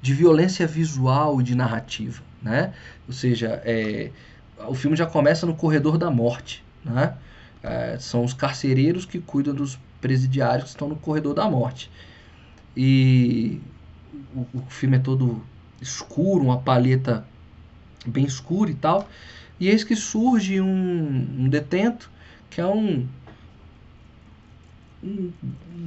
de 0.00 0.14
violência 0.14 0.66
visual 0.66 1.40
e 1.40 1.44
de 1.44 1.54
narrativa. 1.54 2.22
Né? 2.42 2.72
Ou 3.06 3.12
seja, 3.12 3.60
é, 3.64 4.10
o 4.68 4.74
filme 4.74 4.96
já 4.96 5.06
começa 5.06 5.46
no 5.46 5.54
corredor 5.54 5.98
da 5.98 6.10
morte. 6.10 6.64
Né? 6.84 7.16
É, 7.62 7.98
são 7.98 8.24
os 8.24 8.32
carcereiros 8.32 9.04
que 9.04 9.18
cuidam 9.18 9.54
dos 9.54 9.78
presidiários 10.00 10.64
que 10.64 10.70
estão 10.70 10.88
no 10.88 10.96
corredor 10.96 11.34
da 11.34 11.48
morte. 11.50 11.90
E 12.76 13.60
o, 14.34 14.46
o 14.58 14.62
filme 14.68 14.96
é 14.96 15.00
todo 15.00 15.42
escuro, 15.80 16.44
uma 16.44 16.58
paleta 16.58 17.26
bem 18.06 18.24
escura 18.24 18.70
e 18.70 18.74
tal. 18.74 19.08
E 19.58 19.68
eis 19.68 19.82
que 19.82 19.96
surge 19.96 20.60
um, 20.60 21.26
um 21.38 21.48
detento 21.48 22.10
que 22.50 22.60
é 22.60 22.66
um, 22.66 23.06
um 25.02 25.32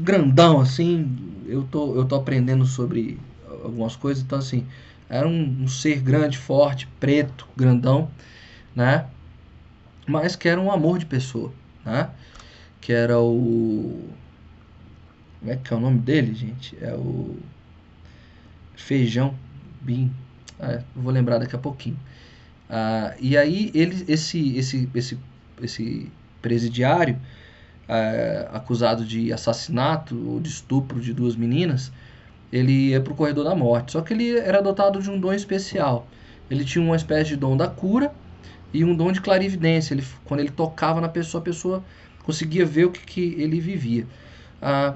grandão 0.01 0.59
assim. 0.59 1.17
Eu 1.45 1.63
tô, 1.63 1.95
eu 1.95 2.05
tô 2.05 2.15
aprendendo 2.15 2.65
sobre 2.65 3.19
algumas 3.63 3.95
coisas, 3.95 4.23
então 4.23 4.39
assim, 4.39 4.65
era 5.07 5.27
um, 5.27 5.63
um 5.63 5.67
ser 5.67 5.99
grande, 5.99 6.37
forte, 6.37 6.87
preto, 6.99 7.47
grandão, 7.55 8.09
né? 8.75 9.07
Mas 10.07 10.35
que 10.35 10.47
era 10.47 10.59
um 10.59 10.71
amor 10.71 10.97
de 10.97 11.05
pessoa, 11.05 11.51
né? 11.85 12.09
que 12.81 12.93
era 12.93 13.19
o. 13.19 14.09
Como 15.39 15.51
é 15.51 15.55
que 15.55 15.73
é 15.73 15.77
o 15.77 15.79
nome 15.79 15.99
dele, 15.99 16.33
gente? 16.33 16.77
É 16.81 16.93
o. 16.93 17.37
Feijão 18.75 19.35
Bim. 19.81 20.11
É, 20.59 20.81
vou 20.95 21.11
lembrar 21.11 21.37
daqui 21.37 21.55
a 21.55 21.59
pouquinho. 21.59 21.99
Ah, 22.69 23.13
e 23.19 23.37
aí 23.37 23.71
ele, 23.73 24.05
esse, 24.07 24.57
esse, 24.57 24.89
esse, 24.93 25.19
esse 25.61 26.11
presidiário 26.41 27.19
é, 27.87 28.47
acusado 28.51 29.05
de 29.05 29.31
assassinato 29.33 30.15
ou 30.27 30.39
de 30.39 30.49
estupro 30.49 30.99
de 30.99 31.13
duas 31.13 31.35
meninas, 31.35 31.91
ele 32.51 32.89
ia 32.89 33.01
para 33.01 33.13
o 33.13 33.15
corredor 33.15 33.43
da 33.43 33.55
morte. 33.55 33.91
Só 33.93 34.01
que 34.01 34.13
ele 34.13 34.37
era 34.37 34.61
dotado 34.61 35.01
de 35.01 35.09
um 35.09 35.19
dom 35.19 35.33
especial. 35.33 36.07
Ele 36.49 36.65
tinha 36.65 36.83
uma 36.83 36.95
espécie 36.95 37.31
de 37.31 37.35
dom 37.35 37.55
da 37.55 37.67
cura 37.67 38.11
e 38.73 38.83
um 38.83 38.95
dom 38.95 39.11
de 39.11 39.21
clarividência. 39.21 39.93
Ele, 39.93 40.03
quando 40.25 40.39
ele 40.41 40.51
tocava 40.51 41.01
na 41.01 41.09
pessoa, 41.09 41.41
a 41.41 41.43
pessoa 41.43 41.83
conseguia 42.23 42.65
ver 42.65 42.85
o 42.85 42.91
que, 42.91 43.05
que 43.05 43.41
ele 43.41 43.59
vivia. 43.59 44.05
Ah, 44.61 44.95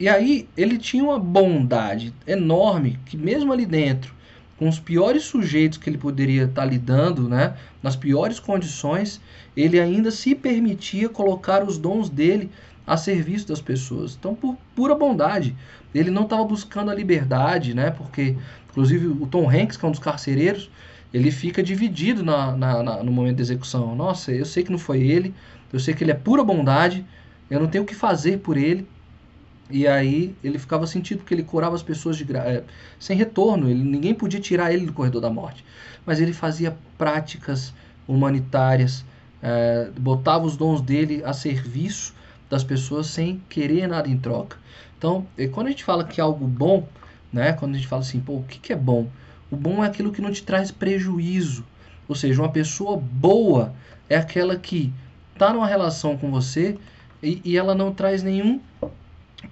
e 0.00 0.08
aí 0.08 0.48
ele 0.56 0.78
tinha 0.78 1.02
uma 1.02 1.18
bondade 1.18 2.14
enorme 2.26 2.98
que 3.04 3.16
mesmo 3.16 3.52
ali 3.52 3.66
dentro, 3.66 4.14
com 4.56 4.68
os 4.68 4.78
piores 4.78 5.24
sujeitos 5.24 5.78
que 5.78 5.90
ele 5.90 5.98
poderia 5.98 6.44
estar 6.44 6.64
lidando, 6.64 7.28
né, 7.28 7.54
nas 7.82 7.96
piores 7.96 8.40
condições, 8.40 9.20
ele 9.56 9.78
ainda 9.78 10.10
se 10.10 10.34
permitia 10.34 11.08
colocar 11.08 11.64
os 11.64 11.78
dons 11.78 12.08
dele 12.08 12.50
a 12.86 12.96
serviço 12.96 13.48
das 13.48 13.60
pessoas. 13.60 14.16
Então, 14.18 14.34
por 14.34 14.56
pura 14.74 14.94
bondade, 14.94 15.54
ele 15.94 16.10
não 16.10 16.22
estava 16.22 16.44
buscando 16.44 16.90
a 16.90 16.94
liberdade, 16.94 17.74
né, 17.74 17.90
porque 17.90 18.36
inclusive 18.70 19.06
o 19.06 19.26
Tom 19.26 19.48
Hanks, 19.48 19.76
que 19.76 19.84
é 19.84 19.88
um 19.88 19.92
dos 19.92 20.00
carcereiros, 20.00 20.70
ele 21.12 21.30
fica 21.30 21.62
dividido 21.62 22.22
na, 22.24 22.56
na, 22.56 22.82
na, 22.82 23.02
no 23.02 23.12
momento 23.12 23.36
da 23.36 23.42
execução. 23.42 23.94
Nossa, 23.96 24.32
eu 24.32 24.44
sei 24.44 24.62
que 24.64 24.70
não 24.72 24.78
foi 24.78 25.02
ele, 25.02 25.34
eu 25.72 25.80
sei 25.80 25.94
que 25.94 26.04
ele 26.04 26.10
é 26.12 26.14
pura 26.14 26.44
bondade, 26.44 27.06
eu 27.50 27.60
não 27.60 27.68
tenho 27.68 27.84
o 27.84 27.86
que 27.86 27.94
fazer 27.94 28.38
por 28.40 28.56
ele, 28.56 28.88
E 29.70 29.86
aí 29.86 30.34
ele 30.42 30.58
ficava 30.58 30.86
sentido 30.86 31.18
porque 31.18 31.34
ele 31.34 31.42
curava 31.42 31.74
as 31.76 31.82
pessoas 31.82 32.16
de 32.16 32.24
é, 32.36 32.64
sem 32.98 33.16
retorno, 33.16 33.68
ele, 33.68 33.84
ninguém 33.84 34.14
podia 34.14 34.40
tirar 34.40 34.72
ele 34.72 34.86
do 34.86 34.92
corredor 34.94 35.20
da 35.20 35.30
morte. 35.30 35.64
Mas 36.06 36.20
ele 36.20 36.32
fazia 36.32 36.78
práticas 36.96 37.74
humanitárias, 38.06 39.04
é, 39.42 39.90
botava 39.98 40.44
os 40.46 40.56
dons 40.56 40.80
dele 40.80 41.22
a 41.24 41.32
serviço 41.34 42.14
das 42.48 42.64
pessoas 42.64 43.08
sem 43.08 43.40
querer 43.48 43.86
nada 43.86 44.08
em 44.08 44.18
troca. 44.18 44.56
Então, 44.96 45.28
quando 45.52 45.66
a 45.68 45.70
gente 45.70 45.84
fala 45.84 46.04
que 46.06 46.20
é 46.20 46.24
algo 46.24 46.46
bom, 46.48 46.88
né, 47.32 47.52
quando 47.52 47.74
a 47.74 47.76
gente 47.76 47.86
fala 47.88 48.02
assim, 48.02 48.20
pô, 48.20 48.38
o 48.38 48.44
que, 48.44 48.58
que 48.58 48.72
é 48.72 48.76
bom? 48.76 49.10
O 49.50 49.56
bom 49.56 49.82
é 49.82 49.86
aquilo 49.86 50.12
que 50.12 50.20
não 50.20 50.32
te 50.32 50.42
traz 50.42 50.70
prejuízo. 50.70 51.64
Ou 52.08 52.14
seja, 52.14 52.40
uma 52.40 52.50
pessoa 52.50 52.96
boa 52.96 53.74
é 54.08 54.16
aquela 54.16 54.56
que 54.56 54.92
está 55.32 55.52
numa 55.52 55.66
relação 55.66 56.16
com 56.16 56.30
você 56.30 56.76
e, 57.22 57.40
e 57.44 57.56
ela 57.56 57.74
não 57.74 57.92
traz 57.92 58.22
nenhum 58.22 58.60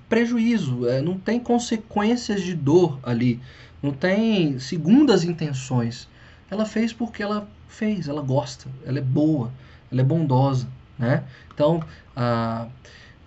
prejuízo, 0.08 0.88
é, 0.88 1.00
não 1.00 1.18
tem 1.18 1.38
consequências 1.38 2.42
de 2.42 2.54
dor 2.54 2.98
ali, 3.02 3.40
não 3.82 3.92
tem 3.92 4.58
segundas 4.58 5.24
intenções. 5.24 6.08
Ela 6.50 6.64
fez 6.64 6.92
porque 6.92 7.22
ela 7.22 7.48
fez, 7.68 8.08
ela 8.08 8.22
gosta, 8.22 8.68
ela 8.84 8.98
é 8.98 9.02
boa, 9.02 9.52
ela 9.90 10.00
é 10.00 10.04
bondosa, 10.04 10.68
né? 10.98 11.24
Então, 11.52 11.82
a, 12.14 12.66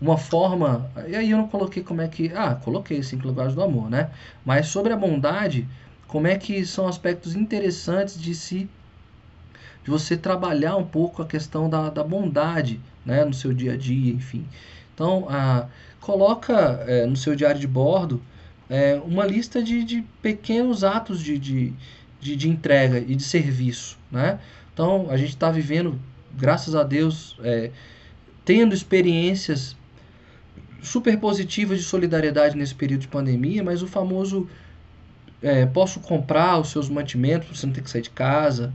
uma 0.01 0.17
forma, 0.17 0.89
e 1.07 1.15
aí 1.15 1.31
eu 1.31 1.37
não 1.37 1.47
coloquei 1.47 1.83
como 1.83 2.01
é 2.01 2.07
que, 2.07 2.31
ah, 2.33 2.55
coloquei 2.55 3.03
cinco 3.03 3.27
linguagens 3.27 3.55
do 3.55 3.61
amor, 3.61 3.89
né? 3.89 4.09
Mas 4.45 4.67
sobre 4.67 4.93
a 4.93 4.97
bondade, 4.97 5.67
como 6.09 6.27
é 6.27 6.37
que 6.37 6.65
são 6.65 6.87
aspectos 6.87 7.35
interessantes 7.35 8.19
de 8.19 8.35
se 8.35 8.69
de 9.83 9.89
você 9.89 10.17
trabalhar 10.17 10.75
um 10.75 10.85
pouco 10.85 11.21
a 11.21 11.25
questão 11.25 11.69
da, 11.69 11.89
da 11.89 12.03
bondade, 12.03 12.81
né, 13.05 13.23
no 13.23 13.33
seu 13.33 13.53
dia 13.53 13.73
a 13.73 13.77
dia, 13.77 14.11
enfim. 14.11 14.45
Então, 14.93 15.25
a 15.29 15.67
coloca 16.01 16.83
é, 16.87 17.05
no 17.05 17.15
seu 17.15 17.35
diário 17.35 17.61
de 17.61 17.67
bordo 17.67 18.21
é, 18.69 18.99
uma 19.05 19.25
lista 19.25 19.61
de, 19.61 19.83
de 19.83 20.01
pequenos 20.21 20.83
atos 20.83 21.21
de, 21.21 21.37
de, 21.37 21.73
de, 22.19 22.35
de, 22.35 22.49
entrega 22.49 22.99
e 22.99 23.15
de 23.15 23.23
serviço. 23.23 23.97
Né? 24.11 24.39
Então, 24.73 25.07
a 25.09 25.17
gente 25.17 25.29
está 25.29 25.51
vivendo, 25.51 25.99
graças 26.33 26.75
a 26.75 26.83
Deus, 26.83 27.37
é, 27.43 27.71
tendo 28.43 28.73
experiências 28.73 29.75
super 30.81 31.17
positivas 31.19 31.79
de 31.79 31.85
solidariedade 31.85 32.57
nesse 32.57 32.73
período 32.73 33.01
de 33.01 33.07
pandemia, 33.07 33.63
mas 33.63 33.83
o 33.83 33.87
famoso 33.87 34.49
é, 35.41 35.65
posso 35.65 35.99
comprar 35.99 36.59
os 36.59 36.69
seus 36.69 36.89
mantimentos, 36.89 37.57
você 37.57 37.65
não 37.65 37.73
tem 37.73 37.83
que 37.83 37.89
sair 37.89 38.01
de 38.01 38.09
casa, 38.09 38.73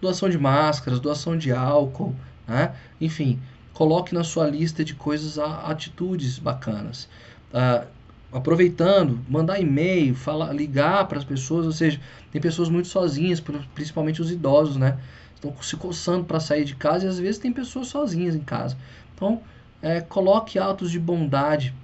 doação 0.00 0.28
de 0.28 0.38
máscaras, 0.38 1.00
doação 1.00 1.36
de 1.36 1.52
álcool, 1.52 2.14
né? 2.46 2.74
enfim, 3.00 3.40
coloque 3.72 4.14
na 4.14 4.24
sua 4.24 4.48
lista 4.48 4.84
de 4.84 4.94
coisas, 4.94 5.38
atitudes 5.38 6.38
bacanas. 6.38 7.08
Ah, 7.52 7.86
aproveitando, 8.32 9.20
mandar 9.28 9.60
e-mail, 9.60 10.14
falar, 10.14 10.52
ligar 10.52 11.06
para 11.06 11.18
as 11.18 11.24
pessoas, 11.24 11.66
ou 11.66 11.72
seja, 11.72 12.00
tem 12.30 12.40
pessoas 12.40 12.68
muito 12.68 12.88
sozinhas, 12.88 13.42
principalmente 13.74 14.20
os 14.20 14.30
idosos, 14.30 14.76
né? 14.76 14.98
Estão 15.34 15.54
se 15.62 15.76
coçando 15.76 16.24
para 16.24 16.40
sair 16.40 16.64
de 16.64 16.74
casa 16.74 17.06
e 17.06 17.08
às 17.08 17.18
vezes 17.18 17.38
tem 17.38 17.52
pessoas 17.52 17.88
sozinhas 17.88 18.34
em 18.34 18.40
casa. 18.40 18.76
Então, 19.14 19.40
é, 19.80 20.00
coloque 20.00 20.58
atos 20.58 20.90
de 20.90 20.98
bondade 20.98 21.74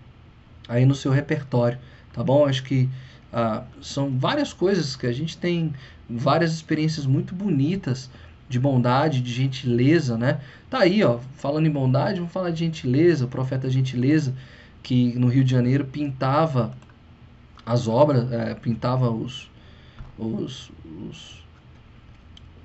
aí 0.68 0.84
no 0.84 0.94
seu 0.94 1.12
repertório, 1.12 1.78
tá 2.12 2.22
bom? 2.22 2.44
Acho 2.46 2.64
que 2.64 2.88
ah, 3.34 3.64
são 3.80 4.16
várias 4.16 4.52
coisas 4.52 4.94
que 4.94 5.08
a 5.08 5.12
gente 5.12 5.36
tem 5.36 5.74
várias 6.08 6.52
experiências 6.52 7.04
muito 7.04 7.34
bonitas 7.34 8.08
de 8.48 8.60
bondade, 8.60 9.20
de 9.20 9.32
gentileza, 9.32 10.16
né? 10.16 10.40
Tá 10.70 10.80
aí, 10.80 11.02
ó, 11.02 11.18
falando 11.34 11.66
em 11.66 11.70
bondade, 11.70 12.20
vamos 12.20 12.32
falar 12.32 12.50
de 12.50 12.60
gentileza, 12.60 13.24
o 13.24 13.28
profeta 13.28 13.68
gentileza, 13.68 14.32
que 14.84 15.18
no 15.18 15.26
Rio 15.26 15.42
de 15.42 15.50
Janeiro 15.50 15.84
pintava 15.84 16.72
as 17.66 17.88
obras, 17.88 18.30
é, 18.30 18.54
pintava 18.54 19.10
os, 19.10 19.50
os, 20.16 20.70
os, 21.08 21.44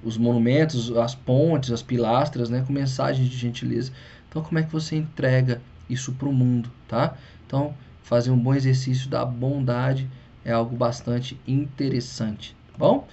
os, 0.03 0.17
monumentos, 0.17 0.95
as 0.97 1.15
pontes, 1.15 1.71
as 1.71 1.81
pilastras, 1.81 2.47
né, 2.51 2.63
com 2.67 2.71
mensagens 2.71 3.27
de 3.27 3.35
gentileza. 3.35 3.91
Então, 4.29 4.43
como 4.43 4.59
é 4.59 4.63
que 4.63 4.71
você 4.71 4.95
entrega 4.97 5.59
isso 5.89 6.11
para 6.11 6.29
o 6.29 6.33
mundo, 6.33 6.69
tá? 6.87 7.15
Então, 7.47 7.73
fazer 8.03 8.29
um 8.29 8.37
bom 8.37 8.53
exercício 8.53 9.09
da 9.09 9.25
bondade 9.25 10.07
é 10.43 10.51
algo 10.51 10.75
bastante 10.75 11.39
interessante, 11.47 12.55
tá 12.71 12.77
bom? 12.77 13.07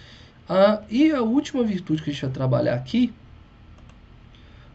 Ah, 0.48 0.82
e 0.88 1.10
a 1.10 1.22
última 1.22 1.64
virtude 1.64 2.02
que 2.02 2.10
a 2.10 2.12
gente 2.12 2.22
vai 2.22 2.30
trabalhar 2.30 2.74
aqui 2.74 3.12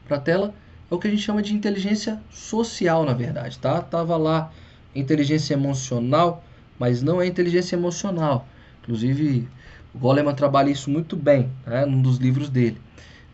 para 0.06 0.18
a 0.18 0.20
tela 0.20 0.54
é 0.90 0.94
o 0.94 1.00
que 1.00 1.08
a 1.08 1.10
gente 1.10 1.22
chama 1.22 1.42
de 1.42 1.54
inteligência 1.54 2.22
social, 2.30 3.06
na 3.06 3.14
verdade, 3.14 3.58
tá? 3.58 3.82
Tava 3.82 4.18
lá 4.18 4.52
inteligência 4.94 5.54
emocional, 5.54 6.44
mas 6.78 7.02
não 7.02 7.22
é 7.22 7.28
inteligência 7.28 7.76
emocional. 7.76 8.46
Inclusive, 8.82 9.48
o 9.94 10.00
Goleman 10.00 10.34
trabalha 10.34 10.70
isso 10.70 10.90
muito 10.90 11.16
bem, 11.16 11.50
né? 11.66 11.86
num 11.86 12.02
dos 12.02 12.18
livros 12.18 12.50
dele, 12.50 12.78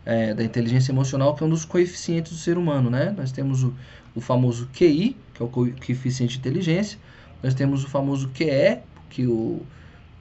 é, 0.04 0.34
da 0.34 0.44
inteligência 0.44 0.92
emocional, 0.92 1.34
que 1.34 1.42
é 1.42 1.46
um 1.46 1.50
dos 1.50 1.64
coeficientes 1.64 2.30
do 2.30 2.38
ser 2.38 2.56
humano, 2.56 2.90
né? 2.90 3.12
Nós 3.16 3.32
temos 3.32 3.64
o, 3.64 3.74
o 4.14 4.20
famoso 4.20 4.68
QI, 4.72 5.16
que 5.34 5.42
é 5.42 5.44
o 5.44 5.48
coeficiente 5.48 6.34
de 6.34 6.38
inteligência, 6.38 6.98
nós 7.42 7.54
temos 7.54 7.84
o 7.84 7.88
famoso 7.88 8.28
QE, 8.30 8.78
que 9.08 9.26
o 9.26 9.62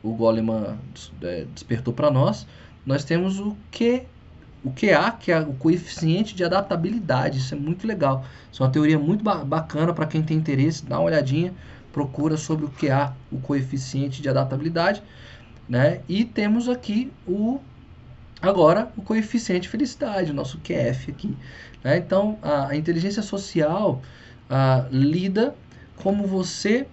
o 0.04 0.14
Goleman 0.14 0.78
é, 1.22 1.46
despertou 1.54 1.94
para 1.94 2.10
nós, 2.10 2.48
nós 2.86 3.04
temos 3.04 3.40
o 3.40 3.56
Q, 3.72 4.04
o 4.64 4.72
QA, 4.72 5.12
que 5.12 5.32
é 5.32 5.40
o 5.40 5.54
coeficiente 5.54 6.36
de 6.36 6.44
adaptabilidade. 6.44 7.40
Isso 7.40 7.54
é 7.54 7.58
muito 7.58 7.86
legal. 7.86 8.26
Isso 8.52 8.64
é 8.64 8.66
uma 8.66 8.72
teoria 8.72 8.98
muito 8.98 9.24
ba 9.24 9.44
bacana 9.44 9.94
para 9.94 10.06
quem 10.06 10.22
tem 10.22 10.38
interesse. 10.38 10.86
Dá 10.86 10.98
uma 10.98 11.06
olhadinha, 11.06 11.54
procura 11.92 12.38
sobre 12.38 12.66
o 12.66 12.70
QA, 12.70 13.14
o 13.32 13.40
coeficiente 13.40 14.22
de 14.22 14.30
adaptabilidade. 14.30 15.04
Né? 15.68 16.02
E 16.08 16.24
temos 16.24 16.70
aqui 16.70 17.12
o 17.28 17.60
agora 18.42 18.92
o 18.96 19.02
coeficiente 19.02 19.62
de 19.62 19.70
felicidade, 19.70 20.32
o 20.32 20.34
nosso 20.34 20.60
QF 20.60 21.12
aqui. 21.12 21.36
Né? 21.84 21.98
Então, 21.98 22.38
a, 22.42 22.70
a 22.70 22.76
inteligência 22.76 23.22
social 23.22 24.02
a, 24.50 24.86
lida 24.92 25.54
como 25.98 26.26
você 26.26 26.88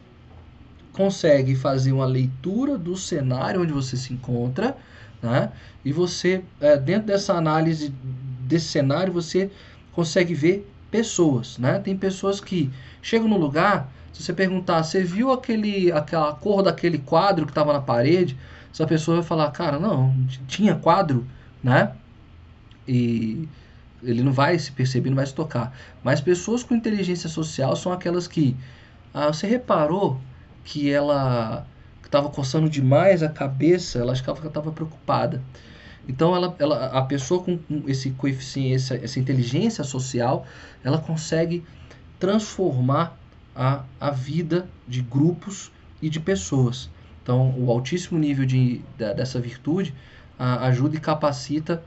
consegue 0.94 1.54
fazer 1.56 1.92
uma 1.92 2.06
leitura 2.06 2.78
do 2.78 2.96
cenário 2.96 3.62
onde 3.62 3.72
você 3.72 3.96
se 3.96 4.12
encontra, 4.12 4.76
né? 5.20 5.50
E 5.84 5.92
você, 5.92 6.42
é, 6.60 6.76
dentro 6.76 7.08
dessa 7.08 7.34
análise 7.34 7.92
desse 8.40 8.66
cenário, 8.66 9.12
você 9.12 9.50
consegue 9.92 10.34
ver 10.34 10.70
pessoas, 10.90 11.58
né? 11.58 11.78
Tem 11.80 11.96
pessoas 11.96 12.40
que 12.40 12.70
chegam 13.02 13.28
no 13.28 13.36
lugar, 13.36 13.92
se 14.12 14.22
você 14.22 14.32
perguntar, 14.32 14.82
você 14.84 15.02
viu 15.02 15.32
aquele, 15.32 15.90
aquela 15.90 16.32
cor 16.34 16.62
daquele 16.62 16.98
quadro 16.98 17.44
que 17.44 17.50
estava 17.50 17.72
na 17.72 17.80
parede? 17.80 18.38
Essa 18.72 18.86
pessoa 18.86 19.16
vai 19.16 19.26
falar, 19.26 19.50
cara, 19.50 19.78
não, 19.78 20.14
tinha 20.46 20.76
quadro, 20.76 21.26
né? 21.62 21.92
E 22.86 23.48
ele 24.02 24.22
não 24.22 24.32
vai 24.32 24.56
se 24.58 24.70
perceber, 24.70 25.10
não 25.10 25.16
vai 25.16 25.26
se 25.26 25.34
tocar. 25.34 25.76
Mas 26.02 26.20
pessoas 26.20 26.62
com 26.62 26.74
inteligência 26.74 27.28
social 27.28 27.74
são 27.74 27.92
aquelas 27.92 28.28
que, 28.28 28.56
ah, 29.12 29.32
você 29.32 29.46
reparou 29.48 30.20
que 30.64 30.90
ela 30.90 31.66
estava 32.04 32.28
coçando 32.28 32.68
demais 32.68 33.22
a 33.22 33.28
cabeça, 33.28 33.98
ela 33.98 34.12
achava 34.12 34.34
que 34.34 34.40
ela 34.40 34.48
estava 34.48 34.72
preocupada. 34.72 35.42
Então, 36.08 36.34
ela, 36.34 36.54
ela, 36.58 36.86
a 36.86 37.02
pessoa 37.02 37.42
com 37.42 37.58
esse 37.86 38.10
coeficiente, 38.10 38.74
essa, 38.74 38.94
essa 38.96 39.18
inteligência 39.18 39.82
social, 39.84 40.46
ela 40.82 40.98
consegue 40.98 41.64
transformar 42.18 43.16
a, 43.54 43.84
a 44.00 44.10
vida 44.10 44.68
de 44.86 45.00
grupos 45.00 45.72
e 46.00 46.08
de 46.08 46.20
pessoas. 46.20 46.90
Então, 47.22 47.54
o 47.58 47.70
altíssimo 47.70 48.18
nível 48.18 48.44
de, 48.44 48.78
de 48.78 49.14
dessa 49.14 49.40
virtude 49.40 49.94
a, 50.38 50.66
ajuda 50.66 50.96
e 50.96 51.00
capacita 51.00 51.82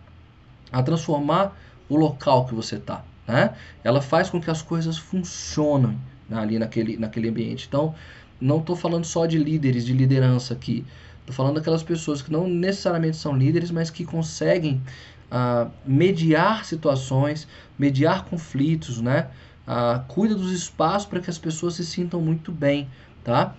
a 0.72 0.82
transformar 0.82 1.56
o 1.88 1.96
local 1.96 2.46
que 2.46 2.56
você 2.56 2.76
está. 2.78 3.04
Né? 3.28 3.54
Ela 3.84 4.02
faz 4.02 4.30
com 4.30 4.42
que 4.42 4.50
as 4.50 4.62
coisas 4.62 4.98
funcionem 4.98 5.98
ali 6.32 6.58
naquele, 6.58 6.98
naquele 6.98 7.30
ambiente. 7.30 7.66
Então, 7.68 7.94
não 8.40 8.60
estou 8.60 8.76
falando 8.76 9.06
só 9.06 9.26
de 9.26 9.38
líderes, 9.38 9.86
de 9.86 9.94
liderança 9.94 10.54
aqui. 10.54 10.86
Estou 11.20 11.36
falando 11.36 11.56
daquelas 11.56 11.84
pessoas 11.84 12.22
que 12.22 12.32
não 12.32 12.48
necessariamente 12.48 13.18
são 13.18 13.36
líderes, 13.36 13.70
mas 13.72 13.90
que 13.90 14.06
conseguem 14.06 14.82
ah, 15.30 15.68
mediar 15.86 16.66
situações, 16.66 17.48
mediar 17.78 18.26
conflitos, 18.26 19.02
né? 19.02 19.28
Ah, 19.68 20.04
cuida 20.08 20.34
dos 20.36 20.52
espaços 20.52 21.08
para 21.08 21.20
que 21.20 21.30
as 21.30 21.38
pessoas 21.38 21.76
se 21.76 21.86
sintam 21.86 22.22
muito 22.22 22.52
bem, 22.52 22.88
tá? 23.24 23.54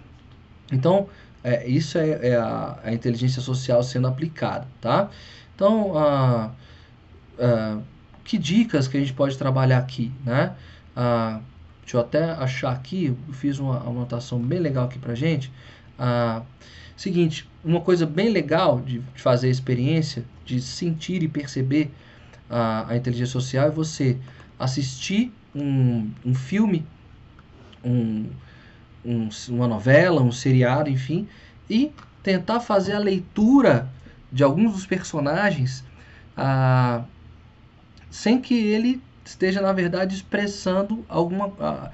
Então, 0.73 1.09
é, 1.45 1.69
isso 1.69 1.99
é, 1.99 2.29
é 2.29 2.37
a, 2.37 2.79
a, 2.85 2.93
inteligência 2.93 3.41
social 3.43 3.83
sendo 3.83 4.09
aplicada, 4.09 4.67
tá? 4.81 5.11
Então, 5.55 5.97
ah, 5.97 6.51
ah, 7.39 7.79
que 8.25 8.39
dicas 8.39 8.89
que 8.89 8.97
a 8.97 9.01
gente 9.01 9.13
pode 9.13 9.37
trabalhar 9.37 9.79
aqui, 9.79 10.13
né? 10.25 10.55
Ah, 10.97 11.41
Deixa 11.89 11.97
eu 11.97 12.01
até 12.03 12.33
achar 12.33 12.71
aqui, 12.71 13.17
fiz 13.33 13.59
uma 13.59 13.79
anotação 13.79 14.39
bem 14.39 14.59
legal 14.59 14.85
aqui 14.85 14.99
pra 14.99 15.15
gente. 15.15 15.51
Ah, 15.99 16.43
seguinte, 16.95 17.49
uma 17.65 17.81
coisa 17.81 18.05
bem 18.05 18.29
legal 18.29 18.79
de, 18.79 19.01
fazer 19.15 19.47
a 19.47 19.51
experiência, 19.51 20.23
de 20.45 20.61
sentir 20.61 21.23
e 21.23 21.29
perceber 21.29 21.91
a, 22.51 22.93
a 22.93 22.97
inteligência 22.99 23.33
social 23.33 23.69
é 23.69 23.71
você 23.71 24.19
assistir 24.59 25.33
um, 25.55 26.11
um 26.27 26.35
filme, 26.35 26.85
um, 27.83 28.27
um, 29.03 29.31
uma 29.49 29.67
novela, 29.67 30.21
um 30.21 30.31
seriado, 30.31 30.91
enfim, 30.91 31.27
e 31.71 31.91
tentar 32.23 32.61
fazer 32.61 32.93
a 32.93 32.99
leitura 32.99 33.89
de 34.31 34.45
alguns 34.45 34.75
dos 34.75 34.85
personagens 34.85 35.83
ah, 36.37 37.03
sem 38.11 38.39
que 38.39 38.53
ele 38.53 39.01
esteja, 39.29 39.61
na 39.61 39.73
verdade, 39.73 40.15
expressando 40.15 41.05
alguma, 41.09 41.53
ah, 41.61 41.91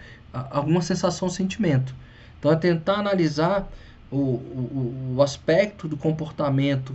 alguma 0.50 0.80
sensação 0.80 1.28
sentimento. 1.28 1.94
Então, 2.38 2.52
é 2.52 2.56
tentar 2.56 2.94
analisar 2.94 3.68
o, 4.10 4.16
o, 4.16 5.14
o 5.16 5.22
aspecto 5.22 5.88
do 5.88 5.96
comportamento 5.96 6.94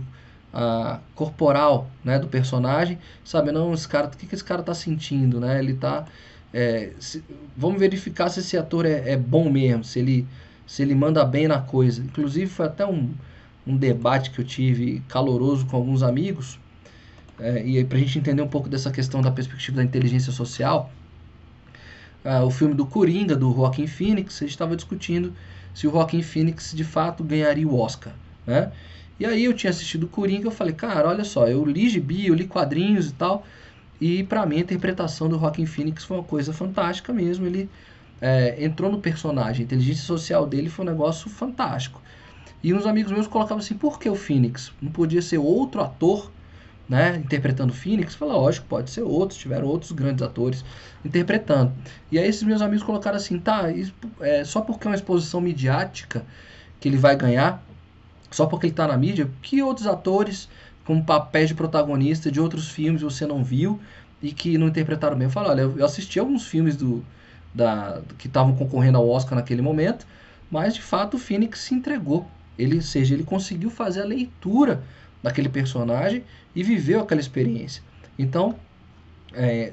ah, 0.52 1.00
corporal 1.14 1.90
né, 2.02 2.18
do 2.18 2.28
personagem, 2.28 2.98
sabe? 3.24 3.52
Não, 3.52 3.74
esse 3.74 3.86
cara, 3.86 4.06
o 4.06 4.10
que, 4.10 4.26
que 4.26 4.34
esse 4.34 4.44
cara 4.44 4.60
está 4.60 4.74
sentindo, 4.74 5.38
né? 5.38 5.58
Ele 5.58 5.72
está 5.72 6.06
é, 6.52 6.92
se, 6.98 7.22
vamos 7.56 7.78
verificar 7.78 8.28
se 8.28 8.40
esse 8.40 8.56
ator 8.56 8.84
é, 8.84 9.12
é, 9.12 9.16
bom 9.16 9.48
mesmo, 9.50 9.84
se 9.84 9.98
ele, 9.98 10.26
se 10.66 10.82
ele 10.82 10.94
manda 10.94 11.24
bem 11.24 11.46
na 11.46 11.60
coisa. 11.60 12.02
Inclusive, 12.02 12.46
foi 12.46 12.66
até 12.66 12.86
um, 12.86 13.10
um 13.66 13.76
debate 13.76 14.30
que 14.30 14.40
eu 14.40 14.44
tive 14.44 15.02
caloroso 15.08 15.66
com 15.66 15.76
alguns 15.76 16.02
amigos, 16.02 16.58
é, 17.40 17.64
e 17.64 17.84
para 17.84 17.96
a 17.96 18.00
gente 18.00 18.18
entender 18.18 18.42
um 18.42 18.48
pouco 18.48 18.68
dessa 18.68 18.90
questão 18.90 19.20
da 19.20 19.30
perspectiva 19.30 19.78
da 19.78 19.84
inteligência 19.84 20.32
social. 20.32 20.90
É, 22.22 22.40
o 22.40 22.50
filme 22.50 22.74
do 22.74 22.84
Coringa, 22.84 23.34
do 23.34 23.52
Joaquin 23.52 23.86
Phoenix, 23.86 24.36
a 24.36 24.40
gente 24.40 24.50
estava 24.50 24.76
discutindo 24.76 25.32
se 25.74 25.86
o 25.86 25.90
Joaquin 25.90 26.22
Phoenix 26.22 26.72
de 26.74 26.84
fato 26.84 27.24
ganharia 27.24 27.66
o 27.66 27.78
Oscar. 27.78 28.12
Né? 28.46 28.70
E 29.18 29.24
aí 29.24 29.44
eu 29.44 29.54
tinha 29.54 29.70
assistido 29.70 30.04
o 30.04 30.08
Coringa, 30.08 30.46
eu 30.46 30.50
falei, 30.50 30.74
cara, 30.74 31.08
olha 31.08 31.24
só, 31.24 31.46
eu 31.48 31.64
li 31.64 31.88
gibi, 31.88 32.26
eu 32.26 32.34
li 32.34 32.46
quadrinhos 32.46 33.08
e 33.08 33.12
tal, 33.12 33.46
e 34.00 34.24
para 34.24 34.44
mim 34.46 34.56
a 34.56 34.60
interpretação 34.60 35.28
do 35.28 35.38
Joaquin 35.38 35.66
Phoenix 35.66 36.04
foi 36.04 36.16
uma 36.18 36.24
coisa 36.24 36.52
fantástica 36.52 37.12
mesmo. 37.12 37.46
Ele 37.46 37.68
é, 38.20 38.64
entrou 38.64 38.90
no 38.90 38.98
personagem, 38.98 39.62
a 39.62 39.64
inteligência 39.64 40.04
social 40.04 40.46
dele 40.46 40.68
foi 40.68 40.84
um 40.84 40.88
negócio 40.88 41.28
fantástico. 41.28 42.00
E 42.62 42.74
uns 42.74 42.86
amigos 42.86 43.12
meus 43.12 43.26
colocavam 43.26 43.58
assim: 43.58 43.74
por 43.74 43.98
que 43.98 44.08
o 44.08 44.14
Phoenix? 44.14 44.72
Não 44.80 44.90
podia 44.90 45.22
ser 45.22 45.38
outro 45.38 45.80
ator 45.80 46.30
né, 46.90 47.22
interpretando 47.24 47.72
Phoenix? 47.72 48.16
Falei, 48.16 48.34
lógico, 48.34 48.66
pode 48.66 48.90
ser 48.90 49.02
outros, 49.02 49.38
tiveram 49.38 49.68
outros 49.68 49.92
grandes 49.92 50.22
atores 50.22 50.64
interpretando. 51.04 51.72
E 52.10 52.18
aí 52.18 52.28
esses 52.28 52.42
meus 52.42 52.60
amigos 52.60 52.82
colocaram 52.82 53.16
assim: 53.16 53.38
tá, 53.38 53.70
isso, 53.70 53.94
é, 54.20 54.44
só 54.44 54.60
porque 54.60 54.88
é 54.88 54.90
uma 54.90 54.96
exposição 54.96 55.40
midiática 55.40 56.24
que 56.80 56.88
ele 56.88 56.96
vai 56.96 57.14
ganhar, 57.14 57.62
só 58.28 58.44
porque 58.44 58.66
ele 58.66 58.72
está 58.72 58.88
na 58.88 58.96
mídia, 58.96 59.30
que 59.40 59.62
outros 59.62 59.86
atores 59.86 60.48
com 60.84 61.00
papéis 61.00 61.48
de 61.48 61.54
protagonista 61.54 62.32
de 62.32 62.40
outros 62.40 62.68
filmes 62.68 63.02
você 63.02 63.24
não 63.24 63.44
viu 63.44 63.78
e 64.20 64.32
que 64.32 64.58
não 64.58 64.66
interpretaram 64.66 65.16
bem. 65.16 65.26
Eu 65.26 65.30
falo, 65.30 65.50
olha, 65.50 65.60
eu 65.60 65.84
assisti 65.84 66.18
alguns 66.18 66.48
filmes 66.48 66.76
do, 66.76 67.04
da, 67.54 68.00
que 68.18 68.26
estavam 68.26 68.56
concorrendo 68.56 68.98
ao 68.98 69.08
Oscar 69.08 69.36
naquele 69.36 69.62
momento, 69.62 70.04
mas 70.50 70.74
de 70.74 70.82
fato 70.82 71.14
o 71.14 71.20
Phoenix 71.20 71.60
se 71.60 71.74
entregou. 71.74 72.28
Ele, 72.58 72.82
seja, 72.82 73.14
ele 73.14 73.22
conseguiu 73.22 73.70
fazer 73.70 74.02
a 74.02 74.04
leitura 74.04 74.82
daquele 75.22 75.48
personagem 75.48 76.24
e 76.54 76.62
viveu 76.62 77.00
aquela 77.00 77.20
experiência. 77.20 77.82
Então, 78.18 78.56
é, 79.32 79.72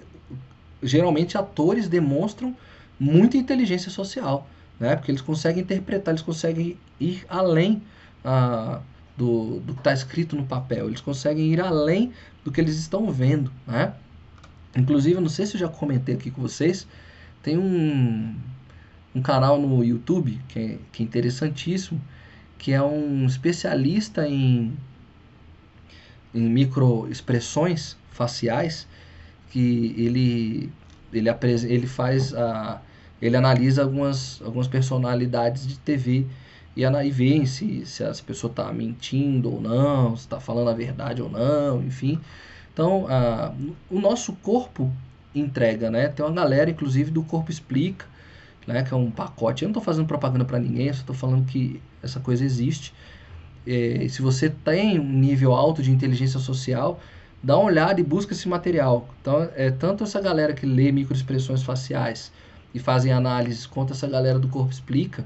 geralmente 0.81 1.37
atores 1.37 1.87
demonstram 1.87 2.55
muita 2.99 3.37
inteligência 3.37 3.91
social, 3.91 4.47
né? 4.79 4.95
Porque 4.95 5.11
eles 5.11 5.21
conseguem 5.21 5.63
interpretar, 5.63 6.13
eles 6.13 6.21
conseguem 6.21 6.77
ir 6.99 7.25
além 7.29 7.81
ah, 8.23 8.81
do, 9.15 9.59
do 9.59 9.73
que 9.73 9.79
está 9.79 9.93
escrito 9.93 10.35
no 10.35 10.45
papel. 10.45 10.87
Eles 10.87 11.01
conseguem 11.01 11.53
ir 11.53 11.61
além 11.61 12.11
do 12.43 12.51
que 12.51 12.61
eles 12.61 12.77
estão 12.77 13.11
vendo, 13.11 13.51
né? 13.65 13.93
Inclusive, 14.75 15.19
não 15.19 15.29
sei 15.29 15.45
se 15.45 15.55
eu 15.55 15.59
já 15.59 15.67
comentei 15.67 16.15
aqui 16.15 16.29
com 16.29 16.41
vocês, 16.41 16.87
tem 17.41 17.57
um, 17.57 18.35
um 19.15 19.21
canal 19.21 19.59
no 19.59 19.83
YouTube 19.83 20.39
que 20.47 20.59
é, 20.59 20.77
que 20.91 21.01
é 21.01 21.05
interessantíssimo, 21.05 21.99
que 22.57 22.71
é 22.73 22.81
um 22.81 23.25
especialista 23.25 24.27
em, 24.27 24.73
em 26.33 26.41
microexpressões 26.41 27.95
faciais, 28.11 28.87
que 29.49 29.93
ele, 29.97 30.71
ele, 31.13 31.29
ele 31.67 31.87
faz 31.87 32.33
a, 32.33 32.81
ele 33.21 33.35
analisa 33.35 33.83
algumas, 33.83 34.41
algumas 34.43 34.67
personalidades 34.67 35.65
de 35.65 35.77
TV 35.79 36.25
e, 36.75 36.83
e 36.83 37.11
ver 37.11 37.47
se, 37.47 37.85
se 37.85 38.03
essa 38.03 38.23
pessoa 38.23 38.51
está 38.51 38.71
mentindo 38.71 39.51
ou 39.51 39.61
não, 39.61 40.15
se 40.15 40.23
está 40.23 40.39
falando 40.39 40.69
a 40.69 40.73
verdade 40.73 41.21
ou 41.21 41.29
não, 41.29 41.83
enfim. 41.83 42.19
Então, 42.71 43.07
a, 43.09 43.53
o 43.89 43.99
nosso 43.99 44.33
corpo 44.33 44.91
entrega, 45.33 45.89
né? 45.89 46.07
Tem 46.09 46.23
uma 46.25 46.33
galera, 46.33 46.69
inclusive, 46.69 47.09
do 47.09 47.23
Corpo 47.23 47.49
Explica, 47.51 48.05
né? 48.67 48.83
Que 48.83 48.93
é 48.93 48.97
um 48.97 49.09
pacote. 49.09 49.63
Eu 49.63 49.67
não 49.67 49.71
estou 49.71 49.83
fazendo 49.83 50.05
propaganda 50.07 50.45
para 50.45 50.59
ninguém, 50.59 50.91
só 50.93 50.99
estou 50.99 51.15
falando 51.15 51.45
que 51.45 51.81
essa 52.03 52.19
coisa 52.19 52.45
existe. 52.45 52.93
É, 53.67 54.07
se 54.07 54.21
você 54.21 54.49
tem 54.49 54.99
um 54.99 55.11
nível 55.11 55.53
alto 55.53 55.83
de 55.83 55.91
inteligência 55.91 56.39
social, 56.39 56.99
dá 57.43 57.57
uma 57.57 57.65
olhada 57.65 57.99
e 57.99 58.03
busca 58.03 58.33
esse 58.33 58.47
material. 58.47 59.09
Então, 59.21 59.49
é 59.55 59.69
tanto 59.69 60.03
essa 60.03 60.21
galera 60.21 60.53
que 60.53 60.65
lê 60.65 60.91
microexpressões 60.91 61.61
faciais 61.61 62.31
e 62.73 62.79
fazem 62.79 63.11
análises, 63.11 63.65
quanto 63.65 63.93
essa 63.93 64.07
galera 64.07 64.39
do 64.39 64.47
Corpo 64.47 64.71
Explica, 64.71 65.25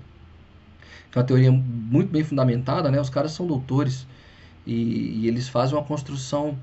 que 1.12 1.18
é 1.18 1.22
uma 1.22 1.28
teoria 1.28 1.52
muito 1.52 2.10
bem 2.12 2.24
fundamentada, 2.24 2.90
né? 2.90 3.00
Os 3.00 3.10
caras 3.10 3.32
são 3.34 3.46
doutores 3.46 4.08
e, 4.66 5.22
e 5.22 5.28
eles 5.28 5.48
fazem 5.48 5.76
uma 5.78 5.84
construção 5.84 6.58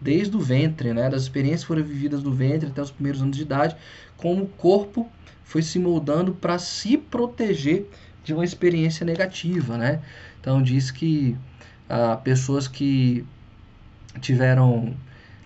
desde 0.00 0.36
o 0.36 0.40
ventre, 0.40 0.92
né? 0.92 1.08
Das 1.08 1.22
experiências 1.22 1.62
que 1.62 1.68
foram 1.68 1.82
vividas 1.82 2.22
do 2.22 2.32
ventre 2.32 2.68
até 2.68 2.82
os 2.82 2.90
primeiros 2.90 3.22
anos 3.22 3.36
de 3.36 3.42
idade, 3.42 3.76
como 4.16 4.44
o 4.44 4.48
corpo 4.48 5.08
foi 5.44 5.62
se 5.62 5.78
moldando 5.78 6.34
para 6.34 6.58
se 6.58 6.96
proteger 6.96 7.88
de 8.24 8.32
uma 8.32 8.44
experiência 8.44 9.04
negativa, 9.04 9.76
né? 9.76 10.00
Então 10.42 10.60
diz 10.60 10.90
que 10.90 11.36
ah, 11.88 12.16
pessoas 12.16 12.66
que 12.66 13.24
tiveram 14.20 14.92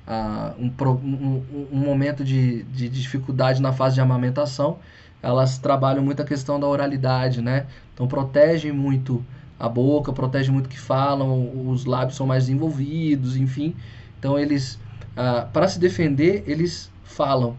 ah, 0.07 0.55
um, 0.59 0.73
um, 0.91 1.69
um, 1.71 1.79
momento 1.79 2.25
de, 2.25 2.63
de 2.63 2.89
dificuldade 2.89 3.61
na 3.61 3.75
fase 3.75 3.97
de 3.97 4.01
amamentação, 4.01 4.79
elas 5.23 5.59
trabalham 5.59 6.03
muito 6.03 6.23
a 6.23 6.25
questão 6.25 6.59
da 6.59 6.67
oralidade, 6.67 7.43
né? 7.43 7.67
Então 7.93 8.09
protegem 8.09 8.73
muito 8.73 9.23
a 9.61 9.69
boca, 9.69 10.15
protegem 10.15 10.51
muito 10.51 10.67
o 10.67 10.71
que 10.71 10.81
falam, 10.81 11.69
os 11.69 11.85
lábios 11.85 12.17
são 12.17 12.27
mais 12.27 12.45
desenvolvidos, 12.45 13.37
enfim. 13.37 13.77
Então 14.19 14.39
eles, 14.39 14.79
ah, 15.15 15.47
para 15.53 15.69
se 15.69 15.79
defender, 15.79 16.43
eles 16.47 16.91
falam, 17.05 17.55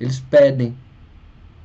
eles 0.00 0.18
pedem, 0.18 0.76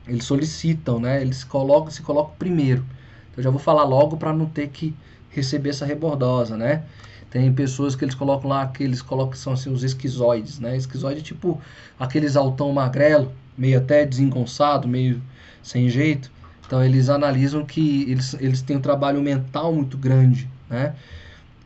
eles 0.07 0.23
solicitam, 0.23 0.99
né? 0.99 1.19
Eles 1.19 1.43
colocam, 1.43 1.89
se 1.89 2.03
colocam 2.03 2.35
primeiro. 2.37 2.85
Então 3.31 3.43
já 3.43 3.49
vou 3.49 3.59
falar 3.59 3.85
logo 3.85 4.17
para 4.17 4.31
não 4.31 4.45
ter 4.45 4.69
que 4.69 4.95
receber 5.35 5.69
essa 5.69 5.85
rebordosa, 5.85 6.55
né? 6.57 6.83
Tem 7.29 7.51
pessoas 7.51 7.95
que 7.95 8.05
eles 8.05 8.15
colocam 8.15 8.49
lá, 8.49 8.65
que 8.67 8.83
eles 8.83 9.01
colocam 9.01 9.31
que 9.31 9.37
são 9.37 9.53
assim 9.53 9.69
os 9.69 9.83
esquizoides, 9.83 10.59
né? 10.59 10.77
Esquizoide 10.77 11.19
é 11.19 11.23
tipo 11.23 11.61
aqueles 11.99 12.35
altão 12.35 12.71
magrelo, 12.71 13.31
meio 13.57 13.77
até 13.77 14.05
desengonçado, 14.05 14.87
meio 14.87 15.21
sem 15.61 15.89
jeito. 15.89 16.31
Então 16.65 16.83
eles 16.83 17.09
analisam 17.09 17.65
que 17.65 18.09
eles, 18.09 18.33
eles 18.39 18.61
têm 18.61 18.77
um 18.77 18.81
trabalho 18.81 19.21
mental 19.21 19.73
muito 19.73 19.97
grande, 19.97 20.49
né? 20.69 20.95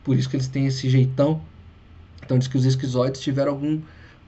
Por 0.03 0.17
isso 0.17 0.30
que 0.30 0.36
eles 0.36 0.47
têm 0.47 0.65
esse 0.65 0.89
jeitão. 0.89 1.41
Então 2.26 2.38
diz 2.38 2.47
que 2.47 2.57
os 2.57 2.65
esquizoides 2.65 3.22
tiveram 3.22 3.51
algum 3.51 3.80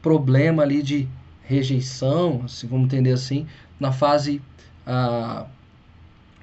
problema 0.01 0.63
ali 0.63 0.81
de 0.81 1.07
rejeição, 1.43 2.41
assim, 2.45 2.67
vamos 2.67 2.85
entender 2.85 3.11
assim, 3.11 3.45
na 3.79 3.91
fase 3.91 4.41
ah, 4.85 5.45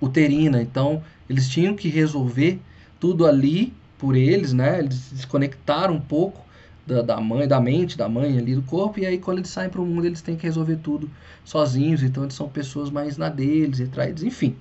uterina. 0.01 0.61
Então 0.61 1.03
eles 1.29 1.49
tinham 1.49 1.75
que 1.75 1.89
resolver 1.89 2.61
tudo 3.01 3.27
ali 3.27 3.73
por 3.99 4.17
eles, 4.17 4.53
né? 4.53 4.79
Eles 4.79 4.95
se 4.95 5.15
desconectaram 5.15 5.95
um 5.95 6.01
pouco 6.01 6.45
da, 6.87 7.03
da 7.03 7.21
mãe, 7.21 7.47
da 7.47 7.61
mente, 7.61 7.97
da 7.99 8.09
mãe 8.09 8.39
ali 8.39 8.55
do 8.55 8.63
corpo, 8.63 8.99
e 9.01 9.07
aí 9.07 9.19
quando 9.19 9.39
eles 9.39 9.51
saem 9.51 9.69
para 9.69 9.81
o 9.81 9.87
mundo 9.87 10.07
eles 10.07 10.23
têm 10.23 10.37
que 10.37 10.45
resolver 10.45 10.77
tudo 10.77 11.11
sozinhos, 11.45 12.03
então 12.03 12.23
eles 12.23 12.35
são 12.35 12.49
pessoas 12.49 12.91
mais 12.91 13.17
na 13.17 13.29
deles, 13.29 13.79
retraídos, 13.79 14.23
enfim. 14.23 14.57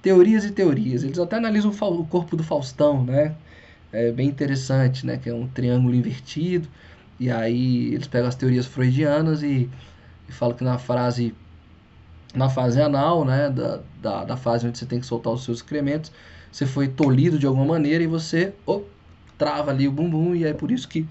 Teorias 0.00 0.44
e 0.44 0.52
teorias. 0.52 1.02
Eles 1.02 1.18
até 1.18 1.36
analisam 1.36 1.70
o 1.70 2.04
corpo 2.06 2.36
do 2.36 2.44
Faustão, 2.44 3.04
né? 3.04 3.34
É 3.92 4.12
bem 4.12 4.28
interessante, 4.28 5.04
né? 5.06 5.16
Que 5.16 5.30
é 5.30 5.34
um 5.34 5.48
triângulo 5.48 5.94
invertido, 5.94 6.68
e 7.18 7.30
aí 7.30 7.94
eles 7.94 8.06
pegam 8.06 8.28
as 8.28 8.34
teorias 8.36 8.66
freudianas 8.66 9.42
e, 9.42 9.68
e 10.28 10.32
falam 10.32 10.56
que 10.56 10.64
na 10.64 10.78
frase 10.78 11.34
na 12.34 12.48
fase 12.48 12.80
anal, 12.80 13.24
né, 13.24 13.48
da, 13.50 13.80
da, 14.02 14.24
da, 14.24 14.36
fase 14.36 14.66
onde 14.66 14.78
você 14.78 14.84
tem 14.84 15.00
que 15.00 15.06
soltar 15.06 15.32
os 15.32 15.44
seus 15.44 15.58
excrementos, 15.58 16.12
você 16.50 16.66
foi 16.66 16.88
tolhido 16.88 17.38
de 17.38 17.46
alguma 17.46 17.64
maneira 17.64 18.02
e 18.02 18.06
você 18.06 18.52
oh, 18.66 18.82
trava 19.36 19.70
ali 19.70 19.86
o 19.86 19.92
bumbum 19.92 20.34
e 20.34 20.44
é 20.44 20.52
por 20.52 20.70
isso 20.70 20.88
que 20.88 21.06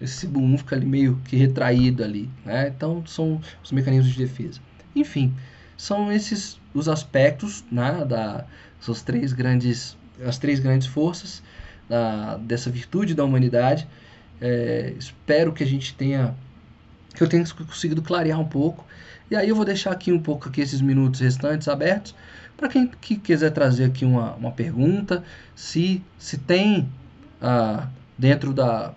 esse 0.00 0.26
bumbum 0.26 0.58
fica 0.58 0.76
ali 0.76 0.84
meio 0.84 1.20
que 1.24 1.36
retraído 1.36 2.02
ali, 2.02 2.28
né? 2.44 2.68
Então 2.68 3.04
são 3.06 3.40
os 3.62 3.70
mecanismos 3.70 4.12
de 4.12 4.18
defesa. 4.18 4.60
Enfim, 4.94 5.32
são 5.76 6.12
esses 6.12 6.60
os 6.74 6.88
aspectos, 6.88 7.64
né, 7.70 8.04
da 8.04 8.44
essas 8.80 9.02
três 9.02 9.32
grandes 9.32 9.96
as 10.24 10.38
três 10.38 10.58
grandes 10.58 10.86
forças 10.86 11.42
da, 11.88 12.36
dessa 12.36 12.70
virtude 12.70 13.14
da 13.14 13.24
humanidade. 13.24 13.86
É, 14.40 14.92
espero 14.98 15.52
que 15.52 15.62
a 15.62 15.66
gente 15.66 15.94
tenha 15.94 16.34
que 17.14 17.22
eu 17.22 17.28
tenha 17.28 17.44
conseguido 17.44 18.02
clarear 18.02 18.40
um 18.40 18.44
pouco. 18.44 18.84
E 19.30 19.36
aí 19.36 19.48
eu 19.48 19.56
vou 19.56 19.64
deixar 19.64 19.92
aqui 19.92 20.12
um 20.12 20.20
pouco 20.20 20.48
aqui 20.48 20.60
esses 20.60 20.80
minutos 20.80 21.20
restantes 21.20 21.68
abertos 21.68 22.14
para 22.62 22.68
quem 22.68 22.86
que 22.86 23.16
quiser 23.16 23.50
trazer 23.50 23.86
aqui 23.86 24.04
uma, 24.04 24.34
uma 24.34 24.52
pergunta, 24.52 25.24
se, 25.52 26.00
se 26.16 26.38
tem 26.38 26.88
ah, 27.40 27.88
dentro 28.16 28.54
da, 28.54 28.94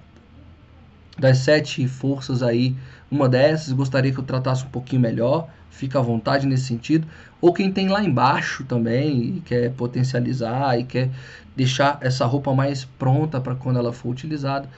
das 1.18 1.40
sete 1.40 1.88
forças 1.88 2.44
aí, 2.44 2.76
uma 3.10 3.28
dessas, 3.28 3.74
gostaria 3.74 4.12
que 4.12 4.20
eu 4.20 4.24
tratasse 4.24 4.64
um 4.66 4.70
pouquinho 4.70 5.02
melhor, 5.02 5.50
fica 5.72 5.98
à 5.98 6.02
vontade 6.04 6.46
nesse 6.46 6.66
sentido. 6.66 7.08
Ou 7.42 7.52
quem 7.52 7.72
tem 7.72 7.88
lá 7.88 8.04
embaixo 8.04 8.64
também 8.66 9.38
e 9.38 9.42
quer 9.42 9.72
potencializar 9.72 10.80
e 10.80 10.84
quer 10.84 11.10
deixar 11.56 11.98
essa 12.02 12.24
roupa 12.24 12.54
mais 12.54 12.86
pronta 12.86 13.42
para 13.42 13.56
quando 13.56 13.80
ela 13.80 13.92
for 13.92 14.10
utilizada, 14.10 14.70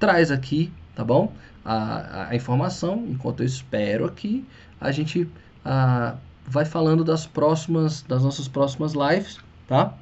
traz 0.00 0.30
aqui, 0.30 0.72
tá 0.94 1.04
bom? 1.04 1.34
A, 1.62 2.28
a 2.30 2.34
informação, 2.34 3.04
enquanto 3.10 3.40
eu 3.40 3.46
espero 3.46 4.06
aqui, 4.06 4.42
a 4.80 4.90
gente 4.90 5.28
a, 5.62 6.16
vai 6.46 6.64
falando 6.64 7.04
das 7.04 7.26
próximas, 7.26 8.02
das 8.02 8.22
nossas 8.22 8.48
próximas 8.48 8.92
lives, 8.92 9.38
tá? 9.66 9.94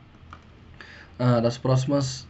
Ah, 1.18 1.40
das 1.40 1.58
próximas 1.58 2.26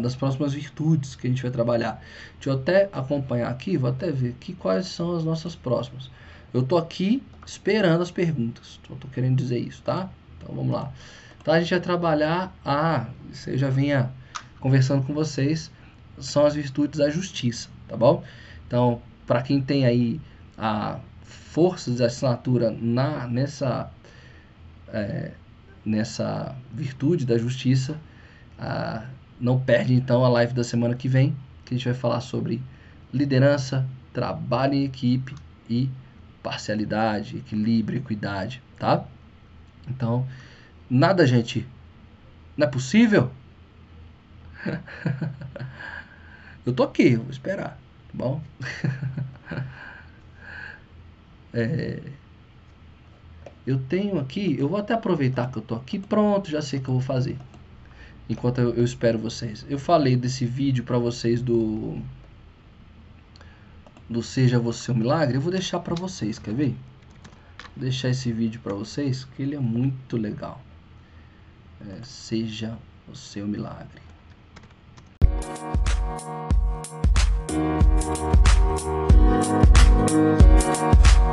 das 0.00 0.16
próximas 0.16 0.52
virtudes 0.52 1.14
que 1.14 1.26
a 1.26 1.30
gente 1.30 1.42
vai 1.42 1.50
trabalhar. 1.50 2.02
Deixa 2.34 2.50
eu 2.50 2.54
até 2.54 2.88
acompanhar 2.92 3.48
aqui, 3.50 3.76
vou 3.76 3.90
até 3.90 4.10
ver 4.10 4.30
aqui 4.30 4.52
quais 4.52 4.86
são 4.86 5.16
as 5.16 5.24
nossas 5.24 5.54
próximas. 5.54 6.10
Eu 6.52 6.64
tô 6.64 6.76
aqui 6.76 7.22
esperando 7.46 8.02
as 8.02 8.10
perguntas, 8.10 8.80
tô, 8.86 8.96
tô 8.96 9.06
querendo 9.08 9.36
dizer 9.36 9.60
isso, 9.60 9.80
tá? 9.82 10.10
Então 10.36 10.54
vamos 10.54 10.72
lá. 10.72 10.92
Então 11.40 11.54
a 11.54 11.60
gente 11.60 11.70
vai 11.70 11.80
trabalhar 11.80 12.52
a, 12.64 13.06
você 13.32 13.56
já 13.56 13.70
vinha 13.70 14.10
conversando 14.58 15.06
com 15.06 15.14
vocês, 15.14 15.70
são 16.18 16.44
as 16.44 16.54
virtudes 16.54 16.98
da 16.98 17.08
justiça, 17.08 17.68
tá 17.88 17.96
bom? 17.96 18.24
Então, 18.66 19.00
para 19.26 19.40
quem 19.40 19.60
tem 19.60 19.86
aí 19.86 20.20
a 20.58 20.98
força 21.52 21.90
de 21.90 22.02
assinatura 22.02 22.70
na, 22.70 23.26
nessa, 23.26 23.90
é, 24.88 25.32
nessa 25.84 26.54
virtude 26.72 27.26
da 27.26 27.36
justiça, 27.36 27.98
a, 28.56 29.04
não 29.40 29.58
perde 29.58 29.94
então 29.94 30.24
a 30.24 30.28
live 30.28 30.54
da 30.54 30.62
semana 30.62 30.94
que 30.94 31.08
vem, 31.08 31.36
que 31.64 31.74
a 31.74 31.76
gente 31.76 31.86
vai 31.86 31.94
falar 31.94 32.20
sobre 32.20 32.62
liderança, 33.12 33.84
trabalho 34.12 34.74
em 34.74 34.84
equipe 34.84 35.34
e 35.68 35.90
parcialidade, 36.40 37.38
equilíbrio, 37.38 37.98
equidade, 37.98 38.62
tá? 38.78 39.04
Então, 39.88 40.26
nada, 40.88 41.26
gente. 41.26 41.66
Não 42.56 42.66
é 42.66 42.70
possível? 42.70 43.30
eu 46.64 46.72
tô 46.72 46.84
aqui, 46.84 47.16
vou 47.16 47.30
esperar, 47.30 47.70
tá 47.70 48.14
bom? 48.14 48.40
é, 51.52 52.00
eu 53.66 53.78
tenho 53.88 54.18
aqui, 54.18 54.56
eu 54.58 54.68
vou 54.68 54.78
até 54.78 54.94
aproveitar 54.94 55.50
que 55.50 55.58
eu 55.58 55.62
tô 55.62 55.74
aqui, 55.74 55.98
pronto, 55.98 56.50
já 56.50 56.62
sei 56.62 56.78
o 56.78 56.82
que 56.82 56.88
eu 56.88 56.94
vou 56.94 57.02
fazer 57.02 57.36
enquanto 58.30 58.58
eu, 58.60 58.72
eu 58.74 58.84
espero 58.84 59.18
vocês. 59.18 59.66
Eu 59.68 59.78
falei 59.78 60.16
desse 60.16 60.46
vídeo 60.46 60.84
para 60.84 60.96
vocês 60.96 61.42
do 61.42 62.00
do 64.08 64.22
Seja 64.22 64.58
Você 64.58 64.90
um 64.90 64.94
Milagre, 64.96 65.36
eu 65.36 65.40
vou 65.40 65.52
deixar 65.52 65.78
para 65.80 65.94
vocês, 65.94 66.38
quer 66.38 66.54
ver? 66.54 66.76
Vou 67.76 67.84
deixar 67.84 68.08
esse 68.08 68.32
vídeo 68.32 68.60
para 68.60 68.74
vocês, 68.74 69.24
que 69.24 69.42
ele 69.42 69.54
é 69.54 69.60
muito 69.60 70.16
legal. 70.16 70.60
É, 71.80 72.02
seja 72.02 72.76
o 73.08 73.14
seu 73.14 73.46
milagre. 73.46 74.02
We'll 77.52 77.58
be 77.58 79.10